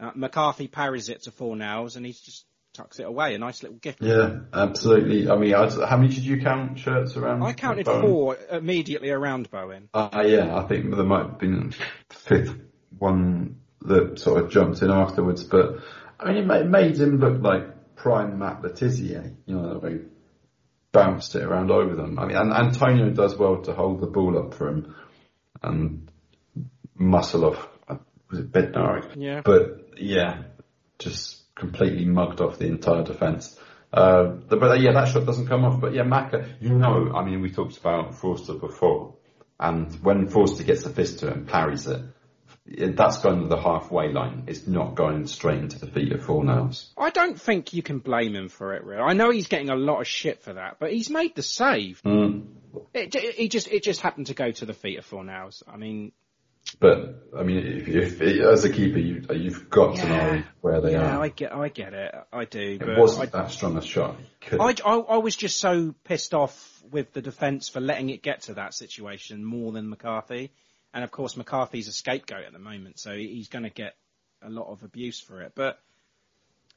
Uh, 0.00 0.10
McCarthy 0.14 0.68
parries 0.68 1.08
it 1.08 1.22
to 1.24 1.30
Fornals, 1.30 1.96
and 1.96 2.06
he 2.06 2.12
just 2.12 2.46
tucks 2.72 2.98
it 2.98 3.06
away. 3.06 3.34
A 3.34 3.38
nice 3.38 3.62
little 3.62 3.78
gift. 3.78 4.02
Yeah, 4.02 4.40
absolutely. 4.52 5.30
I 5.30 5.36
mean, 5.36 5.54
I, 5.54 5.68
how 5.86 5.96
many 5.96 6.08
did 6.08 6.24
you 6.24 6.40
count 6.40 6.78
shirts 6.78 7.16
around? 7.16 7.42
I 7.42 7.52
counted 7.52 7.86
Bowen? 7.86 8.02
four 8.02 8.38
immediately 8.50 9.10
around 9.10 9.50
Bowen. 9.50 9.88
Uh, 9.92 10.24
yeah, 10.26 10.56
I 10.56 10.66
think 10.66 10.94
there 10.94 11.04
might 11.04 11.26
have 11.26 11.38
been 11.38 11.74
a 12.10 12.14
fifth 12.14 12.54
one 12.98 13.60
that 13.82 14.18
sort 14.18 14.42
of 14.42 14.50
jumped 14.50 14.82
in 14.82 14.90
afterwards. 14.90 15.44
But 15.44 15.78
I 16.18 16.28
mean, 16.28 16.38
it 16.38 16.46
made, 16.46 16.70
made 16.70 16.96
him 16.96 17.18
look 17.18 17.42
like 17.42 17.96
prime 17.96 18.38
Matt 18.38 18.62
Le 18.62 18.70
Tissier. 18.70 19.34
You 19.46 19.56
know, 19.56 19.78
they 19.78 20.00
bounced 20.92 21.34
it 21.34 21.42
around 21.42 21.70
over 21.70 21.96
them. 21.96 22.18
I 22.18 22.26
mean, 22.26 22.36
and 22.36 22.52
Antonio 22.52 23.10
does 23.10 23.36
well 23.36 23.62
to 23.62 23.72
hold 23.72 24.00
the 24.00 24.06
ball 24.06 24.38
up 24.38 24.54
for 24.54 24.68
him 24.68 24.94
and 25.62 26.10
muscle 26.94 27.46
off. 27.46 27.68
uh, 27.88 27.96
Was 28.30 28.40
it 28.40 28.52
Bednarek? 28.52 29.14
Yeah. 29.16 29.40
But 29.44 29.98
yeah, 29.98 30.42
just 30.98 31.42
completely 31.54 32.04
mugged 32.04 32.40
off 32.40 32.58
the 32.58 32.66
entire 32.66 33.04
defence. 33.04 33.58
Uh, 33.92 34.24
but 34.24 34.60
but, 34.60 34.80
yeah, 34.80 34.92
that 34.92 35.08
shot 35.08 35.26
doesn't 35.26 35.48
come 35.48 35.64
off. 35.64 35.80
But 35.80 35.94
yeah, 35.94 36.02
Maka, 36.02 36.46
you 36.60 36.70
know, 36.70 37.12
I 37.14 37.24
mean, 37.24 37.42
we 37.42 37.50
talked 37.50 37.76
about 37.76 38.14
Forster 38.14 38.54
before, 38.54 39.16
and 39.60 39.92
when 40.02 40.28
Forster 40.28 40.64
gets 40.64 40.82
the 40.84 40.90
fist 40.90 41.18
to 41.20 41.30
him, 41.30 41.46
parries 41.46 41.86
it. 41.86 42.00
It- 42.66 42.96
That's 42.96 43.18
going 43.18 43.40
to 43.42 43.48
the 43.48 43.60
halfway 43.60 44.12
line. 44.12 44.44
It's 44.46 44.66
not 44.66 44.94
going 44.94 45.26
straight 45.26 45.58
into 45.58 45.78
the 45.78 45.86
feet 45.88 46.12
of 46.12 46.20
Fornals. 46.24 46.90
I 46.96 47.10
don't 47.10 47.40
think 47.40 47.72
you 47.72 47.82
can 47.82 47.98
blame 47.98 48.34
him 48.36 48.48
for 48.48 48.74
it, 48.74 48.84
really. 48.84 49.02
I 49.02 49.14
know 49.14 49.30
he's 49.30 49.48
getting 49.48 49.70
a 49.70 49.74
lot 49.76 50.00
of 50.00 50.06
shit 50.06 50.42
for 50.42 50.52
that, 50.52 50.76
but 50.78 50.92
he's 50.92 51.10
made 51.10 51.34
the 51.34 51.42
save. 51.42 52.00
Mm. 52.04 52.46
It, 52.94 53.10
j- 53.12 53.32
he 53.32 53.48
just, 53.48 53.68
it 53.68 53.82
just 53.82 54.00
happened 54.00 54.28
to 54.28 54.34
go 54.34 54.50
to 54.52 54.64
the 54.64 54.74
feet 54.74 54.98
of 54.98 55.04
Four 55.04 55.24
Nails. 55.24 55.62
I 55.66 55.76
mean, 55.76 56.12
But 56.78 57.28
I 57.36 57.42
mean, 57.42 57.58
if, 57.58 58.20
if, 58.20 58.20
as 58.40 58.64
a 58.64 58.70
keeper, 58.70 58.98
you, 58.98 59.26
you've 59.34 59.68
got 59.68 59.96
to 59.96 60.08
know 60.08 60.42
where 60.60 60.80
they 60.80 60.90
are. 60.94 61.02
yeah, 61.02 61.16
are. 61.16 61.22
I 61.24 61.28
get, 61.28 61.52
I 61.52 61.68
get 61.68 61.92
it, 61.94 62.14
I 62.32 62.44
do. 62.44 62.60
it 62.60 62.78
but 62.78 62.96
wasn't 62.96 63.34
I, 63.34 63.42
that 63.42 63.50
strong 63.50 63.76
a 63.76 63.82
shot. 63.82 64.16
I, 64.52 64.74
I, 64.86 64.94
I 64.98 65.16
was 65.18 65.34
just 65.34 65.58
so 65.58 65.94
pissed 66.04 66.32
off 66.32 66.82
with 66.90 67.12
the 67.12 67.20
defence 67.22 67.68
for 67.68 67.80
letting 67.80 68.10
it 68.10 68.22
get 68.22 68.42
to 68.42 68.54
that 68.54 68.72
situation 68.74 69.44
more 69.44 69.72
than 69.72 69.90
McCarthy. 69.90 70.52
And 70.94 71.04
of 71.04 71.10
course, 71.10 71.36
McCarthy's 71.36 71.88
a 71.88 71.92
scapegoat 71.92 72.44
at 72.46 72.52
the 72.52 72.58
moment, 72.58 72.98
so 72.98 73.12
he's 73.12 73.48
going 73.48 73.64
to 73.64 73.70
get 73.70 73.94
a 74.42 74.50
lot 74.50 74.70
of 74.70 74.82
abuse 74.82 75.20
for 75.20 75.42
it. 75.42 75.52
But 75.54 75.78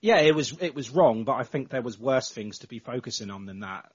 yeah, 0.02 0.20
it 0.20 0.36
was 0.36 0.56
it 0.62 0.76
was 0.76 0.90
wrong, 0.90 1.24
but 1.24 1.34
I 1.34 1.44
think 1.44 1.70
there 1.70 1.82
was 1.82 2.00
worse 2.00 2.32
things 2.32 2.60
to 2.60 2.68
be 2.68 2.80
focusing 2.80 3.30
on 3.30 3.46
than 3.46 3.62
that. 3.62 3.92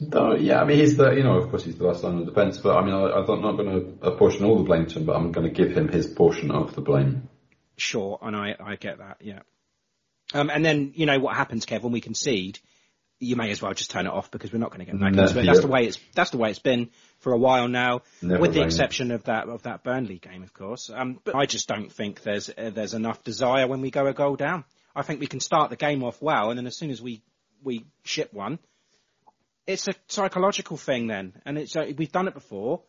No, 0.00 0.36
yeah, 0.36 0.60
I 0.60 0.64
mean, 0.64 0.78
he's 0.78 0.96
the, 0.96 1.10
you 1.10 1.24
know, 1.24 1.38
of 1.38 1.50
course 1.50 1.64
he's 1.64 1.76
the 1.76 1.84
last 1.84 2.04
line 2.04 2.18
of 2.18 2.26
defence, 2.26 2.58
but 2.58 2.76
I 2.76 2.84
mean, 2.84 2.94
I, 2.94 3.10
I'm 3.10 3.42
not 3.42 3.56
going 3.56 3.98
to 4.00 4.06
apportion 4.06 4.44
all 4.44 4.56
the 4.56 4.62
blame 4.62 4.86
to 4.86 4.98
him, 5.00 5.06
but 5.06 5.16
I'm 5.16 5.32
going 5.32 5.52
to 5.52 5.52
give 5.52 5.76
him 5.76 5.88
his 5.88 6.06
portion 6.06 6.52
of 6.52 6.76
the 6.76 6.80
blame. 6.80 7.28
Sure, 7.76 8.16
and 8.22 8.36
I, 8.36 8.54
I 8.60 8.76
get 8.76 8.98
that, 8.98 9.16
yeah. 9.20 9.40
Um, 10.34 10.50
and 10.50 10.64
then, 10.64 10.92
you 10.94 11.06
know, 11.06 11.18
what 11.18 11.34
happens, 11.34 11.66
Kev, 11.66 11.82
when 11.82 11.92
we 11.92 12.00
concede, 12.00 12.60
you 13.20 13.36
may 13.36 13.50
as 13.50 13.60
well 13.60 13.72
just 13.74 13.90
turn 13.90 14.06
it 14.06 14.12
off 14.12 14.30
because 14.30 14.52
we're 14.52 14.58
not 14.58 14.70
going 14.70 14.80
to 14.80 14.84
get 14.86 15.00
back 15.00 15.12
No, 15.12 15.22
into 15.24 15.40
it. 15.40 15.46
That's 15.46 15.58
yeah. 15.58 15.62
the 15.62 15.68
way 15.68 15.86
it's, 15.86 15.98
that's 16.14 16.30
the 16.30 16.38
way 16.38 16.50
it's 16.50 16.58
been 16.58 16.90
for 17.18 17.32
a 17.32 17.38
while 17.38 17.68
now, 17.68 18.02
Never 18.22 18.40
with 18.40 18.54
the 18.54 18.62
exception 18.62 19.10
of 19.10 19.24
that, 19.24 19.48
of 19.48 19.64
that 19.64 19.82
Burnley 19.82 20.18
game, 20.18 20.42
of 20.42 20.54
course. 20.54 20.90
Um, 20.94 21.20
but 21.24 21.34
I 21.34 21.46
just 21.46 21.68
don't 21.68 21.90
think 21.90 22.22
there's, 22.22 22.48
uh, 22.48 22.70
there's 22.72 22.94
enough 22.94 23.24
desire 23.24 23.66
when 23.66 23.80
we 23.80 23.90
go 23.90 24.06
a 24.06 24.12
goal 24.12 24.36
down. 24.36 24.64
I 24.94 25.02
think 25.02 25.20
we 25.20 25.26
can 25.26 25.40
start 25.40 25.70
the 25.70 25.76
game 25.76 26.04
off 26.04 26.22
well, 26.22 26.50
and 26.50 26.58
then 26.58 26.66
as 26.66 26.76
soon 26.76 26.90
as 26.90 27.02
we, 27.02 27.22
we 27.62 27.86
ship 28.04 28.32
one, 28.32 28.58
it's 29.66 29.88
a 29.88 29.92
psychological 30.06 30.76
thing 30.76 31.08
then, 31.08 31.34
and 31.44 31.58
it's, 31.58 31.76
uh, 31.76 31.90
we've 31.96 32.12
done 32.12 32.28
it 32.28 32.34
before. 32.34 32.82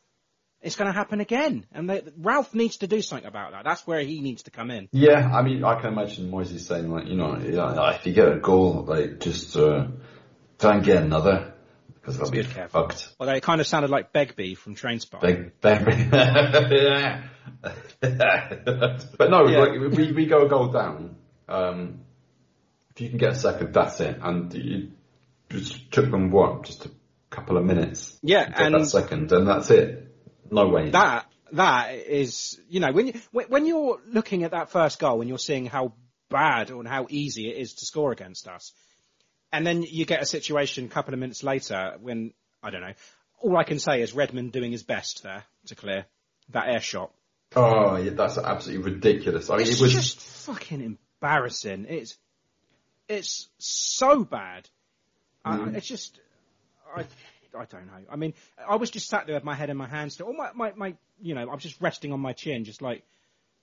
It's 0.61 0.75
going 0.75 0.91
to 0.91 0.97
happen 0.97 1.21
again, 1.21 1.65
and 1.71 1.89
they, 1.89 2.03
Ralph 2.17 2.53
needs 2.53 2.77
to 2.77 2.87
do 2.87 3.01
something 3.01 3.27
about 3.27 3.53
that. 3.53 3.63
That's 3.63 3.87
where 3.87 4.01
he 4.01 4.19
needs 4.19 4.43
to 4.43 4.51
come 4.51 4.71
in. 4.71 4.89
Yeah, 4.91 5.29
I 5.33 5.41
mean, 5.41 5.63
I 5.63 5.79
can 5.79 5.93
imagine 5.93 6.29
Moisey 6.29 6.59
saying 6.59 6.91
like, 6.91 7.07
you 7.07 7.15
know, 7.15 7.37
yeah, 7.37 7.95
if 7.95 8.05
you 8.05 8.13
get 8.13 8.27
a 8.27 8.39
goal, 8.39 8.83
like, 8.85 9.19
just, 9.19 9.55
uh, 9.55 9.87
try 10.59 10.75
and 10.75 10.83
get 10.83 11.03
another, 11.03 11.53
because 11.95 12.17
they'll 12.17 12.29
be 12.31 12.43
Kev. 12.43 12.69
fucked. 12.69 13.09
Although 13.19 13.33
it 13.33 13.43
kind 13.43 13.61
of 13.61 13.67
sounded 13.67 13.89
like 13.89 14.11
Begbie 14.13 14.55
from 14.55 14.75
Trainspotting. 14.75 15.51
Big, 15.61 16.13
yeah. 16.13 17.23
but 18.01 19.29
no, 19.29 19.47
Yeah. 19.47 19.59
like, 19.59 19.71
we, 19.97 20.11
we 20.11 20.25
go 20.25 20.45
a 20.45 20.49
goal 20.49 20.67
down, 20.67 21.15
um, 21.47 22.01
if 22.91 23.01
you 23.01 23.09
can 23.09 23.17
get 23.17 23.31
a 23.31 23.35
second, 23.35 23.73
that's 23.73 23.99
it, 24.01 24.17
and 24.21 24.53
you 24.53 24.91
just 25.49 25.91
took 25.91 26.09
them, 26.11 26.31
what, 26.31 26.63
just 26.63 26.85
a 26.85 26.91
couple 27.29 27.57
of 27.57 27.65
minutes? 27.65 28.17
Yeah, 28.21 28.45
to 28.45 28.51
get 28.51 28.61
and- 28.61 28.75
that 28.75 28.85
second, 28.85 29.31
and 29.31 29.47
that's 29.47 29.69
it. 29.71 30.05
No 30.51 30.67
way. 30.67 30.89
that 30.89 31.27
that 31.51 31.93
is 31.93 32.59
you 32.69 32.79
know 32.79 32.91
when 32.91 33.05
you 33.07 33.13
when 33.31 33.67
you're 33.67 33.99
looking 34.07 34.43
at 34.43 34.51
that 34.51 34.71
first 34.71 34.97
goal 34.99 35.19
and 35.21 35.29
you're 35.29 35.37
seeing 35.37 35.67
how 35.67 35.93
bad 36.29 36.71
and 36.71 36.87
how 36.87 37.05
easy 37.09 37.49
it 37.51 37.57
is 37.57 37.75
to 37.75 37.85
score 37.85 38.11
against 38.11 38.47
us, 38.47 38.73
and 39.51 39.65
then 39.65 39.83
you 39.83 40.05
get 40.05 40.21
a 40.21 40.25
situation 40.25 40.85
a 40.85 40.89
couple 40.89 41.13
of 41.13 41.19
minutes 41.19 41.43
later 41.43 41.95
when 42.01 42.33
I 42.61 42.69
don't 42.69 42.81
know. 42.81 42.93
All 43.41 43.57
I 43.57 43.63
can 43.63 43.79
say 43.79 44.01
is 44.01 44.13
Redmond 44.13 44.51
doing 44.51 44.71
his 44.71 44.83
best 44.83 45.23
there 45.23 45.45
to 45.67 45.75
clear 45.75 46.05
that 46.49 46.67
air 46.67 46.81
shot. 46.81 47.11
Oh, 47.55 47.95
yeah, 47.95 48.11
that's 48.11 48.37
absolutely 48.37 48.91
ridiculous. 48.93 49.49
I 49.49 49.57
mean, 49.57 49.67
It's 49.67 49.79
it 49.79 49.83
was 49.83 49.93
just 49.93 50.19
fucking 50.19 50.81
embarrassing. 50.81 51.85
It's 51.89 52.17
it's 53.07 53.47
so 53.57 54.23
bad. 54.23 54.69
Mm. 55.45 55.73
I, 55.73 55.77
it's 55.77 55.87
just 55.87 56.19
I 56.95 57.05
I 57.57 57.65
don't 57.65 57.87
know. 57.87 58.03
I 58.11 58.15
mean, 58.15 58.33
I 58.67 58.75
was 58.75 58.91
just 58.91 59.07
sat 59.07 59.25
there 59.25 59.35
with 59.35 59.43
my 59.43 59.55
head 59.55 59.69
in 59.69 59.77
my 59.77 59.87
hands, 59.87 60.13
still. 60.13 60.27
Or 60.27 60.33
my, 60.33 60.51
my 60.53 60.73
my 60.75 60.95
you 61.19 61.33
know, 61.33 61.49
I'm 61.49 61.59
just 61.59 61.81
resting 61.81 62.13
on 62.13 62.19
my 62.19 62.33
chin, 62.33 62.65
just 62.65 62.81
like 62.81 63.03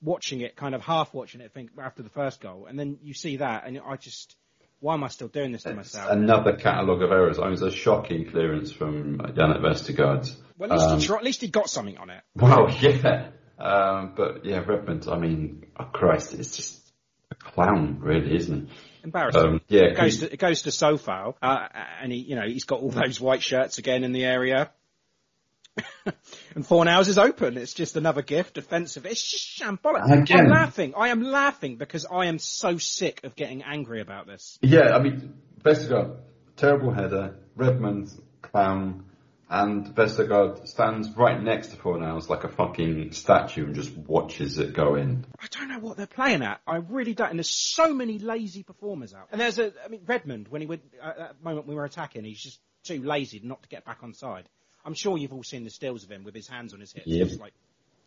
watching 0.03 0.41
it, 0.41 0.57
kind 0.57 0.75
of 0.75 0.83
half 0.83 1.15
watching 1.15 1.41
it. 1.41 1.53
Think 1.53 1.71
after 1.79 2.03
the 2.03 2.11
first 2.11 2.41
goal, 2.41 2.67
and 2.69 2.79
then 2.79 2.99
you 3.03 3.15
see 3.15 3.37
that, 3.37 3.67
and 3.67 3.81
I 3.87 3.97
just 3.97 4.37
why 4.81 4.95
am 4.95 5.05
I 5.05 5.09
still 5.09 5.29
doing 5.29 5.53
this 5.53 5.63
to 5.65 5.71
It's 5.71 5.77
myself? 5.77 6.11
another 6.11 6.55
catalogue 6.57 7.03
of 7.03 7.11
errors. 7.11 7.39
I 7.39 7.43
mean, 7.43 7.49
it 7.49 7.61
was 7.61 7.63
a 7.63 7.71
shocking 7.71 8.31
clearance 8.31 8.73
from 8.73 9.19
Jannik 9.19 9.61
Vestergaard. 9.61 10.31
well, 10.59 10.73
at 10.73 10.79
least, 10.79 10.91
Um, 10.91 11.01
he 11.01 11.19
at 11.19 11.25
least 11.25 11.41
he 11.41 11.49
got 11.49 11.69
something 11.71 11.97
on 11.99 12.11
it. 12.11 12.23
Well, 12.35 12.71
yeah. 12.81 13.29
Um, 13.59 14.13
but 14.17 14.45
yeah, 14.45 14.59
Redmond, 14.59 15.07
I 15.11 15.19
mean, 15.19 15.67
oh 15.79 15.85
Christ, 15.85 16.35
it's 16.35 16.57
just 16.57 16.93
a 17.31 17.35
clown, 17.35 17.99
really, 18.01 18.37
isn't 18.37 18.69
it? 18.69 18.75
Embarrassing. 19.03 19.41
Um, 19.41 19.61
yeah, 19.69 19.83
it 19.85 19.97
goes 19.97 20.19
to 20.21 20.33
it 20.33 20.39
goes 20.39 20.63
to 20.63 20.71
Sofal, 20.71 21.35
uh, 21.41 21.69
and 22.03 22.13
he, 22.13 22.19
you 22.19 22.35
know, 22.37 22.47
he's 22.47 22.65
got 22.65 22.81
all 22.81 22.91
those 22.91 23.21
white 23.21 23.43
shirts 23.43 23.79
again 23.79 24.05
in 24.05 24.13
the 24.13 24.25
area. 24.25 24.71
And 26.55 26.67
Four 26.67 26.85
Fornals 26.85 27.09
is 27.09 27.19
open. 27.19 27.57
It's 27.57 27.75
just 27.75 27.97
another 27.97 28.23
gift, 28.23 28.55
defensive. 28.55 29.07
It's 29.07 29.23
just 29.23 29.61
shambolic. 29.61 30.05
Again. 30.05 30.47
I'm 30.47 30.51
laughing. 30.51 30.95
I 30.97 31.09
am 31.09 31.23
laughing 31.23 31.77
because 31.77 32.07
I 32.11 32.27
am 32.27 32.39
so 32.39 32.79
sick 32.79 33.21
of 33.25 33.35
getting 33.35 33.63
angry 33.63 34.01
about 34.01 34.27
this. 34.27 34.59
Yeah, 34.63 34.95
I 34.95 35.01
mean, 35.01 35.35
Vestergaard, 35.63 36.19
terrible 36.57 36.93
header, 36.93 37.37
Redmond, 37.57 38.11
clown, 38.43 39.05
and 39.49 39.95
Vestergaard 39.95 40.67
stands 40.67 41.11
right 41.17 41.41
next 41.41 41.69
to 41.69 41.77
Fornals 41.77 42.29
like 42.29 42.45
a 42.45 42.49
fucking 42.49 43.13
statue 43.13 43.67
and 43.67 43.75
just 43.75 43.97
watches 43.97 44.59
it 44.59 44.75
go 44.75 44.97
in. 44.97 45.25
I 45.41 45.47
don't 45.51 45.69
know 45.69 45.79
what 45.79 45.97
they're 45.97 46.07
playing 46.07 46.43
at. 46.43 46.61
I 46.67 46.77
really 46.77 47.15
don't. 47.15 47.31
And 47.31 47.39
there's 47.39 47.51
so 47.51 47.95
many 47.95 48.19
lazy 48.19 48.65
performers 48.65 49.15
out. 49.15 49.29
And 49.31 49.41
there's 49.41 49.59
a, 49.59 49.73
I 49.85 49.89
mean, 49.89 50.03
Redmond, 50.07 50.49
when 50.49 50.63
he 50.63 50.67
would, 50.67 50.81
at 51.01 51.19
that 51.19 51.45
moment 51.45 51.69
we 51.69 51.77
were 51.77 51.85
attacking, 51.85 52.25
he's 52.25 52.41
just 52.41 52.59
too 52.83 53.03
lazy 53.03 53.41
not 53.43 53.63
to 53.63 53.69
get 53.69 53.85
back 53.85 53.99
on 54.03 54.15
side. 54.15 54.49
I'm 54.87 54.95
sure 54.95 55.19
you've 55.19 55.33
all 55.33 55.43
seen 55.43 55.65
the 55.65 55.71
stills 55.71 56.05
of 56.05 56.11
him 56.11 56.25
with 56.25 56.35
his 56.35 56.47
hands 56.49 56.73
on 56.73 56.81
his 56.81 56.93
hips, 56.93 57.07
Yep. 57.07 57.29
just 57.29 57.41
like 57.41 57.53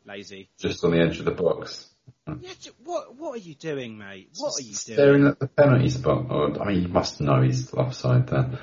lazy. 0.06 0.50
Just 0.58 0.84
on 0.84 0.92
the 0.92 1.00
edge 1.00 1.20
of 1.20 1.26
the 1.26 1.32
box. 1.32 1.88
Mm. 2.28 2.40
Yeah, 2.42 2.72
what 2.86 3.16
what 3.16 3.36
are 3.36 3.42
you 3.42 3.54
doing, 3.54 3.98
mate? 3.98 4.30
What 4.38 4.54
are 4.58 4.62
you 4.62 4.68
doing? 4.74 4.76
Staring 4.76 5.28
at 5.28 5.40
the 5.40 5.48
penalty 5.48 5.90
spot. 5.90 6.26
Oh, 6.30 6.58
I 6.60 6.66
mean, 6.66 6.82
you 6.82 6.88
must 6.88 7.22
know 7.22 7.42
he's 7.42 7.72
offside 7.74 8.28
there. 8.28 8.60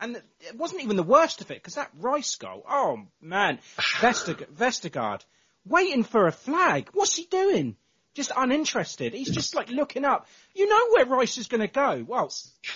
And 0.00 0.16
it 0.16 0.56
wasn't 0.56 0.82
even 0.82 0.96
the 0.96 1.02
worst 1.02 1.42
of 1.42 1.50
it 1.50 1.54
because 1.58 1.74
that 1.74 1.90
Rice 1.98 2.34
goal. 2.36 2.64
Oh 2.68 3.02
man, 3.20 3.58
Vesterg- 3.76 4.50
Vestergaard 4.52 5.20
waiting 5.66 6.02
for 6.04 6.26
a 6.26 6.32
flag. 6.32 6.88
What's 6.94 7.14
he 7.16 7.26
doing? 7.26 7.76
Just 8.14 8.32
uninterested. 8.36 9.12
He's 9.12 9.30
just 9.30 9.54
like 9.54 9.68
looking 9.70 10.04
up. 10.04 10.26
You 10.54 10.68
know 10.68 10.88
where 10.90 11.04
Rice 11.06 11.38
is 11.38 11.46
going 11.46 11.60
to 11.60 11.68
go. 11.68 12.04
Well, 12.08 12.32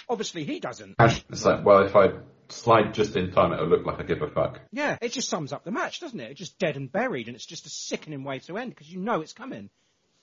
obviously 0.09 0.45
he 0.45 0.61
doesn't. 0.61 0.95
It's 1.01 1.45
like, 1.45 1.65
well, 1.65 1.85
if 1.87 1.97
I 1.97 2.13
slide 2.49 2.95
just 2.95 3.17
in 3.17 3.33
time, 3.33 3.53
it'll 3.53 3.69
look 3.69 3.87
like 3.87 4.01
I 4.01 4.03
give 4.03 4.23
a 4.23 4.29
fuck. 4.29 4.61
Yeah, 4.73 4.97
it 5.01 5.13
just 5.13 5.29
sums 5.29 5.53
up 5.53 5.65
the 5.65 5.71
match, 5.71 6.01
doesn't 6.01 6.19
it? 6.19 6.31
It's 6.31 6.39
just 6.39 6.59
dead 6.59 6.77
and 6.77 6.91
buried, 6.91 7.29
and 7.29 7.37
it's 7.37 7.47
just 7.47 7.67
a 7.67 7.71
sickening 7.71 8.25
way 8.25 8.39
to 8.41 8.57
end 8.57 8.71
because 8.71 8.91
you 8.91 9.01
know 9.01 9.21
it's 9.21 9.33
coming. 9.33 9.71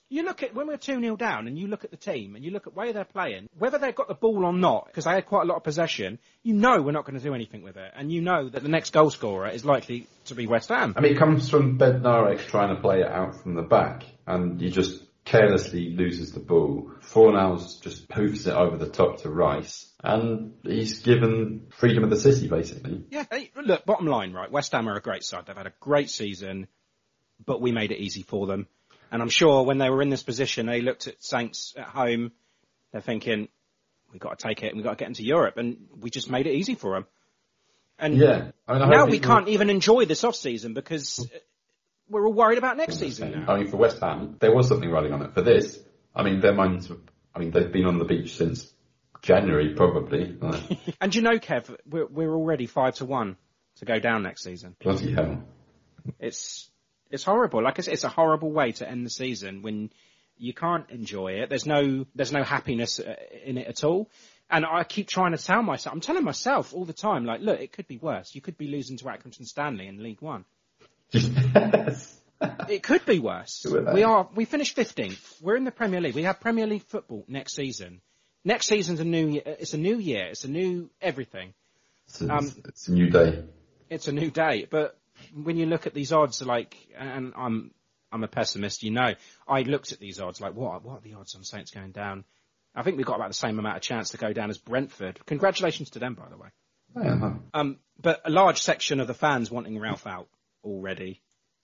You 0.08 0.24
look 0.24 0.42
at 0.42 0.54
when 0.54 0.66
we're 0.66 0.76
two 0.76 1.00
0 1.00 1.16
down, 1.16 1.46
and 1.46 1.58
you 1.58 1.68
look 1.68 1.84
at 1.84 1.90
the 1.90 1.96
team, 1.96 2.36
and 2.36 2.44
you 2.44 2.50
look 2.50 2.66
at 2.66 2.74
where 2.74 2.92
they're 2.92 3.04
playing, 3.04 3.48
whether 3.58 3.78
they've 3.78 3.94
got 3.94 4.08
the 4.08 4.14
ball 4.14 4.44
or 4.44 4.52
not, 4.52 4.86
because 4.86 5.04
they 5.04 5.12
had 5.12 5.24
quite 5.24 5.44
a 5.44 5.46
lot 5.46 5.56
of 5.56 5.64
possession. 5.64 6.18
You 6.42 6.52
know 6.52 6.82
we're 6.82 6.92
not 6.92 7.06
going 7.06 7.18
to 7.18 7.24
do 7.24 7.34
anything 7.34 7.62
with 7.62 7.78
it, 7.78 7.92
and 7.96 8.12
you 8.12 8.20
know 8.20 8.48
that 8.50 8.62
the 8.62 8.68
next 8.68 8.92
goal 8.92 9.10
scorer 9.10 9.48
is 9.48 9.64
likely 9.64 10.06
to 10.26 10.34
be 10.34 10.46
West 10.46 10.68
Ham. 10.68 10.92
I 10.98 11.00
mean, 11.00 11.14
it 11.14 11.18
comes 11.18 11.48
from 11.48 11.78
Bednarek 11.78 12.46
trying 12.46 12.74
to 12.74 12.80
play 12.82 13.00
it 13.00 13.08
out 13.08 13.40
from 13.42 13.54
the 13.54 13.62
back, 13.62 14.04
and 14.26 14.60
you 14.60 14.68
just 14.70 15.02
carelessly 15.32 15.90
loses 15.90 16.32
the 16.32 16.40
ball. 16.40 16.92
Fornals 17.00 17.80
just 17.80 18.08
poofs 18.08 18.46
it 18.46 18.52
over 18.54 18.76
the 18.76 18.88
top 18.88 19.22
to 19.22 19.30
Rice, 19.30 19.90
and 20.04 20.54
he's 20.62 21.00
given 21.00 21.68
freedom 21.70 22.04
of 22.04 22.10
the 22.10 22.20
city, 22.20 22.48
basically. 22.48 23.04
Yeah, 23.10 23.24
look, 23.56 23.84
bottom 23.86 24.06
line, 24.06 24.32
right? 24.32 24.50
West 24.50 24.72
Ham 24.72 24.88
are 24.88 24.96
a 24.96 25.00
great 25.00 25.24
side. 25.24 25.46
They've 25.46 25.56
had 25.56 25.66
a 25.66 25.72
great 25.80 26.10
season, 26.10 26.68
but 27.44 27.60
we 27.60 27.72
made 27.72 27.92
it 27.92 27.98
easy 27.98 28.22
for 28.22 28.46
them. 28.46 28.68
And 29.10 29.20
I'm 29.20 29.28
sure 29.28 29.64
when 29.64 29.78
they 29.78 29.90
were 29.90 30.02
in 30.02 30.10
this 30.10 30.22
position, 30.22 30.66
they 30.66 30.80
looked 30.80 31.06
at 31.06 31.22
Saints 31.22 31.74
at 31.76 31.84
home. 31.84 32.32
They're 32.92 33.02
thinking, 33.02 33.48
we've 34.10 34.20
got 34.20 34.38
to 34.38 34.48
take 34.48 34.62
it 34.62 34.68
and 34.68 34.76
we've 34.76 34.84
got 34.84 34.98
to 34.98 35.02
get 35.02 35.08
into 35.08 35.24
Europe. 35.24 35.58
And 35.58 35.86
we 36.00 36.08
just 36.08 36.30
made 36.30 36.46
it 36.46 36.54
easy 36.54 36.74
for 36.74 36.94
them. 36.94 37.06
And 37.98 38.16
Yeah. 38.16 38.50
I 38.66 38.72
mean, 38.72 38.82
I 38.82 38.88
now 38.88 39.06
we 39.06 39.18
can't 39.18 39.48
even 39.48 39.68
enjoy 39.68 40.06
this 40.06 40.24
off 40.24 40.34
season 40.34 40.72
because 40.72 41.26
we're 42.12 42.26
all 42.26 42.32
worried 42.32 42.58
about 42.58 42.76
next 42.76 42.98
season 43.00 43.32
now. 43.32 43.52
I 43.52 43.58
mean, 43.58 43.68
for 43.68 43.78
West 43.78 43.98
Ham, 44.00 44.36
there 44.40 44.54
was 44.54 44.68
something 44.68 44.88
riding 44.90 45.12
on 45.12 45.22
it. 45.22 45.34
For 45.34 45.42
this, 45.42 45.78
I 46.14 46.22
mean, 46.22 46.40
their 46.40 46.54
minds. 46.54 46.88
were- 46.88 46.98
I 47.34 47.38
mean, 47.40 47.50
they've 47.50 47.72
been 47.72 47.86
on 47.86 47.98
the 47.98 48.04
beach 48.04 48.36
since 48.36 48.72
January, 49.22 49.74
probably. 49.74 50.36
And 51.00 51.14
you 51.14 51.22
know, 51.22 51.38
Kev, 51.38 51.74
we're, 51.88 52.06
we're 52.06 52.34
already 52.34 52.66
five 52.66 52.94
to 52.96 53.04
one 53.06 53.36
to 53.76 53.84
go 53.84 53.98
down 53.98 54.22
next 54.22 54.44
season. 54.44 54.76
bloody 54.80 55.12
hell. 55.14 55.42
It's 56.18 56.68
it's 57.10 57.24
horrible. 57.24 57.62
Like 57.62 57.78
I 57.78 57.82
said, 57.82 57.94
it's 57.94 58.04
a 58.04 58.08
horrible 58.08 58.50
way 58.52 58.72
to 58.72 58.88
end 58.88 59.04
the 59.06 59.10
season 59.10 59.62
when 59.62 59.90
you 60.36 60.52
can't 60.54 60.88
enjoy 60.90 61.32
it. 61.42 61.48
There's 61.48 61.66
no 61.66 62.06
there's 62.14 62.32
no 62.32 62.42
happiness 62.42 62.98
uh, 63.00 63.14
in 63.44 63.58
it 63.58 63.66
at 63.68 63.84
all. 63.84 64.10
And 64.50 64.66
I 64.66 64.84
keep 64.84 65.08
trying 65.08 65.32
to 65.32 65.38
tell 65.42 65.62
myself, 65.62 65.94
I'm 65.94 66.00
telling 66.00 66.24
myself 66.24 66.74
all 66.74 66.84
the 66.84 66.92
time, 66.92 67.24
like, 67.24 67.40
look, 67.40 67.58
it 67.60 67.72
could 67.72 67.88
be 67.88 67.96
worse. 67.96 68.34
You 68.34 68.42
could 68.42 68.58
be 68.58 68.66
losing 68.66 68.98
to 68.98 69.04
Accrington 69.04 69.46
Stanley 69.46 69.86
in 69.86 70.02
League 70.02 70.20
One. 70.20 70.44
Yes. 71.12 72.18
It 72.68 72.82
could 72.82 73.04
be 73.06 73.18
worse. 73.20 73.62
Who 73.62 73.76
are 73.76 73.82
they? 73.82 73.92
We 73.92 74.02
are. 74.02 74.28
We 74.34 74.44
finished 74.44 74.76
15th. 74.76 75.40
We're 75.40 75.56
in 75.56 75.64
the 75.64 75.70
Premier 75.70 76.00
League. 76.00 76.14
We 76.14 76.24
have 76.24 76.40
Premier 76.40 76.66
League 76.66 76.82
football 76.84 77.24
next 77.28 77.54
season. 77.54 78.00
Next 78.44 78.66
season's 78.66 78.98
a 79.00 79.04
new. 79.04 79.28
year. 79.28 79.42
It's 79.46 79.74
a 79.74 79.78
new 79.78 79.98
year. 79.98 80.26
It's 80.26 80.44
a 80.44 80.48
new 80.50 80.90
everything. 81.00 81.54
It's, 82.08 82.20
a- 82.20 82.34
Um, 82.34 82.52
it's 82.66 82.88
a 82.88 82.92
new 82.92 83.10
day. 83.10 83.44
It's 83.88 84.08
a 84.08 84.12
new 84.12 84.30
day. 84.30 84.66
But 84.68 84.98
when 85.34 85.56
you 85.56 85.66
look 85.66 85.86
at 85.86 85.94
these 85.94 86.12
odds, 86.12 86.42
like, 86.42 86.76
and 86.98 87.32
I'm 87.36 87.70
I'm 88.10 88.24
a 88.24 88.28
pessimist. 88.28 88.82
You 88.82 88.90
know, 88.90 89.14
I 89.46 89.62
looked 89.62 89.92
at 89.92 90.00
these 90.00 90.18
odds 90.20 90.40
like, 90.40 90.54
what 90.54 90.82
what 90.84 90.98
are 90.98 91.00
the 91.00 91.14
odds 91.14 91.36
on 91.36 91.44
Saints 91.44 91.70
going 91.70 91.92
down? 91.92 92.24
I 92.74 92.82
think 92.82 92.96
we've 92.96 93.06
got 93.06 93.16
about 93.16 93.28
the 93.28 93.34
same 93.34 93.58
amount 93.58 93.76
of 93.76 93.82
chance 93.82 94.10
to 94.10 94.16
go 94.16 94.32
down 94.32 94.50
as 94.50 94.58
Brentford. 94.58 95.20
Congratulations 95.26 95.90
to 95.90 95.98
them, 96.00 96.14
by 96.14 96.28
the 96.28 96.38
way. 96.38 96.48
No. 96.94 97.38
Um, 97.54 97.78
but 98.00 98.20
a 98.24 98.30
large 98.30 98.60
section 98.62 98.98
of 98.98 99.06
the 99.06 99.14
fans 99.14 99.50
wanting 99.50 99.78
Ralph 99.78 100.06
out 100.06 100.28
already. 100.64 101.20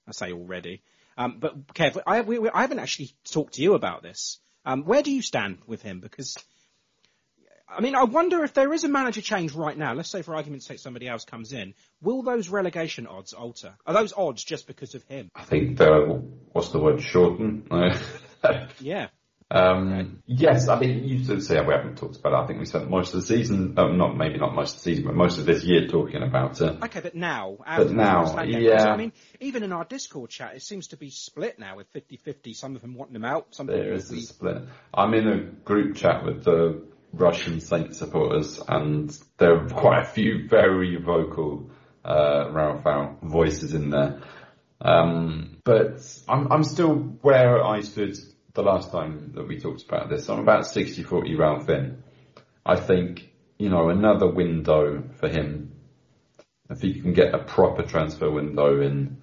I 0.07 0.13
say 0.13 0.33
already. 0.33 0.83
Um, 1.17 1.39
but 1.41 1.67
Kev, 1.75 2.01
I, 2.07 2.21
we, 2.23 2.39
we- 2.39 2.51
I 2.51 2.61
haven't 2.63 2.79
actually 2.79 3.11
talked 3.31 3.55
to 3.55 3.63
you 3.63 3.75
about 3.75 4.03
this. 4.03 4.39
Um, 4.65 4.85
where 4.85 5.03
do 5.03 5.11
you 5.13 5.23
stand 5.23 5.59
with 5.67 5.83
him? 5.83 6.01
Because, 6.01 6.37
I 7.69 7.81
mean, 7.81 7.95
I 7.95 8.05
wonder 8.05 8.45
if 8.45 8.55
there 8.55 8.73
is 8.73 8.85
a 8.85 8.89
manager 8.89 9.21
change 9.21 9.53
right 9.53 9.77
now. 9.77 9.95
Let's 9.95 10.11
say, 10.11 10.23
for 10.23 10.35
argument's 10.35 10.67
sake, 10.67 10.79
somebody 10.79 11.09
else 11.09 11.25
comes 11.25 11.53
in. 11.53 11.75
Will 12.03 12.23
those 12.23 12.49
relegation 12.49 13.07
odds 13.07 13.33
alter? 13.33 13.75
Are 13.87 13.95
those 13.95 14.13
odds 14.17 14.45
just 14.45 14.67
because 14.67 14.95
of 14.95 15.03
him? 15.05 15.31
I 15.35 15.43
think 15.45 15.79
they're, 15.79 16.07
what's 16.07 16.69
the 16.69 16.79
word, 16.79 17.01
shorten? 17.03 17.67
Yeah. 18.81 19.09
Um, 19.51 20.23
yes, 20.27 20.69
I 20.69 20.79
mean, 20.79 21.05
you 21.05 21.25
did 21.25 21.43
say 21.43 21.59
we 21.61 21.73
haven't 21.73 21.97
talked 21.97 22.17
about 22.17 22.35
it. 22.35 22.45
I 22.45 22.47
think 22.47 22.59
we 22.59 22.67
spent 22.67 22.91
most 22.91 23.15
of 23.15 23.21
the 23.21 23.27
season, 23.27 23.75
oh, 23.79 23.89
not 23.89 24.17
maybe 24.17 24.39
not 24.39 24.55
most 24.55 24.77
of 24.77 24.83
the 24.83 24.91
season, 24.91 25.05
but 25.07 25.15
most 25.15 25.39
of 25.39 25.47
this 25.47 25.65
year 25.65 25.89
talking 25.89 26.23
about 26.23 26.61
it. 26.61 26.83
Okay, 26.83 27.01
but 27.01 27.15
now, 27.15 27.57
But 27.65 27.91
now, 27.91 28.25
first 28.25 28.37
hand 28.37 28.53
game, 28.53 28.63
yeah. 28.63 28.93
I 28.93 28.97
mean, 28.97 29.13
even 29.41 29.63
in 29.63 29.73
our 29.73 29.85
Discord 29.85 30.31
chat, 30.31 30.55
it 30.55 30.63
seems 30.63 30.89
to 30.89 30.99
be 30.99 31.09
split 31.09 31.59
now 31.59 31.77
with 31.77 31.91
50-50. 31.95 32.55
Some 32.55 32.77
of 32.77 32.83
them 32.83 32.95
wanting 32.95 33.15
them 33.15 33.25
out. 33.25 33.55
Some 33.55 33.67
There 33.69 33.79
people 33.79 33.95
is 33.95 34.13
a 34.13 34.21
split. 34.21 34.63
I'm 34.93 35.15
in 35.15 35.27
a 35.27 35.39
group 35.41 35.97
chat 35.97 36.27
with 36.27 36.45
the 36.45 36.83
Russian 37.15 37.61
Saint 37.61 37.97
supporters, 37.97 38.61
and 38.69 39.17
there 39.39 39.65
are 39.65 39.69
quite 39.69 40.03
a 40.03 40.07
few 40.07 40.47
very 40.47 40.97
vocal 40.97 41.71
uh, 42.05 42.49
Ralphal 42.51 43.23
voices 43.23 43.73
in 43.73 43.89
there. 43.89 44.21
Um, 44.81 45.57
but 45.65 46.07
I'm, 46.29 46.53
I'm 46.53 46.65
still 46.65 46.95
where 46.95 47.65
I 47.65 47.81
stood 47.81 48.17
the 48.59 48.65
last 48.65 48.91
time 48.91 49.31
that 49.37 49.47
we 49.47 49.61
talked 49.61 49.85
about 49.85 50.11
this. 50.11 50.29
I'm 50.29 50.41
about 50.41 50.65
60-40 50.65 51.39
Ralph 51.39 51.69
in. 51.69 52.03
I 52.67 52.75
think, 52.75 53.31
you 53.57 53.69
know, 53.71 53.89
another 53.89 54.29
window 54.29 55.05
for 55.21 55.29
him, 55.29 55.77
if 56.69 56.81
he 56.81 57.01
can 57.01 57.13
get 57.13 57.37
a 57.37 57.39
proper 57.39 57.85
transfer 57.85 58.29
window 58.29 58.81
in, 58.81 59.19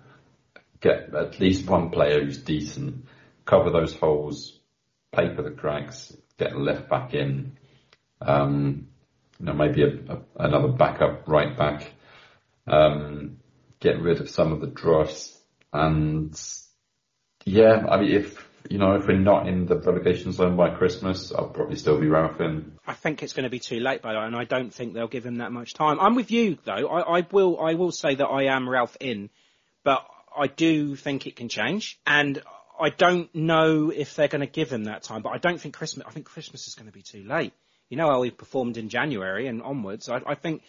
get 0.79 1.13
at 1.13 1.41
least 1.41 1.67
one 1.69 1.89
player 1.89 2.23
who's 2.23 2.37
decent, 2.37 3.07
cover 3.43 3.71
those 3.71 3.93
holes, 3.93 4.57
pay 5.13 5.35
for 5.35 5.41
the 5.41 5.51
cracks, 5.51 6.15
get 6.39 6.57
left 6.57 6.89
back 6.89 7.13
in, 7.13 7.57
um, 8.21 8.87
you 9.37 9.47
know, 9.47 9.53
maybe 9.53 9.83
a, 9.83 10.13
a, 10.13 10.21
another 10.39 10.69
backup 10.69 11.27
right 11.27 11.57
back, 11.57 11.91
um, 12.67 13.35
get 13.81 13.99
rid 13.99 14.21
of 14.21 14.29
some 14.29 14.53
of 14.53 14.61
the 14.61 14.67
dross, 14.67 15.37
and 15.73 16.33
yeah, 17.43 17.85
I 17.89 17.99
mean, 17.99 18.11
if 18.11 18.44
you 18.69 18.77
know, 18.77 18.95
if 18.95 19.07
we're 19.07 19.17
not 19.17 19.47
in 19.47 19.65
the 19.65 19.77
relegation 19.77 20.31
zone 20.31 20.55
by 20.55 20.69
Christmas, 20.69 21.31
I'll 21.31 21.49
probably 21.49 21.75
still 21.75 21.99
be 21.99 22.07
Ralph 22.07 22.39
in. 22.41 22.73
I 22.87 22.93
think 22.93 23.23
it's 23.23 23.33
going 23.33 23.43
to 23.43 23.49
be 23.49 23.59
too 23.59 23.79
late 23.79 24.01
by 24.01 24.13
then, 24.13 24.23
and 24.23 24.35
I 24.35 24.43
don't 24.43 24.73
think 24.73 24.93
they'll 24.93 25.07
give 25.07 25.25
him 25.25 25.37
that 25.37 25.51
much 25.51 25.73
time. 25.73 25.99
I'm 25.99 26.15
with 26.15 26.31
you 26.31 26.57
though. 26.63 26.87
I, 26.87 27.19
I 27.19 27.27
will. 27.31 27.59
I 27.59 27.73
will 27.75 27.91
say 27.91 28.15
that 28.15 28.25
I 28.25 28.55
am 28.55 28.69
Ralph 28.69 28.97
in, 28.99 29.29
but 29.83 30.05
I 30.35 30.47
do 30.47 30.95
think 30.95 31.27
it 31.27 31.35
can 31.35 31.49
change, 31.49 31.99
and 32.05 32.41
I 32.79 32.89
don't 32.89 33.33
know 33.33 33.91
if 33.91 34.15
they're 34.15 34.27
going 34.27 34.41
to 34.41 34.47
give 34.47 34.71
him 34.71 34.85
that 34.85 35.03
time. 35.03 35.21
But 35.21 35.29
I 35.29 35.37
don't 35.37 35.59
think 35.59 35.75
Christmas. 35.75 36.05
I 36.07 36.11
think 36.11 36.25
Christmas 36.25 36.67
is 36.67 36.75
going 36.75 36.87
to 36.87 36.93
be 36.93 37.01
too 37.01 37.23
late. 37.23 37.53
You 37.89 37.97
know 37.97 38.09
how 38.09 38.21
he 38.23 38.31
performed 38.31 38.77
in 38.77 38.89
January 38.89 39.47
and 39.47 39.61
onwards. 39.61 40.09
I, 40.09 40.21
I 40.25 40.35
think. 40.35 40.63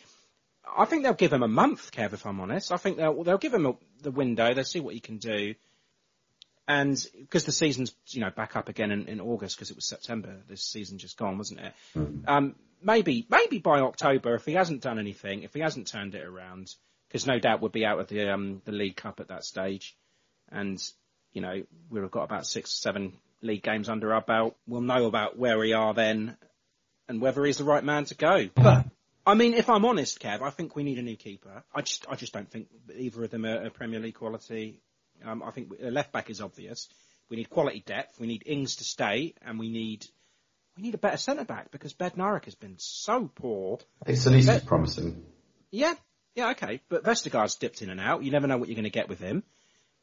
I 0.76 0.84
think 0.84 1.04
they'll 1.04 1.14
give 1.14 1.32
him 1.32 1.44
a 1.44 1.48
month, 1.48 1.92
Kev. 1.92 2.12
If 2.12 2.26
I'm 2.26 2.40
honest, 2.40 2.72
I 2.72 2.76
think 2.76 2.96
they'll 2.96 3.22
they'll 3.22 3.38
give 3.38 3.54
him 3.54 3.66
a, 3.66 3.74
the 4.02 4.10
window. 4.10 4.52
They'll 4.52 4.64
see 4.64 4.80
what 4.80 4.94
he 4.94 5.00
can 5.00 5.18
do. 5.18 5.54
And 6.68 7.04
because 7.20 7.44
the 7.44 7.52
season's 7.52 7.94
you 8.08 8.20
know 8.20 8.30
back 8.30 8.56
up 8.56 8.68
again 8.68 8.90
in, 8.90 9.06
in 9.06 9.20
August 9.20 9.56
because 9.56 9.70
it 9.70 9.76
was 9.76 9.86
September, 9.86 10.36
this 10.48 10.62
season 10.62 10.98
just 10.98 11.16
gone, 11.16 11.38
wasn't 11.38 11.60
it? 11.60 11.74
Um, 12.26 12.56
maybe 12.82 13.26
maybe 13.30 13.58
by 13.58 13.80
October 13.80 14.34
if 14.34 14.44
he 14.44 14.54
hasn't 14.54 14.82
done 14.82 14.98
anything, 14.98 15.42
if 15.42 15.54
he 15.54 15.60
hasn't 15.60 15.86
turned 15.86 16.14
it 16.14 16.24
around, 16.24 16.74
because 17.08 17.26
no 17.26 17.38
doubt 17.38 17.60
we'll 17.60 17.70
be 17.70 17.86
out 17.86 18.00
of 18.00 18.08
the 18.08 18.32
um, 18.32 18.62
the 18.64 18.72
League 18.72 18.96
Cup 18.96 19.20
at 19.20 19.28
that 19.28 19.44
stage, 19.44 19.96
and 20.50 20.82
you 21.32 21.40
know 21.40 21.62
we've 21.88 22.10
got 22.10 22.24
about 22.24 22.46
six 22.46 22.72
seven 22.72 23.12
league 23.42 23.62
games 23.62 23.88
under 23.88 24.12
our 24.12 24.22
belt. 24.22 24.56
We'll 24.66 24.80
know 24.80 25.06
about 25.06 25.38
where 25.38 25.58
we 25.58 25.72
are 25.72 25.94
then, 25.94 26.36
and 27.08 27.20
whether 27.20 27.44
he's 27.44 27.58
the 27.58 27.64
right 27.64 27.84
man 27.84 28.06
to 28.06 28.14
go. 28.14 28.48
But 28.54 28.86
I 29.26 29.34
mean, 29.34 29.54
if 29.54 29.68
I'm 29.68 29.84
honest, 29.84 30.20
Kev, 30.20 30.40
I 30.42 30.50
think 30.50 30.76
we 30.76 30.84
need 30.84 30.98
a 30.98 31.02
new 31.02 31.16
keeper. 31.16 31.64
I 31.74 31.82
just 31.82 32.06
I 32.08 32.14
just 32.16 32.32
don't 32.32 32.50
think 32.50 32.68
either 32.94 33.24
of 33.24 33.30
them 33.30 33.44
are, 33.44 33.66
are 33.66 33.70
Premier 33.70 34.00
League 34.00 34.14
quality. 34.14 34.80
Um, 35.24 35.42
I 35.42 35.50
think 35.50 35.72
a 35.82 35.90
left 35.90 36.12
back 36.12 36.30
is 36.30 36.40
obvious. 36.40 36.88
We 37.28 37.36
need 37.36 37.50
quality 37.50 37.82
depth. 37.84 38.20
We 38.20 38.26
need 38.26 38.44
Ings 38.46 38.76
to 38.76 38.84
stay, 38.84 39.34
and 39.44 39.58
we 39.58 39.68
need 39.68 40.06
we 40.76 40.82
need 40.82 40.94
a 40.94 40.98
better 40.98 41.16
centre 41.16 41.44
back 41.44 41.70
because 41.70 41.94
Bednarek 41.94 42.44
has 42.44 42.54
been 42.54 42.76
so 42.78 43.30
poor. 43.34 43.78
It's 44.06 44.26
at 44.26 44.32
least 44.32 44.66
promising. 44.66 45.24
Yeah, 45.70 45.94
yeah, 46.34 46.50
okay, 46.50 46.82
but 46.88 47.02
Vestergaard's 47.02 47.56
dipped 47.56 47.80
in 47.82 47.90
and 47.90 48.00
out. 48.00 48.22
You 48.22 48.30
never 48.30 48.46
know 48.46 48.58
what 48.58 48.68
you're 48.68 48.76
going 48.76 48.84
to 48.84 48.90
get 48.90 49.08
with 49.08 49.18
him. 49.18 49.42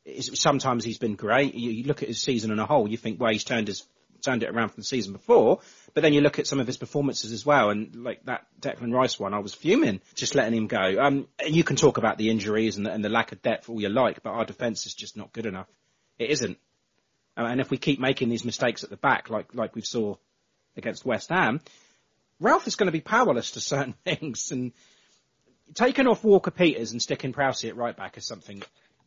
It's, 0.03 0.41
sometimes 0.41 0.83
he's 0.83 0.97
been 0.97 1.15
great. 1.15 1.53
You, 1.53 1.71
you 1.71 1.83
look 1.83 2.01
at 2.01 2.09
his 2.09 2.21
season 2.21 2.51
in 2.51 2.59
a 2.59 2.65
whole, 2.65 2.87
you 2.87 2.97
think, 2.97 3.21
well, 3.21 3.31
he's 3.31 3.43
turned 3.43 3.67
his 3.67 3.83
turned 4.23 4.43
it 4.43 4.49
around 4.49 4.69
from 4.69 4.81
the 4.81 4.85
season 4.85 5.13
before. 5.13 5.59
But 5.93 6.01
then 6.01 6.13
you 6.13 6.21
look 6.21 6.39
at 6.39 6.47
some 6.47 6.59
of 6.59 6.67
his 6.67 6.77
performances 6.77 7.31
as 7.31 7.45
well, 7.45 7.69
and 7.69 7.95
like 7.95 8.25
that 8.25 8.47
Declan 8.59 8.93
Rice 8.93 9.19
one, 9.19 9.33
I 9.33 9.39
was 9.39 9.53
fuming 9.53 10.01
just 10.15 10.33
letting 10.33 10.57
him 10.57 10.67
go. 10.67 10.99
Um, 10.99 11.27
and 11.39 11.55
you 11.55 11.63
can 11.63 11.75
talk 11.75 11.97
about 11.97 12.17
the 12.17 12.29
injuries 12.29 12.77
and 12.77 12.85
the, 12.85 12.91
and 12.91 13.03
the 13.03 13.09
lack 13.09 13.31
of 13.31 13.41
depth 13.41 13.69
all 13.69 13.81
you 13.81 13.89
like, 13.89 14.23
but 14.23 14.31
our 14.31 14.45
defence 14.45 14.85
is 14.85 14.93
just 14.93 15.15
not 15.15 15.33
good 15.33 15.45
enough. 15.45 15.67
It 16.17 16.29
isn't. 16.31 16.57
Uh, 17.37 17.45
And 17.45 17.61
if 17.61 17.69
we 17.69 17.77
keep 17.77 17.99
making 17.99 18.29
these 18.29 18.45
mistakes 18.45 18.83
at 18.83 18.89
the 18.89 18.97
back, 18.97 19.29
like 19.29 19.53
like 19.53 19.75
we 19.75 19.81
saw 19.81 20.15
against 20.75 21.05
West 21.05 21.29
Ham, 21.29 21.61
Ralph 22.39 22.67
is 22.67 22.75
going 22.75 22.87
to 22.87 22.91
be 22.91 23.01
powerless 23.01 23.51
to 23.51 23.61
certain 23.73 23.93
things. 24.03 24.51
And 24.51 24.71
taking 25.73 26.07
off 26.07 26.23
Walker 26.23 26.51
Peters 26.51 26.91
and 26.91 27.01
sticking 27.01 27.33
Prowsey 27.33 27.69
at 27.69 27.77
right 27.77 27.95
back 27.95 28.17
is 28.17 28.25
something 28.25 28.61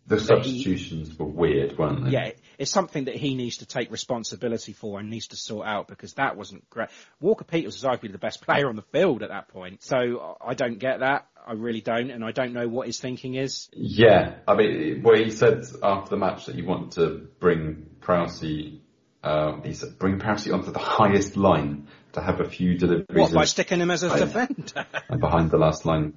The 0.09 0.17
That 0.17 0.21
he- 0.23 0.27
substitutions 0.27 1.19
were 1.19 1.27
weird, 1.27 1.77
weren't 1.77 2.05
they? 2.05 2.11
yeah, 2.11 2.31
it's 2.59 2.71
something 2.71 3.07
that 3.07 3.17
he 3.17 3.35
needs 3.35 3.57
to 3.59 3.67
take 3.67 3.91
responsibility 3.91 4.73
for 4.73 5.01
and 5.01 5.11
needs 5.11 5.29
to 5.29 5.37
sort 5.37 5.67
out 5.67 5.89
because 5.89 6.15
that 6.15 6.37
wasn't 6.37 6.69
great. 6.71 6.89
Walker 7.21 7.45
Peters 7.45 7.83
was 7.83 7.83
arguably 7.83 8.13
the 8.13 8.19
best 8.19 8.41
player 8.41 8.69
on 8.69 8.77
the 8.77 8.83
field 8.93 9.23
at 9.25 9.31
that 9.31 9.49
point. 9.49 9.83
So 9.83 10.37
I 10.41 10.55
don't 10.55 10.79
get 10.79 11.01
that. 11.01 11.27
I 11.45 11.53
really 11.55 11.81
don't. 11.81 12.11
And 12.11 12.25
I 12.25 12.31
don't 12.33 12.53
know 12.53 12.69
what 12.69 12.87
his 12.87 12.99
thinking 13.01 13.35
is. 13.35 13.69
Yeah, 13.73 14.35
I 14.47 14.55
mean, 14.55 15.03
well, 15.03 15.17
he 15.17 15.31
said 15.31 15.65
after 15.83 16.11
the 16.11 16.17
match 16.17 16.47
that 16.47 16.55
he 16.55 16.63
wanted 16.63 16.93
to 16.93 17.29
bring 17.41 17.87
Prowsey, 18.01 18.79
uh, 19.25 19.61
he 19.63 19.73
said 19.75 19.99
bring 19.99 20.19
Prowsey 20.21 20.53
onto 20.55 20.71
the 20.71 20.79
highest 20.79 21.37
line 21.37 21.89
to 22.13 22.21
have 22.21 22.41
a 22.41 22.49
few 22.49 22.79
deliveries 22.79 23.07
What, 23.17 23.33
by 23.33 23.45
sticking 23.45 23.81
him 23.81 23.91
as 23.91 24.03
a 24.05 24.17
defender? 24.17 24.87
and 25.09 25.21
behind 25.21 25.51
the 25.51 25.59
last 25.59 25.85
line 25.85 26.15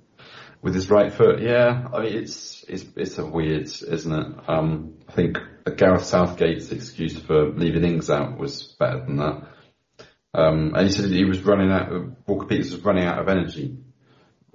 with 0.62 0.76
his 0.76 0.90
right 0.90 1.12
foot. 1.14 1.42
Yeah, 1.42 1.88
I 1.94 2.02
mean, 2.02 2.14
it's 2.18 2.64
it's 2.68 2.86
it's 2.96 3.18
a 3.18 3.26
weird, 3.26 3.64
isn't 3.64 4.12
it? 4.14 4.50
Um, 4.50 4.96
I 5.08 5.12
think 5.12 5.38
Gareth 5.78 6.06
Southgate's 6.06 6.72
excuse 6.72 7.18
for 7.20 7.50
leaving 7.50 7.84
Ings 7.84 8.10
out 8.10 8.38
was 8.38 8.64
better 8.80 9.00
than 9.06 9.18
that. 9.18 9.44
Um, 10.34 10.74
and 10.76 10.88
he 10.88 10.92
said 10.94 11.10
he 11.10 11.26
was 11.26 11.42
running 11.42 11.72
out. 11.72 11.92
Of, 11.92 12.16
Walker 12.28 12.46
Peters 12.46 12.72
was 12.72 12.84
running 12.84 13.06
out 13.06 13.20
of 13.20 13.28
energy. 13.30 13.78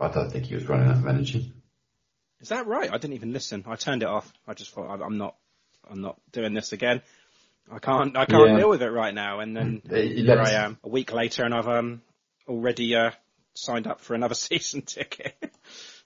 I 0.00 0.08
don't 0.08 0.30
think 0.30 0.46
he 0.46 0.54
was 0.54 0.68
running 0.68 0.88
out 0.88 0.96
of 0.98 1.06
energy. 1.06 1.52
Is 2.40 2.50
that 2.50 2.66
right? 2.66 2.90
I 2.90 2.98
didn't 2.98 3.14
even 3.14 3.32
listen. 3.32 3.64
I 3.66 3.76
turned 3.76 4.02
it 4.02 4.08
off. 4.08 4.30
I 4.46 4.54
just 4.54 4.70
thought 4.72 4.90
I'm- 4.90 5.02
I'm 5.02 5.18
not, 5.18 5.36
I'm 5.88 6.00
not 6.00 6.20
doing 6.32 6.52
this 6.52 6.72
again. 6.72 7.00
I 7.72 7.78
can't, 7.78 8.16
I 8.16 8.26
can't 8.26 8.50
Yeah. 8.50 8.56
deal 8.58 8.68
with 8.68 8.82
it 8.82 8.90
right 8.90 9.14
now. 9.14 9.40
And 9.40 9.56
then 9.56 9.82
He- 9.88 10.14
he 10.16 10.24
here 10.26 10.38
I 10.40 10.50
am 10.50 10.78
a 10.84 10.88
week 10.88 11.12
later 11.12 11.44
and 11.44 11.54
I've, 11.54 11.68
um, 11.68 12.02
already, 12.46 12.94
uh, 12.94 13.12
signed 13.54 13.86
up 13.86 14.00
for 14.00 14.14
another 14.14 14.34
season 14.48 14.82
ticket. 14.82 15.53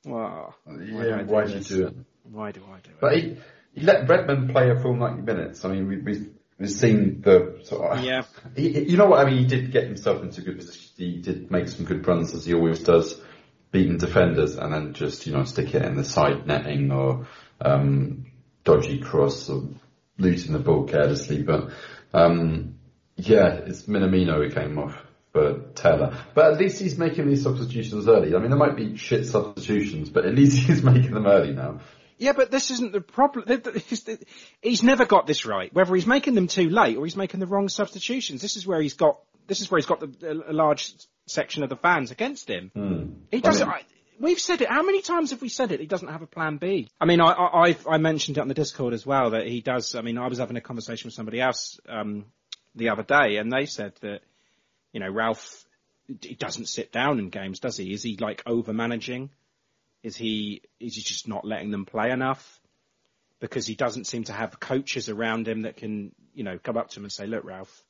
Wow. 0.05 0.55
Yeah, 0.67 1.17
I 1.17 1.23
why 1.25 1.45
do 1.47 1.53
you 1.55 1.61
do 1.61 1.87
it? 1.89 1.95
Why 2.25 2.53
do 2.53 2.63
I 2.65 2.81
do 2.81 2.91
it? 2.91 3.01
But 3.01 3.17
he, 3.17 3.37
he 3.73 3.81
let 3.83 4.09
Redmond 4.09 4.51
play 4.51 4.71
a 4.71 4.81
full 4.81 4.95
90 4.95 5.23
minutes. 5.23 5.65
I 5.65 5.69
mean, 5.73 5.89
we, 5.89 5.97
we, 5.99 6.27
we've 6.59 6.71
seen 6.71 7.21
the 7.23 7.61
sort 7.65 7.99
of, 7.99 8.05
Yeah. 8.05 8.23
he, 8.57 8.73
he- 8.73 8.91
you 8.91 8.97
know 8.97 9.07
what 9.07 9.27
I 9.27 9.31
mean? 9.31 9.39
He 9.39 9.47
did 9.47 9.73
get 9.73 9.85
himself 9.85 10.23
into 10.23 10.43
good 10.43 10.59
position. 10.59 10.91
He 10.97 11.17
did 11.21 11.51
make 11.51 11.69
some 11.69 11.85
good 11.85 12.07
runs 12.07 12.35
as 12.35 12.45
he 12.45 12.55
always 12.55 12.81
does, 12.81 13.21
beating 13.71 13.99
defenders 13.99 14.57
and 14.57 14.73
then 14.73 14.95
just, 14.95 15.27
you 15.27 15.33
know, 15.33 15.45
stick 15.45 15.75
it 15.75 15.83
in 15.83 15.97
the 15.97 16.05
side 16.05 16.47
netting 16.47 16.91
or, 16.91 17.27
um, 17.61 18.27
dodgy 18.65 18.99
cross 18.99 19.49
or 19.49 19.69
losing 20.19 20.53
the 20.53 20.59
ball 20.59 20.85
carelessly. 20.87 21.43
But, 21.43 21.71
um, 22.13 22.79
yeah, 23.17 23.49
it's 23.55 23.83
Minamino 23.83 24.37
who 24.37 24.51
came 24.51 24.79
off 24.79 24.95
for 25.33 25.61
Taylor. 25.75 26.17
But 26.35 26.53
at 26.53 26.59
least 26.59 26.81
he's 26.81 26.99
making 26.99 27.29
these 27.29 27.43
substitutions 27.43 28.09
early. 28.09 28.35
I 28.35 28.39
mean, 28.39 28.51
there 28.51 28.59
might 28.59 28.77
be 28.77 28.97
shit 28.97 29.27
substitutions, 29.27 30.11
but 30.11 30.25
at 30.25 30.35
least 30.35 30.59
he's 30.67 30.83
making 30.83 31.13
them 31.13 31.27
early 31.27 31.53
now. 31.53 31.81
Yeah, 32.19 32.33
but 32.33 32.51
this 32.51 32.73
isn't 32.73 32.93
the 32.93 33.01
problem. 33.01 33.47
He's, 34.61 34.83
never 34.83 35.07
got 35.07 35.29
this 35.29 35.47
right. 35.47 35.73
Whether 35.73 35.95
he's 35.95 36.07
making 36.07 36.35
them 36.35 36.49
too 36.49 36.69
late 36.69 36.97
or 36.97 37.05
he's 37.05 37.17
making 37.17 37.39
the 37.39 37.47
wrong 37.47 37.69
substitutions. 37.69 38.43
This 38.43 38.57
is 38.57 38.67
where 38.67 38.81
he's 38.81 38.95
got. 38.95 39.19
This 39.47 39.61
is 39.61 39.71
where 39.71 39.79
he's 39.79 39.87
got 39.87 40.01
the, 40.01 40.45
a 40.49 40.53
large 40.53 40.95
section 41.27 41.63
of 41.63 41.69
the 41.69 41.77
fans 41.77 42.11
against 42.11 42.51
him. 42.51 42.73
He 43.31 43.41
doesn't. 43.41 43.69
I, 43.69 43.83
we've 44.19 44.41
said 44.41 44.61
it. 44.63 44.69
How 44.69 44.83
many 44.83 45.01
times 45.01 45.31
have 45.31 45.41
we 45.41 45.49
said 45.49 45.71
it? 45.71 45.79
He 45.79 45.87
doesn't 45.87 46.09
have 46.09 46.23
a 46.23 46.27
plan 46.27 46.57
B. 46.57 46.89
I 47.01 47.07
mean, 47.07 47.21
I, 47.21 47.31
I, 47.31 47.77
I 47.89 47.99
mentioned 47.99 48.37
it 48.37 48.41
on 48.41 48.49
the 48.49 48.55
Discord 48.55 48.95
as 48.95 49.07
well 49.07 49.31
that 49.31 49.47
he 49.47 49.61
does. 49.61 49.95
I 49.95 50.03
mean, 50.03 50.19
I 50.19 50.27
was 50.27 50.39
having 50.39 50.57
a 50.57 50.61
conversation 50.61 51.07
with 51.07 51.15
somebody 51.15 51.41
else 51.41 51.79
um, 51.89 52.27
the 52.75 52.91
other 52.91 53.05
day, 53.05 53.37
and 53.37 53.53
they 53.53 53.67
said 53.67 53.93
that 54.01 54.21
you 54.93 55.01
know 55.01 55.11
Ralph 55.11 55.65
he 56.23 56.35
doesn't 56.35 56.67
sit 56.67 56.91
down 56.91 57.19
in 57.19 57.29
games, 57.29 57.61
does 57.61 57.77
he? 57.77 57.93
Is 57.93 58.03
he 58.03 58.17
like 58.17 58.43
over 58.47 58.73
managing? 58.73 59.31
Is 60.03 60.17
he 60.17 60.63
is 60.81 60.95
he 60.95 61.03
just 61.03 61.29
not 61.29 61.45
letting 61.45 61.71
them 61.71 61.85
play 61.85 62.11
enough? 62.11 62.61
Because 63.41 63.67
he 63.67 63.75
doesn't 63.75 64.07
seem 64.07 64.25
to 64.25 64.33
have 64.33 64.59
coaches 64.59 65.09
around 65.09 65.47
him 65.47 65.63
that 65.63 65.77
can, 65.77 66.13
you 66.35 66.45
know, 66.45 66.59
come 66.59 66.77
up 66.77 66.89
to 66.91 67.01
him 67.01 67.05
and 67.05 67.13
say, 67.13 67.27
"Look, 67.27 67.45
Ralph, 67.45 67.85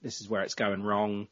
this 0.00 0.20
is 0.20 0.28
where 0.28 0.42
it's 0.42 0.54
going 0.54 0.82
wrong." 0.82 1.26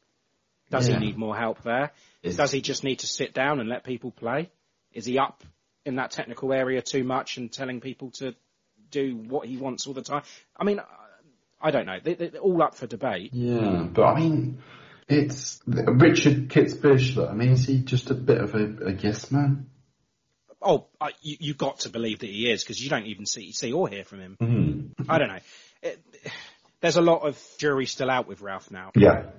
Does 0.71 0.89
Yeah. 0.89 0.99
he 0.99 1.07
need 1.07 1.17
more 1.17 1.37
help 1.37 1.63
there? 1.63 1.93
Is- 2.23 2.37
Does 2.37 2.51
he 2.51 2.61
just 2.61 2.85
need 2.85 2.99
to 2.99 3.07
sit 3.07 3.33
down 3.33 3.61
and 3.61 3.69
let 3.69 3.85
people 3.85 4.11
play? 4.11 4.51
Is 4.93 5.05
he 5.07 5.19
up 5.19 5.45
in 5.87 5.97
that 5.97 6.11
technical 6.11 6.53
area 6.53 6.83
too 6.83 7.05
much 7.05 7.39
and 7.39 7.51
telling 7.51 7.81
people 7.81 8.11
to 8.19 8.35
do 8.91 9.17
what 9.17 9.47
he 9.47 9.57
wants 9.57 9.87
all 9.87 9.95
the 9.95 10.03
time? 10.03 10.23
I 10.57 10.65
mean, 10.65 10.81
I 11.61 11.71
don't 11.71 11.87
know. 11.87 11.99
They, 12.03 12.15
they're 12.15 12.41
all 12.41 12.63
up 12.63 12.75
for 12.75 12.87
debate. 12.87 13.33
Yeah, 13.33 13.87
but 13.91 14.05
I 14.05 14.21
mean, 14.21 14.59
it's 15.09 15.61
Richard 15.67 16.49
Kitzbichler. 16.49 17.31
I 17.31 17.35
mean, 17.35 17.51
is 17.51 17.67
he 17.67 17.81
just 17.81 18.11
a 18.11 18.15
bit 18.15 18.39
of 18.39 18.55
a, 18.55 18.89
a 18.89 18.93
yes 18.93 19.31
man? 19.31 19.67
Oh, 20.61 20.87
I, 21.01 21.13
you, 21.23 21.37
you've 21.41 21.59
got 21.59 21.81
to 21.81 21.89
believe 21.89 22.19
that 22.21 22.31
he 22.31 22.51
is 22.51 22.63
because 22.63 22.83
you 22.83 22.91
don't 22.91 23.07
even 23.07 23.27
see 23.27 23.53
see 23.53 23.73
or 23.73 23.89
hear 23.89 24.05
from 24.05 24.21
him. 24.21 24.37
Mm-hmm. 24.41 25.11
I 25.11 25.19
don't 25.19 25.29
know. 25.29 25.39
It, 25.83 26.05
there's 26.81 26.97
a 26.97 27.03
lot 27.03 27.23
of 27.23 27.41
jury 27.59 27.87
still 27.87 28.11
out 28.11 28.29
with 28.29 28.41
Ralph 28.41 28.71
now. 28.71 28.93
Yeah. 28.95 29.31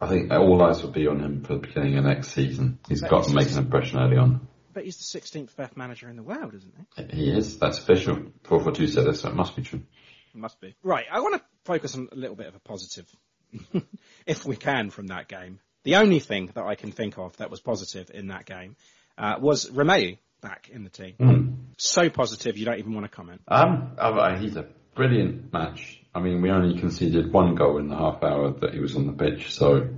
I 0.00 0.08
think 0.08 0.32
all 0.32 0.62
eyes 0.62 0.82
will 0.82 0.92
be 0.92 1.06
on 1.06 1.20
him 1.20 1.44
for 1.44 1.54
the 1.54 1.60
beginning 1.60 1.98
of 1.98 2.04
next 2.04 2.28
season. 2.28 2.78
He's 2.88 3.02
got 3.02 3.24
to 3.24 3.34
make 3.34 3.50
an 3.50 3.58
impression 3.58 3.98
early 3.98 4.16
on. 4.16 4.48
But 4.72 4.84
he's 4.84 4.96
the 4.96 5.20
16th 5.20 5.54
best 5.56 5.76
manager 5.76 6.08
in 6.08 6.16
the 6.16 6.22
world, 6.22 6.54
isn't 6.54 6.72
he? 6.96 7.16
He 7.16 7.30
is. 7.30 7.58
That's 7.58 7.78
official. 7.78 8.14
442 8.44 8.86
said 8.86 9.04
this, 9.04 9.20
so 9.20 9.28
it 9.28 9.34
must 9.34 9.56
be 9.56 9.62
true. 9.62 9.82
Must 10.32 10.60
be. 10.60 10.74
Right, 10.82 11.06
I 11.10 11.20
want 11.20 11.34
to 11.34 11.42
focus 11.64 11.96
on 11.96 12.08
a 12.12 12.14
little 12.14 12.36
bit 12.36 12.46
of 12.46 12.54
a 12.54 12.60
positive, 12.60 13.04
if 14.26 14.44
we 14.44 14.56
can, 14.56 14.90
from 14.90 15.08
that 15.08 15.28
game. 15.28 15.60
The 15.84 15.96
only 15.96 16.20
thing 16.20 16.50
that 16.54 16.64
I 16.64 16.74
can 16.74 16.92
think 16.92 17.18
of 17.18 17.36
that 17.38 17.50
was 17.50 17.60
positive 17.60 18.10
in 18.12 18.28
that 18.28 18.44
game 18.44 18.76
uh, 19.16 19.36
was 19.40 19.70
Romeu 19.70 20.18
back 20.42 20.68
in 20.72 20.84
the 20.84 20.90
team. 20.90 21.68
So 21.78 22.10
positive, 22.10 22.56
you 22.58 22.64
don't 22.66 22.78
even 22.78 22.94
want 22.94 23.04
to 23.04 23.10
comment. 23.10 23.40
Um, 23.48 23.92
uh, 23.98 24.36
he's 24.36 24.56
a 24.56 24.66
brilliant 24.94 25.52
match. 25.52 26.02
I 26.14 26.20
mean, 26.20 26.42
we 26.42 26.50
only 26.50 26.78
conceded 26.78 27.32
one 27.32 27.54
goal 27.54 27.78
in 27.78 27.88
the 27.88 27.96
half 27.96 28.22
hour 28.22 28.50
that 28.60 28.74
he 28.74 28.80
was 28.80 28.96
on 28.96 29.06
the 29.06 29.12
pitch, 29.12 29.54
so 29.54 29.88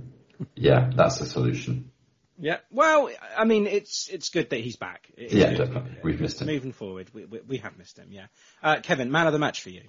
yeah, 0.55 0.91
that's 0.95 1.19
the 1.19 1.25
solution. 1.25 1.91
Yeah. 2.39 2.57
Well, 2.71 3.09
I 3.37 3.45
mean, 3.45 3.67
it's 3.67 4.09
it's 4.09 4.29
good 4.29 4.49
that 4.49 4.59
he's 4.59 4.75
back. 4.75 5.09
It 5.17 5.25
is 5.27 5.33
Yeah, 5.33 5.49
good. 5.51 5.57
definitely. 5.57 5.97
We've 6.03 6.19
missed 6.19 6.41
him. 6.41 6.47
Moving 6.47 6.71
forward, 6.71 7.09
we, 7.13 7.25
we, 7.25 7.39
we 7.47 7.57
have 7.57 7.77
missed 7.77 7.97
him. 7.97 8.07
Yeah. 8.11 8.25
Uh, 8.61 8.79
Kevin, 8.81 9.11
man 9.11 9.27
of 9.27 9.33
the 9.33 9.39
match 9.39 9.61
for 9.61 9.69
you. 9.69 9.83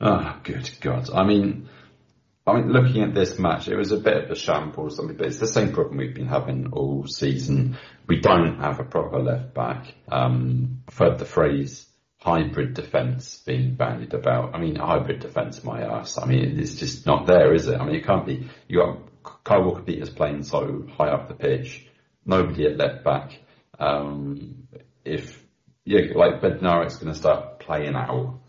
Oh, 0.00 0.38
good 0.42 0.70
God. 0.80 1.08
I 1.14 1.24
mean, 1.24 1.68
I 2.46 2.54
mean, 2.54 2.72
looking 2.72 3.02
at 3.02 3.12
this 3.12 3.38
match, 3.38 3.66
it 3.66 3.76
was 3.76 3.90
a 3.90 3.96
bit 3.96 4.24
of 4.24 4.30
a 4.30 4.36
shambles. 4.36 5.00
I 5.00 5.02
mean, 5.02 5.16
but 5.16 5.26
it's 5.26 5.40
the 5.40 5.48
same 5.48 5.72
problem 5.72 5.98
we've 5.98 6.14
been 6.14 6.28
having 6.28 6.72
all 6.72 7.06
season. 7.06 7.76
We 8.06 8.20
don't 8.20 8.60
have 8.60 8.78
a 8.78 8.84
proper 8.84 9.18
left 9.18 9.52
back. 9.52 9.92
Um, 10.08 10.82
I've 10.88 10.96
heard 10.96 11.18
the 11.18 11.24
phrase 11.24 11.86
hybrid 12.20 12.74
defence 12.74 13.38
being 13.44 13.74
bandied 13.74 14.14
about. 14.14 14.54
I 14.54 14.60
mean, 14.60 14.76
hybrid 14.76 15.20
defence, 15.20 15.64
my 15.64 15.82
ass. 15.82 16.18
I 16.18 16.26
mean, 16.26 16.60
it's 16.60 16.76
just 16.76 17.04
not 17.04 17.26
there, 17.26 17.52
is 17.52 17.66
it? 17.66 17.80
I 17.80 17.84
mean, 17.84 17.96
it 17.96 18.06
can't 18.06 18.26
be. 18.26 18.48
You 18.68 18.78
got 18.78 19.44
Kyle 19.44 19.64
Walker 19.64 19.82
Peters 19.82 20.10
playing 20.10 20.44
so 20.44 20.86
high 20.96 21.08
up 21.08 21.28
the 21.28 21.34
pitch. 21.34 21.86
Nobody 22.24 22.66
at 22.66 22.76
left 22.76 23.04
back. 23.04 23.38
Um, 23.78 24.68
if 25.04 25.42
yeah, 25.84 26.12
like 26.14 26.40
Bednarek's 26.40 26.96
going 26.96 27.12
to 27.12 27.18
start 27.18 27.60
playing 27.60 27.94
out, 27.94 28.40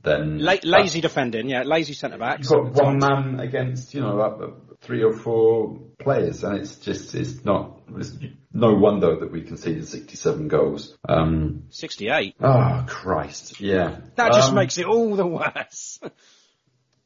then 0.00 0.38
La- 0.38 0.56
lazy 0.64 1.00
defending, 1.00 1.48
yeah, 1.48 1.62
lazy 1.62 1.92
centre 1.92 2.18
backs. 2.18 2.50
You've 2.50 2.74
got 2.74 2.84
one 2.84 2.98
man 2.98 3.40
against, 3.40 3.94
you 3.94 4.00
know, 4.00 4.56
three 4.80 5.02
or 5.02 5.12
four 5.12 5.78
players, 5.98 6.42
and 6.42 6.58
it's 6.58 6.76
just, 6.76 7.14
it's 7.14 7.44
not, 7.44 7.80
it's 7.96 8.16
no 8.52 8.74
wonder 8.74 9.16
that 9.20 9.30
we 9.30 9.42
conceded 9.42 9.86
67 9.86 10.48
goals. 10.48 10.96
Um, 11.08 11.64
68. 11.70 12.34
oh, 12.40 12.84
Christ, 12.88 13.60
yeah. 13.60 13.98
That 14.16 14.32
just 14.32 14.50
Um, 14.50 14.54
makes 14.56 14.78
it 14.78 14.86
all 14.86 15.14
the 15.14 15.26
worse. 15.26 16.00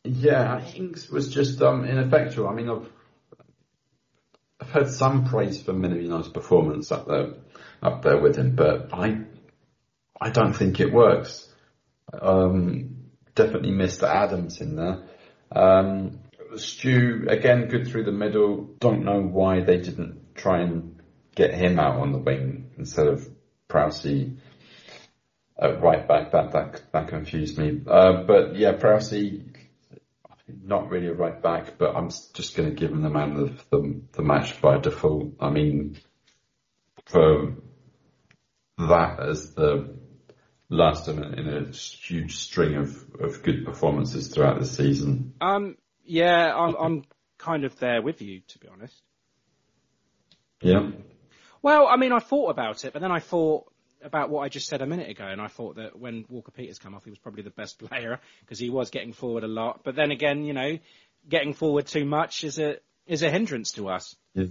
Yeah, 0.04 0.64
Ings 0.74 1.10
was 1.10 1.34
just 1.34 1.60
um, 1.62 1.84
ineffectual. 1.84 2.48
I 2.48 2.54
mean, 2.54 2.70
I've, 2.70 2.88
I've 4.60 4.70
heard 4.70 4.88
some 4.88 5.24
praise 5.24 5.60
for 5.60 5.72
Minamino's 5.72 6.28
performance 6.28 6.92
up 6.92 7.06
there, 7.08 7.34
up 7.82 8.02
there 8.02 8.18
with 8.18 8.36
him, 8.36 8.54
but 8.54 8.90
I, 8.92 9.22
I 10.20 10.30
don't 10.30 10.52
think 10.54 10.80
it 10.80 10.92
works. 10.92 11.52
Um, 12.12 12.96
definitely 13.34 13.72
missed 13.72 14.02
Adams 14.02 14.60
in 14.60 14.76
there. 14.76 15.04
Um, 15.52 16.20
Stu 16.56 17.26
again, 17.28 17.68
good 17.68 17.88
through 17.88 18.04
the 18.04 18.12
middle. 18.12 18.74
Don't 18.78 19.04
know 19.04 19.20
why 19.20 19.60
they 19.60 19.78
didn't 19.78 20.34
try 20.34 20.62
and 20.62 21.00
get 21.34 21.54
him 21.54 21.78
out 21.78 22.00
on 22.00 22.12
the 22.12 22.18
wing 22.18 22.70
instead 22.78 23.06
of 23.06 23.28
Prowsey 23.68 24.36
at 25.60 25.82
right 25.82 26.06
back. 26.06 26.32
That 26.32 26.52
that 26.52 26.82
that 26.92 27.08
confused 27.08 27.58
me. 27.58 27.82
Uh, 27.86 28.22
but 28.22 28.56
yeah, 28.56 28.72
Prowsey 28.72 29.56
not 30.62 30.90
really 30.90 31.08
a 31.08 31.14
right 31.14 31.42
back, 31.42 31.78
but 31.78 31.96
I'm 31.96 32.08
just 32.08 32.56
going 32.56 32.68
to 32.68 32.74
give 32.74 32.90
him 32.92 33.02
the 33.02 33.10
man 33.10 33.36
of 33.36 33.64
the, 33.70 34.00
the 34.12 34.22
match 34.22 34.60
by 34.60 34.78
default. 34.78 35.34
I 35.40 35.50
mean, 35.50 35.98
for 37.06 37.56
that 38.78 39.20
as 39.20 39.54
the 39.54 39.96
last 40.68 41.08
in 41.08 41.22
a, 41.22 41.28
in 41.28 41.48
a 41.48 41.72
huge 41.72 42.36
string 42.36 42.76
of, 42.76 43.06
of 43.20 43.42
good 43.42 43.64
performances 43.64 44.28
throughout 44.28 44.58
the 44.58 44.66
season. 44.66 45.34
Um, 45.40 45.76
yeah, 46.04 46.54
I'm, 46.54 46.74
I'm 46.76 47.04
kind 47.38 47.64
of 47.64 47.78
there 47.78 48.02
with 48.02 48.22
you, 48.22 48.40
to 48.48 48.58
be 48.58 48.68
honest. 48.68 49.00
Yeah. 50.60 50.90
Well, 51.62 51.86
I 51.86 51.96
mean, 51.96 52.12
I 52.12 52.18
thought 52.18 52.50
about 52.50 52.84
it, 52.84 52.92
but 52.92 53.02
then 53.02 53.12
I 53.12 53.18
thought 53.18 53.66
about 54.02 54.30
what 54.30 54.42
I 54.42 54.48
just 54.48 54.68
said 54.68 54.82
a 54.82 54.86
minute 54.86 55.10
ago, 55.10 55.26
and 55.26 55.40
I 55.40 55.48
thought 55.48 55.76
that 55.76 55.98
when 55.98 56.24
Walker 56.28 56.52
Peters 56.52 56.78
came 56.78 56.94
off, 56.94 57.04
he 57.04 57.10
was 57.10 57.18
probably 57.18 57.42
the 57.42 57.50
best 57.50 57.78
player 57.88 58.20
because 58.40 58.58
he 58.58 58.70
was 58.70 58.90
getting 58.90 59.12
forward 59.12 59.44
a 59.44 59.48
lot. 59.48 59.80
But 59.84 59.96
then 59.96 60.10
again, 60.10 60.44
you 60.44 60.52
know, 60.52 60.78
getting 61.28 61.54
forward 61.54 61.86
too 61.86 62.04
much 62.04 62.44
is 62.44 62.58
a 62.58 62.76
is 63.06 63.22
a 63.22 63.30
hindrance 63.30 63.72
to 63.72 63.88
us. 63.88 64.16
yeah. 64.34 64.46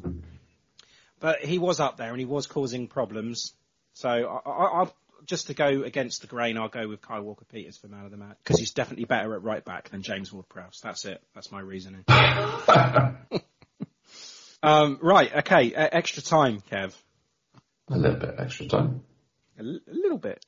But 1.20 1.44
he 1.44 1.60
was 1.60 1.80
up 1.80 1.98
there 1.98 2.12
and 2.12 2.20
he 2.20 2.26
was 2.26 2.48
causing 2.48 2.88
problems. 2.88 3.54
So 3.94 4.10
I, 4.10 4.50
I, 4.50 4.66
I'll 4.80 4.96
just 5.26 5.48
to 5.48 5.54
go 5.54 5.84
against 5.84 6.22
the 6.22 6.28
grain, 6.28 6.58
I'll 6.58 6.70
go 6.70 6.88
with 6.88 7.02
Kyle 7.02 7.22
Walker 7.22 7.46
Peters 7.46 7.78
for 7.78 7.88
man 7.88 8.06
of 8.06 8.12
the 8.12 8.18
match 8.18 8.38
because 8.44 8.60
he's 8.60 8.72
definitely 8.72 9.06
better 9.06 9.34
at 9.36 9.44
right 9.44 9.64
back 9.64 9.90
than 9.90 10.02
James 10.02 10.32
Ward-Prowse. 10.32 10.80
That's 10.84 11.06
it. 11.06 11.22
That's 11.34 11.52
my 11.52 11.60
reasoning. 11.60 12.04
um, 14.64 15.00
right. 15.02 15.36
Okay. 15.38 15.74
Uh, 15.74 15.90
extra 15.92 16.22
time, 16.24 16.62
Kev. 16.72 16.94
A 17.90 17.98
little 17.98 18.20
bit 18.20 18.36
extra 18.38 18.68
time. 18.68 19.02
A, 19.60 19.64
l- 19.64 19.80
a 19.90 19.94
little 19.94 20.18
bit. 20.18 20.46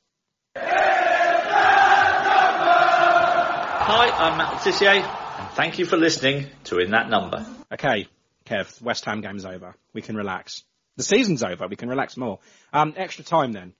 Hi, 3.90 4.10
I'm 4.10 4.36
Matt 4.36 4.60
Tissier, 4.60 5.02
and 5.02 5.50
thank 5.52 5.78
you 5.78 5.86
for 5.86 5.96
listening 5.96 6.46
to 6.64 6.78
In 6.78 6.90
That 6.90 7.08
Number. 7.08 7.46
Okay, 7.72 8.06
Kev. 8.44 8.82
West 8.82 9.04
Ham 9.06 9.22
game's 9.22 9.46
over. 9.46 9.74
We 9.94 10.02
can 10.02 10.16
relax. 10.16 10.62
The 10.96 11.04
season's 11.04 11.42
over. 11.42 11.68
We 11.68 11.76
can 11.76 11.88
relax 11.88 12.16
more. 12.16 12.40
Um, 12.72 12.92
extra 12.96 13.24
time 13.24 13.52
then. 13.52 13.72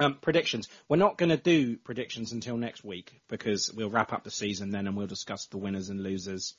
Um, 0.00 0.14
predictions. 0.14 0.68
We're 0.88 0.96
not 0.96 1.18
going 1.18 1.28
to 1.28 1.36
do 1.36 1.76
predictions 1.76 2.32
until 2.32 2.56
next 2.56 2.82
week 2.82 3.20
because 3.28 3.70
we'll 3.72 3.90
wrap 3.90 4.12
up 4.12 4.24
the 4.24 4.30
season 4.30 4.70
then 4.70 4.86
and 4.86 4.96
we'll 4.96 5.06
discuss 5.06 5.46
the 5.46 5.58
winners 5.58 5.90
and 5.90 6.02
losers 6.02 6.54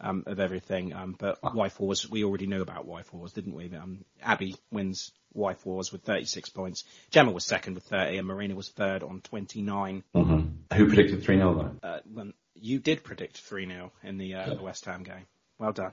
um, 0.00 0.24
of 0.26 0.40
everything. 0.40 0.92
Um, 0.92 1.16
but 1.18 1.40
Y4s, 1.40 2.10
we 2.10 2.24
already 2.24 2.46
knew 2.46 2.60
about 2.60 2.86
Y4s, 2.86 3.32
didn't 3.32 3.54
we? 3.54 3.74
Um, 3.74 4.04
Abby 4.22 4.56
wins 4.70 5.10
wife 5.32 5.64
was 5.66 5.92
with 5.92 6.02
36 6.02 6.50
points. 6.50 6.84
Gemma 7.10 7.30
was 7.30 7.44
second 7.44 7.74
with 7.74 7.84
30 7.84 8.18
and 8.18 8.26
Marina 8.26 8.54
was 8.54 8.68
third 8.68 9.02
on 9.02 9.20
29. 9.20 10.02
Mm-hmm. 10.14 10.76
Who 10.76 10.86
predicted 10.86 11.22
3 11.22 11.36
0 11.36 11.78
though? 11.82 11.88
Uh, 11.88 12.24
you 12.54 12.78
did 12.78 13.04
predict 13.04 13.42
3-0 13.48 13.90
in 14.02 14.18
the, 14.18 14.34
uh, 14.34 14.54
the 14.54 14.62
West 14.62 14.84
Ham 14.86 15.02
game. 15.02 15.26
Well 15.58 15.72
done. 15.72 15.92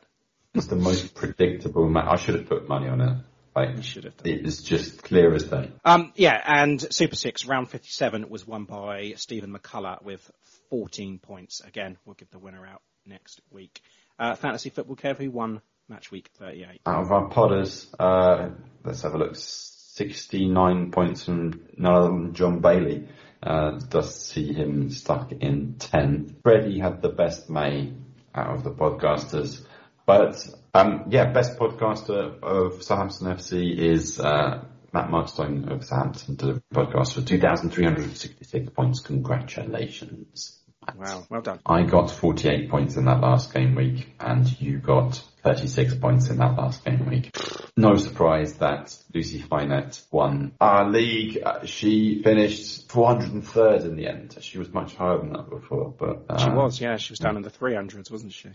It's 0.55 0.67
the 0.67 0.75
most 0.75 1.15
predictable 1.15 1.89
match. 1.89 2.07
I 2.07 2.15
should 2.15 2.35
have 2.35 2.47
put 2.47 2.67
money 2.67 2.87
on 2.87 3.01
it. 3.01 3.17
Like, 3.55 3.75
You 3.75 3.83
should 3.83 4.03
have 4.05 4.17
done. 4.17 4.33
it 4.33 4.43
was 4.43 4.63
just 4.63 5.03
clear 5.03 5.33
as 5.33 5.43
day. 5.43 5.71
Um, 5.85 6.11
yeah, 6.15 6.41
and 6.43 6.81
Super 6.93 7.15
Six 7.15 7.45
round 7.45 7.69
57 7.69 8.29
was 8.29 8.47
won 8.47 8.65
by 8.65 9.13
Stephen 9.17 9.53
McCullough 9.55 10.03
with 10.03 10.31
14 10.69 11.19
points. 11.19 11.61
Again, 11.61 11.97
we'll 12.05 12.15
give 12.15 12.31
the 12.31 12.39
winner 12.39 12.65
out 12.65 12.81
next 13.05 13.41
week. 13.51 13.81
Uh, 14.17 14.35
Fantasy 14.35 14.69
Football 14.69 14.95
Kev, 14.95 15.17
who 15.17 15.29
won 15.29 15.61
match 15.87 16.11
week 16.11 16.29
38? 16.39 16.81
Out 16.85 17.03
of 17.03 17.11
our 17.11 17.29
podders, 17.29 17.87
uh, 17.99 18.49
let's 18.83 19.01
have 19.03 19.13
a 19.13 19.17
look. 19.17 19.35
69 19.35 20.89
points 20.91 21.25
from 21.25 21.67
none 21.77 21.93
other 21.93 22.07
than 22.07 22.33
John 22.33 22.59
Bailey. 22.59 23.07
Uh, 23.43 23.71
does 23.89 24.15
see 24.15 24.53
him 24.53 24.89
stuck 24.89 25.31
in 25.31 25.75
10th. 25.77 26.33
Freddie 26.41 26.79
had 26.79 27.01
the 27.01 27.09
best 27.09 27.49
May 27.49 27.93
out 28.33 28.55
of 28.55 28.63
the 28.63 28.71
podcasters. 28.71 29.61
But, 30.05 30.47
um, 30.73 31.05
yeah, 31.09 31.31
best 31.31 31.57
podcaster 31.57 32.41
of 32.41 32.83
Southampton 32.83 33.27
FC 33.27 33.77
is, 33.77 34.19
uh, 34.19 34.65
Matt 34.93 35.09
Markstone 35.09 35.71
of 35.71 35.83
Southampton 35.83 36.35
Delivery 36.35 36.61
Podcast 36.73 37.13
for 37.13 37.21
2,366 37.21 38.69
points. 38.75 38.99
Congratulations. 38.99 40.59
Matt. 40.85 40.97
Wow, 40.97 41.25
well 41.29 41.41
done. 41.41 41.59
I 41.65 41.83
got 41.83 42.11
48 42.11 42.69
points 42.69 42.95
in 42.95 43.05
that 43.05 43.21
last 43.21 43.53
game 43.53 43.75
week, 43.75 44.13
and 44.19 44.61
you 44.61 44.77
got 44.77 45.23
36 45.43 45.95
points 45.95 46.29
in 46.29 46.37
that 46.37 46.57
last 46.57 46.85
game 46.85 47.09
week. 47.09 47.35
No 47.75 47.95
surprise 47.95 48.53
that 48.55 48.95
Lucy 49.13 49.41
Fynett 49.41 50.01
won 50.11 50.53
our 50.61 50.89
league. 50.89 51.39
Uh, 51.43 51.65
she 51.65 52.21
finished 52.23 52.87
403rd 52.87 53.85
in 53.85 53.95
the 53.95 54.07
end. 54.07 54.37
She 54.39 54.57
was 54.57 54.71
much 54.71 54.95
higher 54.95 55.17
than 55.17 55.33
that 55.33 55.49
before, 55.49 55.93
but 55.97 56.25
uh, 56.29 56.37
She 56.37 56.49
was, 56.49 56.79
yeah, 56.79 56.95
she 56.97 57.11
was 57.11 57.19
down 57.19 57.35
in 57.35 57.43
the 57.43 57.49
300s, 57.49 58.09
wasn't 58.09 58.33
she? 58.33 58.49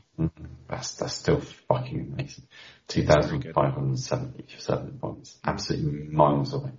That's 0.69 0.95
that's 0.95 1.15
still 1.15 1.41
fucking 1.69 2.13
amazing. 2.15 2.45
2,577 2.89 4.99
points, 4.99 5.39
absolutely 5.45 6.09
miles 6.09 6.55
away. 6.55 6.71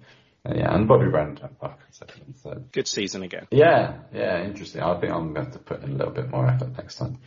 Uh, 0.46 0.54
yeah, 0.56 0.74
and 0.74 0.88
Bobby 0.88 1.10
Brown 1.10 1.36
jumped 1.36 1.60
back 1.62 1.80
second 1.92 2.36
and. 2.46 2.72
Good 2.72 2.88
season 2.88 3.24
again. 3.24 3.48
Yeah, 3.52 3.98
yeah, 4.14 4.42
interesting. 4.44 4.82
I 4.82 4.98
think 5.00 5.12
I'm 5.12 5.34
going 5.34 5.36
to 5.36 5.42
have 5.42 5.54
to 5.54 5.60
put 5.60 5.84
in 5.84 5.92
a 5.92 5.96
little 5.96 6.14
bit 6.14 6.30
more 6.30 6.48
effort 6.48 6.78
next 6.78 6.96
time. 6.96 7.20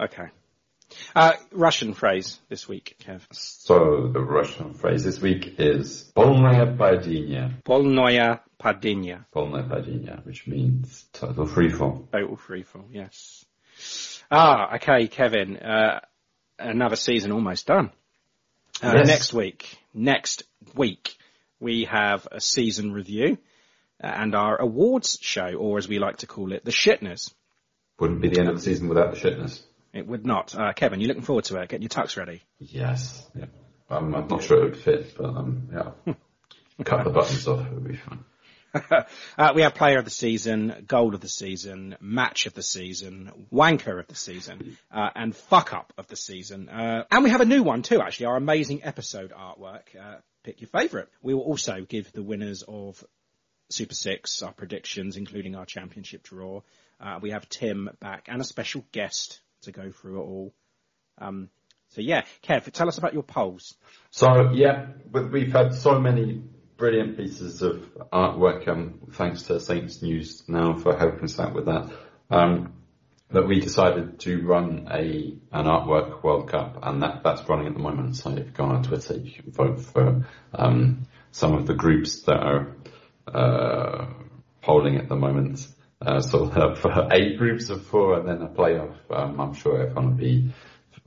Okay. 0.00 0.26
Uh, 1.14 1.32
Russian 1.52 1.94
phrase 1.94 2.40
this 2.48 2.68
week, 2.68 2.96
Kev. 3.04 3.20
So 3.32 4.10
the 4.12 4.20
Russian 4.20 4.74
phrase 4.74 5.04
this 5.04 5.20
week 5.20 5.56
is 5.58 6.10
Polnaya 6.16 6.76
Padinha. 6.76 7.62
Polnoya 7.62 8.40
padinha. 8.62 9.24
Polnaya 9.34 9.68
Padinha, 9.68 10.24
which 10.24 10.46
means 10.46 11.04
total 11.12 11.46
freefall. 11.46 12.10
Total 12.12 12.36
freefall, 12.36 12.84
yes. 12.90 13.44
Ah, 14.30 14.76
okay, 14.76 15.08
Kevin. 15.08 15.56
Uh, 15.56 16.00
another 16.58 16.96
season 16.96 17.32
almost 17.32 17.66
done. 17.66 17.90
Uh, 18.82 18.94
Yes. 18.96 19.06
Next 19.06 19.32
week, 19.34 19.78
next 19.92 20.44
week, 20.74 21.16
we 21.60 21.84
have 21.84 22.26
a 22.32 22.40
season 22.40 22.92
review 22.92 23.38
uh, 24.02 24.06
and 24.06 24.34
our 24.34 24.60
awards 24.60 25.18
show, 25.20 25.54
or 25.54 25.78
as 25.78 25.88
we 25.88 25.98
like 25.98 26.18
to 26.18 26.26
call 26.26 26.52
it, 26.52 26.64
the 26.64 26.70
shitness. 26.70 27.32
Wouldn't 28.00 28.20
be 28.20 28.28
the 28.28 28.40
end 28.40 28.48
of 28.48 28.56
the 28.56 28.62
season 28.62 28.88
without 28.88 29.14
the 29.14 29.20
shitness. 29.20 29.60
It 29.92 30.06
would 30.06 30.24
not. 30.24 30.54
Uh, 30.54 30.72
Kevin, 30.72 31.00
you 31.00 31.08
looking 31.08 31.22
forward 31.22 31.44
to 31.46 31.56
it? 31.60 31.68
Getting 31.68 31.82
your 31.82 31.90
tux 31.90 32.16
ready? 32.16 32.42
Yes. 32.58 33.26
Yeah. 33.34 33.46
Um, 33.90 34.14
I'm 34.14 34.26
not 34.26 34.42
sure 34.42 34.58
it 34.58 34.70
would 34.70 34.78
fit, 34.78 35.14
but 35.16 35.26
um, 35.26 35.68
yeah. 35.72 36.14
Cut 36.84 37.04
the 37.04 37.10
buttons 37.10 37.46
off, 37.46 37.66
it 37.66 37.72
would 37.72 37.88
be 37.88 37.96
fine. 37.96 38.24
Uh, 39.38 39.52
we 39.54 39.60
have 39.60 39.74
player 39.74 39.98
of 39.98 40.06
the 40.06 40.10
season, 40.10 40.86
goal 40.88 41.14
of 41.14 41.20
the 41.20 41.28
season, 41.28 41.94
match 42.00 42.46
of 42.46 42.54
the 42.54 42.62
season, 42.62 43.30
wanker 43.52 43.98
of 43.98 44.06
the 44.06 44.14
season, 44.14 44.78
uh, 44.90 45.10
and 45.14 45.36
fuck 45.36 45.74
up 45.74 45.92
of 45.98 46.06
the 46.06 46.16
season. 46.16 46.70
Uh, 46.70 47.04
and 47.10 47.22
we 47.22 47.28
have 47.28 47.42
a 47.42 47.46
new 47.46 47.62
one 47.62 47.82
too, 47.82 48.00
actually, 48.00 48.26
our 48.26 48.36
amazing 48.36 48.82
episode 48.82 49.30
artwork. 49.30 49.82
Uh, 49.98 50.16
pick 50.42 50.62
your 50.62 50.68
favourite. 50.68 51.08
We 51.20 51.34
will 51.34 51.42
also 51.42 51.84
give 51.86 52.12
the 52.12 52.22
winners 52.22 52.64
of 52.66 53.04
Super 53.68 53.94
Six 53.94 54.42
our 54.42 54.52
predictions, 54.52 55.18
including 55.18 55.54
our 55.54 55.66
championship 55.66 56.22
draw. 56.22 56.62
Uh, 56.98 57.18
we 57.20 57.30
have 57.30 57.48
Tim 57.50 57.90
back 58.00 58.28
and 58.28 58.40
a 58.40 58.44
special 58.44 58.86
guest 58.92 59.40
to 59.62 59.72
go 59.72 59.90
through 59.90 60.20
it 60.20 60.24
all. 60.24 60.54
Um, 61.18 61.50
so 61.88 62.00
yeah, 62.00 62.22
Kev, 62.42 62.70
tell 62.70 62.88
us 62.88 62.98
about 62.98 63.12
your 63.12 63.22
polls. 63.22 63.74
So 64.10 64.50
yeah, 64.52 64.86
we've 65.10 65.52
had 65.52 65.74
so 65.74 66.00
many 66.00 66.42
brilliant 66.76 67.16
pieces 67.16 67.62
of 67.62 67.82
artwork. 68.12 68.66
Um, 68.66 69.00
thanks 69.12 69.42
to 69.44 69.60
Saints 69.60 70.02
News 70.02 70.42
now 70.48 70.74
for 70.74 70.96
helping 70.96 71.24
us 71.24 71.38
out 71.38 71.54
with 71.54 71.66
that. 71.66 71.92
Um, 72.30 72.72
that 73.30 73.46
we 73.46 73.60
decided 73.60 74.20
to 74.20 74.42
run 74.46 74.88
a 74.90 75.34
an 75.52 75.64
artwork 75.66 76.22
World 76.22 76.48
Cup, 76.48 76.78
and 76.82 77.02
that 77.02 77.22
that's 77.22 77.48
running 77.48 77.66
at 77.66 77.74
the 77.74 77.80
moment. 77.80 78.16
So 78.16 78.30
if 78.30 78.46
you 78.46 78.52
go 78.52 78.64
on 78.64 78.82
Twitter, 78.82 79.16
you 79.16 79.30
can 79.30 79.52
vote 79.52 79.80
for 79.80 80.26
um, 80.54 81.06
some 81.30 81.54
of 81.54 81.66
the 81.66 81.74
groups 81.74 82.22
that 82.22 82.40
are 82.42 82.76
uh, 83.26 84.06
polling 84.60 84.96
at 84.96 85.08
the 85.08 85.16
moment. 85.16 85.66
Uh, 86.04 86.20
so 86.20 86.44
uh, 86.50 86.74
for 86.74 87.08
eight 87.12 87.38
groups 87.38 87.70
of 87.70 87.86
four, 87.86 88.18
and 88.18 88.28
then 88.28 88.42
a 88.42 88.48
playoff. 88.48 88.94
Um, 89.10 89.40
I'm 89.40 89.54
sure 89.54 89.80
everyone 89.82 90.10
will 90.10 90.16
be 90.16 90.52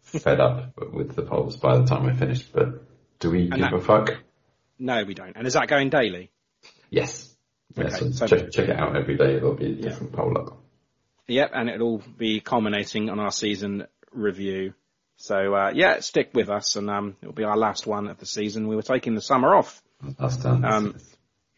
fed 0.01 0.39
up 0.39 0.73
with 0.93 1.15
the 1.15 1.23
polls 1.23 1.57
by 1.57 1.77
the 1.77 1.85
time 1.85 2.05
we're 2.05 2.15
finished. 2.15 2.51
But 2.53 2.83
do 3.19 3.31
we 3.31 3.49
give 3.49 3.59
that- 3.59 3.73
a 3.73 3.79
fuck? 3.79 4.17
No, 4.77 5.03
we 5.05 5.13
don't. 5.13 5.35
And 5.35 5.47
is 5.47 5.53
that 5.53 5.67
going 5.67 5.89
daily? 5.89 6.31
Yes. 6.89 7.33
Yeah, 7.75 7.89
so 7.89 8.11
so- 8.11 8.27
check, 8.27 8.51
check 8.51 8.69
it 8.69 8.77
out 8.77 8.95
every 8.95 9.17
day. 9.17 9.35
There'll 9.35 9.55
be 9.55 9.71
a 9.71 9.75
different 9.75 10.13
poll 10.13 10.37
up. 10.37 10.57
Yep, 11.27 11.51
and 11.53 11.69
it'll 11.69 12.03
be 12.17 12.39
culminating 12.39 13.09
on 13.09 13.19
our 13.19 13.31
season 13.31 13.87
review. 14.11 14.73
So 15.17 15.55
uh, 15.55 15.71
yeah, 15.73 16.01
stick 16.01 16.31
with 16.33 16.49
us, 16.49 16.75
and 16.75 16.89
um, 16.89 17.15
it'll 17.21 17.33
be 17.33 17.45
our 17.45 17.57
last 17.57 17.87
one 17.87 18.07
of 18.07 18.17
the 18.17 18.25
season. 18.25 18.67
We 18.67 18.75
were 18.75 18.81
taking 18.81 19.15
the 19.15 19.21
summer 19.21 19.55
off. 19.55 19.81
Last 20.19 20.41
time. 20.41 20.63
Um, 20.65 20.95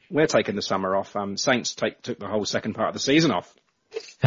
We're 0.09 0.27
taking 0.27 0.55
the 0.55 0.61
summer 0.61 0.95
off. 0.95 1.15
Um, 1.15 1.37
Saints 1.37 1.75
take, 1.75 2.01
took 2.01 2.19
the 2.19 2.27
whole 2.27 2.45
second 2.45 2.73
part 2.73 2.89
of 2.89 2.93
the 2.93 2.99
season 2.99 3.31
off, 3.31 3.53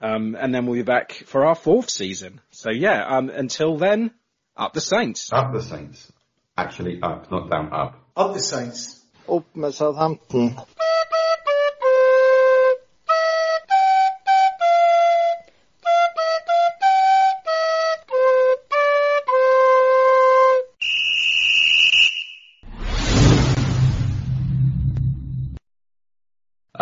um, 0.00 0.36
and 0.38 0.54
then 0.54 0.66
we'll 0.66 0.76
be 0.76 0.82
back 0.82 1.12
for 1.12 1.44
our 1.46 1.54
fourth 1.54 1.90
season. 1.90 2.40
So 2.50 2.70
yeah, 2.70 3.04
um, 3.06 3.30
until 3.30 3.76
then, 3.76 4.12
up 4.56 4.72
the 4.74 4.80
Saints. 4.80 5.32
up 5.32 5.52
the 5.52 5.62
Saints. 5.62 6.12
Actually 6.56 7.00
up, 7.02 7.30
not 7.30 7.50
down, 7.50 7.72
up. 7.72 8.00
Up 8.16 8.34
the 8.34 8.40
Saints. 8.40 9.00
Up 9.28 9.44
med 9.54 9.74
Southampton. 9.74 10.56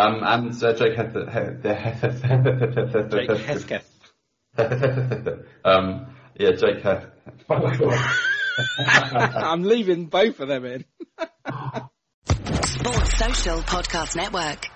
Um, 0.07 0.23
and 0.23 0.63
uh, 0.63 0.73
Jake 0.73 0.95
had 0.95 1.13
Jake 3.11 3.29
Hesketh. 3.41 3.89
um, 5.65 6.07
yeah, 6.39 6.51
Jake 6.51 6.81
had. 6.81 7.07
I'm 8.79 9.63
leaving 9.63 10.05
both 10.05 10.39
of 10.39 10.47
them 10.47 10.65
in. 10.65 10.85
Sports 12.63 13.17
Social 13.17 13.59
Podcast 13.59 14.15
Network. 14.15 14.67